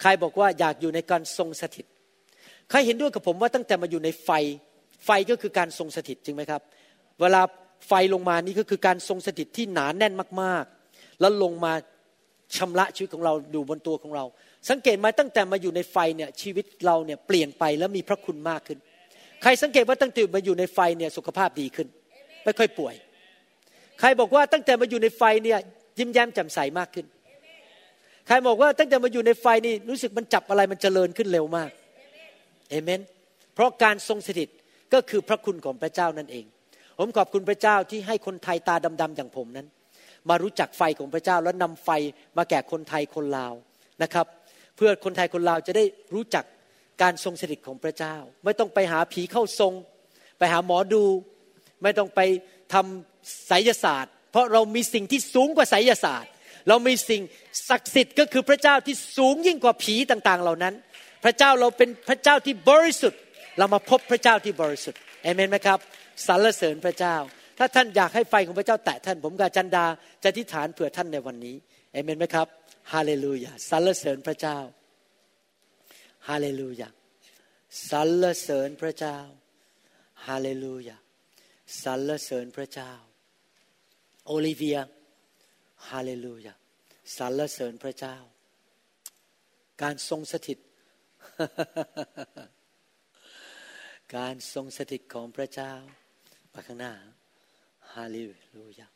[0.00, 1.86] ใครบอกว่าอยากอยู่ในการทรงสถิต
[2.70, 4.30] ใครเห็นด้วยกับผมว่าตั้งแต่มาอยู่ในไฟ
[5.04, 6.62] ไฟก็คือการทรงสถิตจริงไหมครับ
[7.20, 7.42] เวลา
[7.86, 10.12] ไฟลงมานี่ก็คือการทรงสถิตที่หนาแน่น
[10.42, 11.72] มากๆ แล้วลงมา
[12.56, 14.24] ชำระชีวิตของเราอยู่บนตัวของเรา
[14.70, 18.78] สังเกตไหมตั้งแต่มาอยู่ในไฟเนี่ยชีวิตเราเนี่ยเปลี่ยนไปแล้วมีพระคุณมากขึ้น
[19.42, 21.88] ใครสังเกตว่าตั้งแต่มาอยู่ในไฟเนี่ยสุขภาพดีขึ้น
[22.44, 22.94] ไม่ค่อยป่วย
[24.00, 25.58] ใครบอกว่าตั้งแต่มาอยู่ในไฟเนี่ย
[25.98, 27.06] ยิ้มแย้มแจ่มใสมากขึ้น
[28.26, 31.70] ใครบอกว่าตั้งแต่มาอยู่ในไฟนี่รู้สึกมันจับอะไรมันเจริญขึ้นเร็วมาก
[32.70, 33.00] เอเมน
[33.54, 34.48] เพราะการทรงสถิต
[34.92, 36.44] ก็คือพระคุณของพระเจ้านั่นเอง
[37.02, 39.66] ผมขอบคุณพระเจ้าที่ให้คนไทยตาดำๆอย่างผมนั้น
[40.28, 41.90] มารู้จักไฟของพระเจ้าแล้วนำไฟ
[42.36, 43.54] มาแก่คนไทยคนลาว
[44.02, 44.26] นะครับ
[44.76, 45.84] เพื่อคนไทยคนลาวจะได้
[46.14, 46.44] รู้จัก
[47.02, 49.72] การทรงสถิตของพระเจ้า ไม่ต้องไปหาผีเข้าทรง
[50.38, 51.04] ไปหาหมอดู
[51.82, 52.20] ไม่ต้องไป
[52.74, 56.30] ทำไสยศาสตร์ เพราะเรามีสิ่งที่สูงกว่าไสยศาสตร์
[56.68, 57.22] เรามีสิ่ง
[57.68, 60.74] ศักดิ์สิทธิ์ก็คือพระเจ้าที่สูงยิ่งกว่าผีต่างๆ เหล่านั้น
[61.24, 63.20] พระเจ้าเราเป็นพระเจ้าที่บริสุทธิ์
[63.58, 65.80] เรามาพบพระเจ้าที่บริสุทธิ์เอเมนไหมครับ
[66.26, 67.16] สรรเสริญพระเจ้า
[67.58, 69.86] ถ้าท่านอยากให้ไฟของพระเจ้าแตะท่าน ผมกับจันดา
[70.22, 71.56] จะทิฏฐานเผื่อท่านในวันนี้
[71.92, 72.48] เอเมนไหมครับ
[72.92, 74.58] ฮาเลลูยาสรรเสริญพระเจ้า
[76.28, 76.88] ฮาเลลูยา
[77.90, 79.16] สรรเสริญพระเจ้า
[80.26, 80.96] ฮาเลลูยา
[81.82, 82.92] สรรเสริญพระเจ้า
[84.26, 84.78] โอลิเวีย
[85.88, 86.54] ฮาเลลูยา
[87.16, 88.16] สรรเสริญพระเจ้า
[89.82, 90.58] การทรงสถิต
[94.16, 95.72] การทรงสถิตของพระเจ้า
[96.50, 96.92] ไปข้างหน้า
[97.94, 98.16] ฮาเล
[98.56, 98.88] ลูยา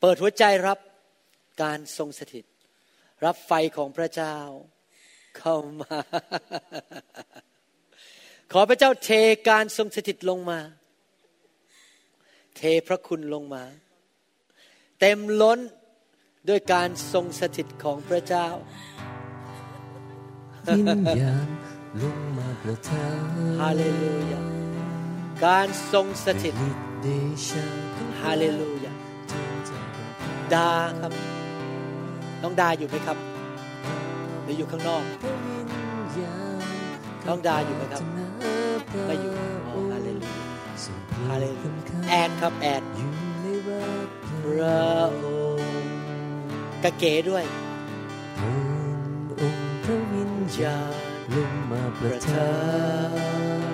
[0.00, 0.78] เปิดหัวใจรับ
[1.62, 2.44] การทรงสถิต
[3.24, 4.36] รับไฟของพระเจ้า
[5.38, 5.96] เข้ามา
[8.52, 9.10] ขอพระเจ้าเท
[9.50, 10.60] การทรงสถิตลงมา
[12.56, 13.64] เทพระคุณลงมา
[15.00, 15.58] เต็มล้น
[16.48, 18.46] ด้วยการทรงสถิตของพระเจ้า
[20.68, 21.48] วิญญาณ
[22.02, 23.26] ลงมาประทาน
[23.60, 24.42] ฮาเลลูยา
[25.44, 26.54] การทรงสถิต
[28.22, 28.92] ฮาเลลูยา
[30.54, 30.70] ดา
[31.00, 31.12] ครับ
[32.42, 33.18] น้องดาอยู่ไหมครับ
[34.42, 35.04] หรืออยู่ข้างนอก
[37.26, 38.02] น้องดาอยู่ไหมครับ
[39.06, 39.32] ไม่อยู่
[39.72, 40.28] อฮาเลลู
[41.28, 41.68] ฮาเลลู
[42.08, 42.82] แอนครับแอน
[44.08, 44.10] ก
[44.44, 44.86] พระ
[45.22, 45.26] อ
[45.60, 45.94] งค์
[46.82, 47.44] กะเก๋ด้วย
[49.40, 50.92] องค์พระวิญญาณ
[51.34, 53.67] ลงมาประทา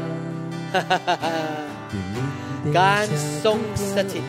[2.81, 3.07] การ
[3.45, 3.61] ทรง
[3.95, 4.27] สถิต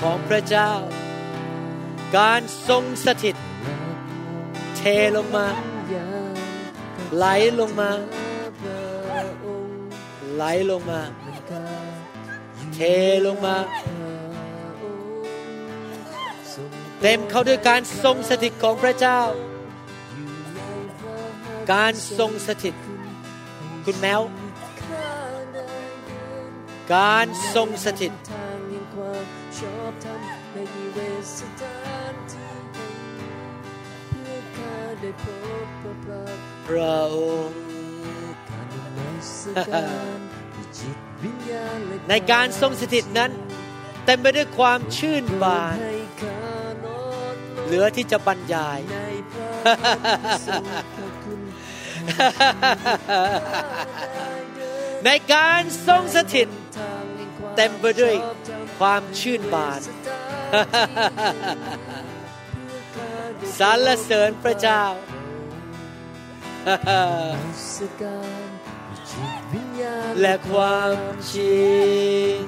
[0.00, 0.70] ของพระเจ้า
[2.18, 3.36] การทรงสถิต
[4.76, 4.82] เท
[5.16, 5.46] ลงมา
[7.16, 7.26] ไหล
[7.60, 7.90] ลงมา
[10.34, 11.00] ไหลลงมา
[12.74, 12.80] เท
[13.26, 13.56] ลงมา
[17.00, 19.20] เต็มเขาด้วยการทรงสถิตของพระเจ้า
[21.72, 22.74] การทรงสถิต
[23.84, 24.20] คุณแมว
[26.94, 29.24] การทรงสถิตทางแห่งความ
[29.58, 30.20] ชอบธรรม
[30.52, 30.56] ใน
[30.92, 30.98] เว
[31.38, 31.78] สถา
[32.12, 33.44] นที่แห่ง
[34.08, 35.24] เพื่อข้าได้พ
[35.64, 36.24] บพระพระ
[36.66, 37.16] พระอ
[37.48, 37.60] งค์
[38.48, 39.30] การนมัส
[39.68, 40.18] การ
[40.54, 43.30] ด้วยจิตวิญญาณและในการทรงสถิตนั้น
[44.04, 46.50] เต็มไปด้วยความชื่นบานให้ข้า
[46.84, 48.98] นอนลงเหลือที่จะบรรยาย ใน
[49.32, 49.50] พระ
[50.46, 50.64] ทรง
[50.96, 51.40] พระคุณ
[55.04, 56.48] ในการทรงสถิต
[57.56, 59.80] เต็มไปด้วยชอบธรรมความชื่นบาน
[60.50, 60.60] เพื่
[62.78, 64.82] อข้าได้สรรเสริญพระเจ้า
[66.66, 66.68] น
[67.44, 68.48] มัสการ
[68.88, 70.96] ด้วยจิตวิญญาณและความ
[71.32, 71.66] จริ
[72.34, 72.38] ง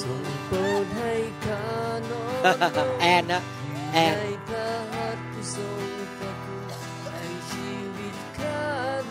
[0.00, 1.12] ทรงโปรดให้
[1.44, 1.64] ข้า
[2.10, 2.24] นอ
[2.86, 3.40] นแอนนะ
[3.92, 5.80] แอนในพระหัตถ์ผู้ทรง
[6.18, 6.62] พระคุณ
[7.12, 8.62] ให้ชีวิตข้า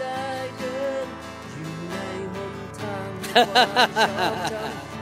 [0.02, 0.26] ได้
[0.60, 1.08] เดิน
[1.54, 1.96] อยู่ใน
[2.34, 3.48] หนทางแห่ง
[4.52, 4.95] ควา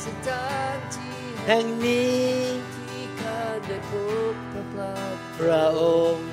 [0.00, 2.26] สถานที่แห่งนี้
[2.74, 3.92] ที่ข้าได้พ
[4.32, 5.82] บพระพลาดพระอ
[6.14, 6.28] งค์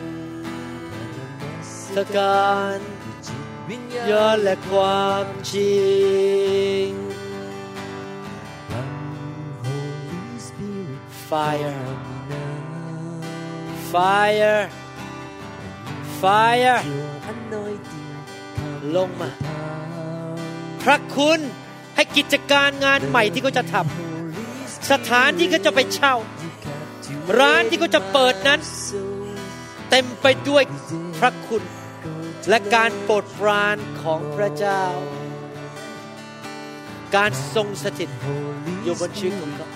[1.16, 5.80] นมัสสการด้วยจิตวิญญาณยอดและความจริ
[6.86, 6.89] ง
[8.70, 8.93] พลัง
[9.66, 12.45] Holy Spirit fire มีน้
[13.91, 14.60] fire
[16.22, 18.14] fire ำ Your anointing
[18.95, 19.30] ลงมา
[20.82, 21.41] พระคุณ
[22.00, 26.16] ให้กิจการงานใหม่ที่เขาจะทำสถานที่เขาจะไปเช่า
[27.39, 28.60] ร้านที่เขาจะเปิดนั้น
[29.89, 30.64] เต็มไปด้วย
[31.20, 31.64] พระคุณ
[32.49, 34.84] และการโปรดปรานของพระเจ้า
[37.15, 38.10] การทรงสถิต
[38.84, 39.68] อยู่บนชีวิตของเขา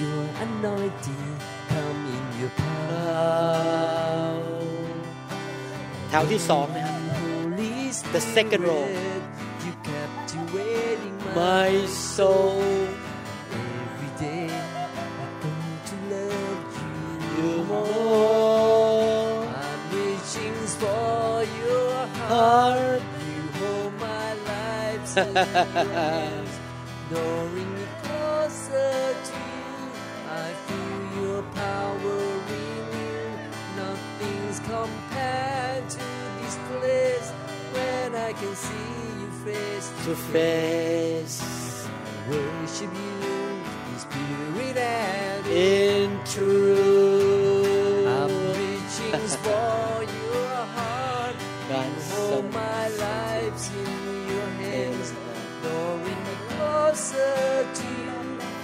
[0.00, 1.28] Your anointing
[1.70, 3.73] come in your power
[6.13, 7.75] ถวที่สองนะครับ Holy
[8.15, 8.85] The second row.
[8.85, 9.23] Spirit,
[9.65, 11.71] you captivating my
[12.15, 12.61] soul
[13.87, 14.47] Every day
[14.83, 14.85] I
[15.41, 16.95] come to love you
[17.37, 21.31] you more I'm reaching for
[21.61, 25.05] your heart heart You hold my life
[27.61, 27.72] in
[38.44, 38.74] can see
[39.20, 41.88] you face to face.
[41.88, 43.14] I worship you
[43.90, 48.06] in spirit and in truth.
[48.06, 51.36] I'm reaching for your heart.
[52.18, 55.08] All my life in your hands.
[55.62, 58.18] Drawing closer to you.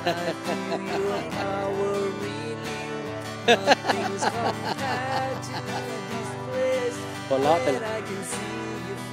[0.05, 0.09] I
[0.45, 2.99] feel your power renew.
[3.47, 5.57] Nothing's compared to
[6.11, 6.99] this place.
[7.31, 8.50] Well, I can see.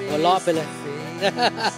[0.08, 1.78] Your face หัวเราะไปเลย to face.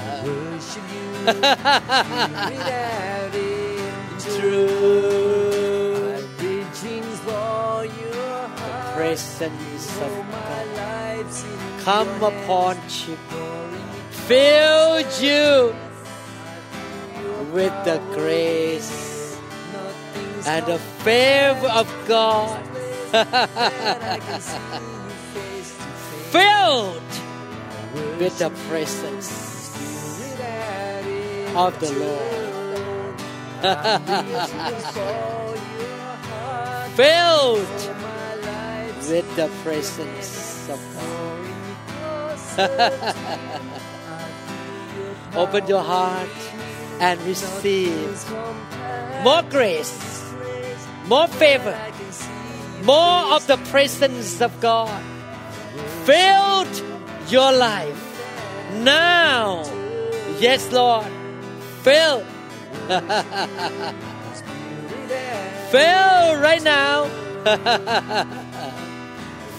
[0.00, 4.38] I worship you, spirit and in truth.
[4.38, 5.44] truth
[6.18, 8.94] I'm reaching for your heart.
[8.96, 13.16] presence of my God life's in come upon you.
[14.28, 15.74] Fill you
[17.54, 19.38] with the grace
[19.72, 22.60] nothing's and the favor of God.
[23.12, 24.90] that I can see you
[25.34, 26.30] face to face.
[26.34, 27.12] Filled
[28.18, 29.30] with the presence
[31.54, 32.34] of the Lord.
[36.94, 37.58] Filled
[39.08, 41.08] with the presence of God.
[45.36, 46.28] Open your heart
[47.00, 48.24] and receive
[49.22, 50.32] more grace,
[51.06, 51.78] more favor,
[52.84, 55.02] more of the presence of God.
[56.04, 56.82] Filled
[57.30, 58.04] your life
[58.82, 59.64] now.
[60.38, 61.06] Yes, Lord.
[61.82, 62.24] Fill.
[65.70, 67.06] Fill right now.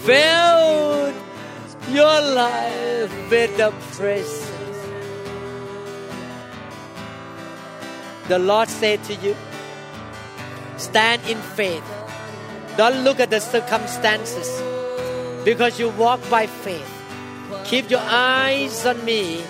[0.02, 1.12] Fill
[1.90, 4.50] your life with the presence.
[8.28, 9.36] The Lord said to you,
[10.76, 11.84] stand in faith.
[12.76, 14.62] Don't look at the circumstances
[15.44, 16.99] because you walk by faith.
[17.64, 19.42] Keep your eyes on me,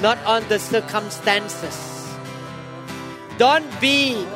[0.00, 1.76] not on the circumstances.
[3.38, 4.26] Don't be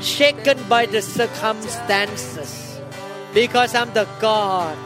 [0.00, 2.80] shaken by the circumstances
[3.32, 4.76] because I'm the God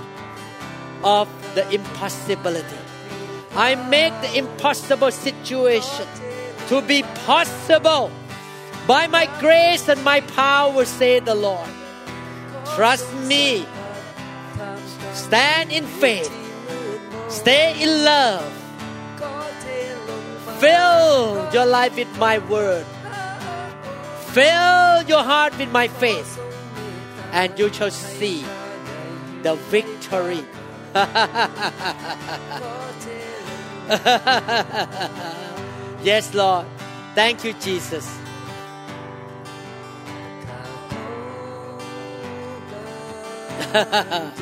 [1.02, 2.78] of the impossibility.
[3.56, 6.06] I make the impossible situation
[6.68, 8.10] to be possible
[8.86, 11.68] by my grace and my power, say the Lord.
[12.76, 13.66] Trust me.
[15.12, 16.30] Stand in faith.
[17.30, 18.44] Stay in love.
[20.58, 22.84] Fill your life with my word.
[24.32, 26.38] Fill your heart with my faith.
[27.32, 28.44] And you shall see
[29.42, 30.44] the victory.
[36.04, 36.66] yes, Lord.
[37.14, 38.18] Thank you, Jesus.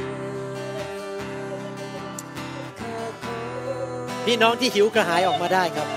[4.28, 5.88] พี่น้องที่หิวกระหายออกมาได้ครับ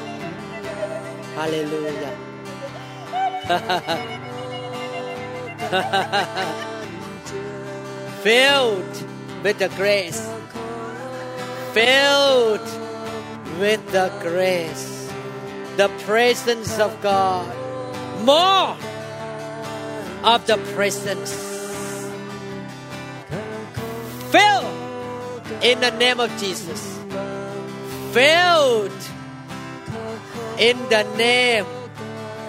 [1.36, 2.12] ฮาเลลูยา
[8.26, 8.94] Filled
[9.44, 10.20] with the grace.
[11.72, 12.68] Filled
[13.60, 15.12] with the grace.
[15.76, 17.54] The presence of God.
[18.24, 18.76] More
[20.24, 21.32] of the presence.
[24.32, 24.66] Fill
[25.62, 26.98] in the name of Jesus.
[28.11, 28.91] Filled
[30.59, 31.65] in the name.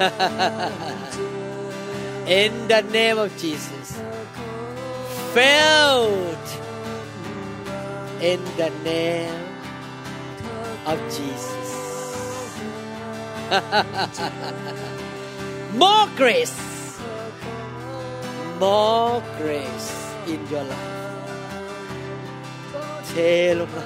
[2.26, 4.02] in the name of Jesus.
[5.32, 6.48] Filled
[8.20, 9.38] in the name
[10.84, 12.58] of Jesus.
[15.74, 16.98] More grace.
[18.58, 20.91] More grace in your life.
[23.12, 23.18] เท
[23.58, 23.84] ลงมา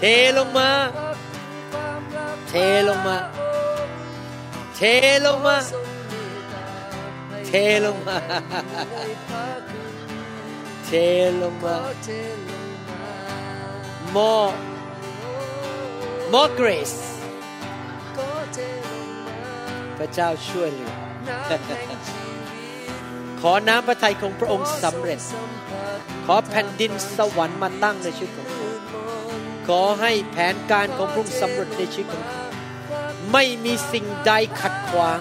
[0.00, 0.72] เทลงมา
[2.50, 2.52] เท
[2.88, 3.18] ลงมา
[4.76, 4.80] เท
[5.26, 5.56] ลงมา
[7.46, 7.50] เท
[7.84, 8.18] ลงมา
[10.84, 10.90] เท
[11.40, 11.76] ลงมา
[14.14, 14.71] more
[16.32, 16.98] more grace
[19.98, 20.92] พระเจ้าช่วยเหลือ
[23.40, 25.20] ขอน้ำพระทัยของพระองค์สำเร็จ
[26.26, 28.68] ขอแผ่นดินสวรรค์มาตั้งในชีวิตของเขา
[29.68, 32.44] ขอให้แผนการของพระองค์สำเร็จในชีวิตของเขา
[33.32, 35.20] ไม่มีสิ่งใดขัดขวาง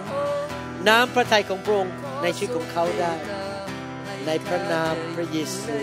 [0.88, 3.14] น้ำพระทัยของพระองค์ในชีวิตของเขาได้
[4.26, 5.76] ในพระนามพระเยซู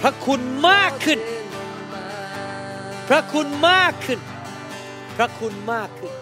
[0.00, 1.18] พระคุณมากขึ้น
[3.12, 4.20] พระคุณมากขึ้น
[5.16, 6.12] พระคุณมากขึ้น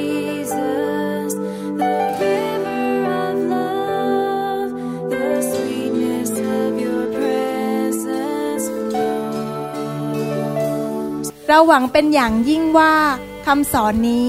[0.00, 1.32] Jesus,
[1.80, 2.84] the river
[3.24, 4.70] of love,
[5.12, 6.30] the sweetness
[6.60, 9.88] of your presence flows.
[11.48, 12.94] เราหวังเป็นอย่างยิ่งว่า
[13.46, 14.28] คำสอนนี้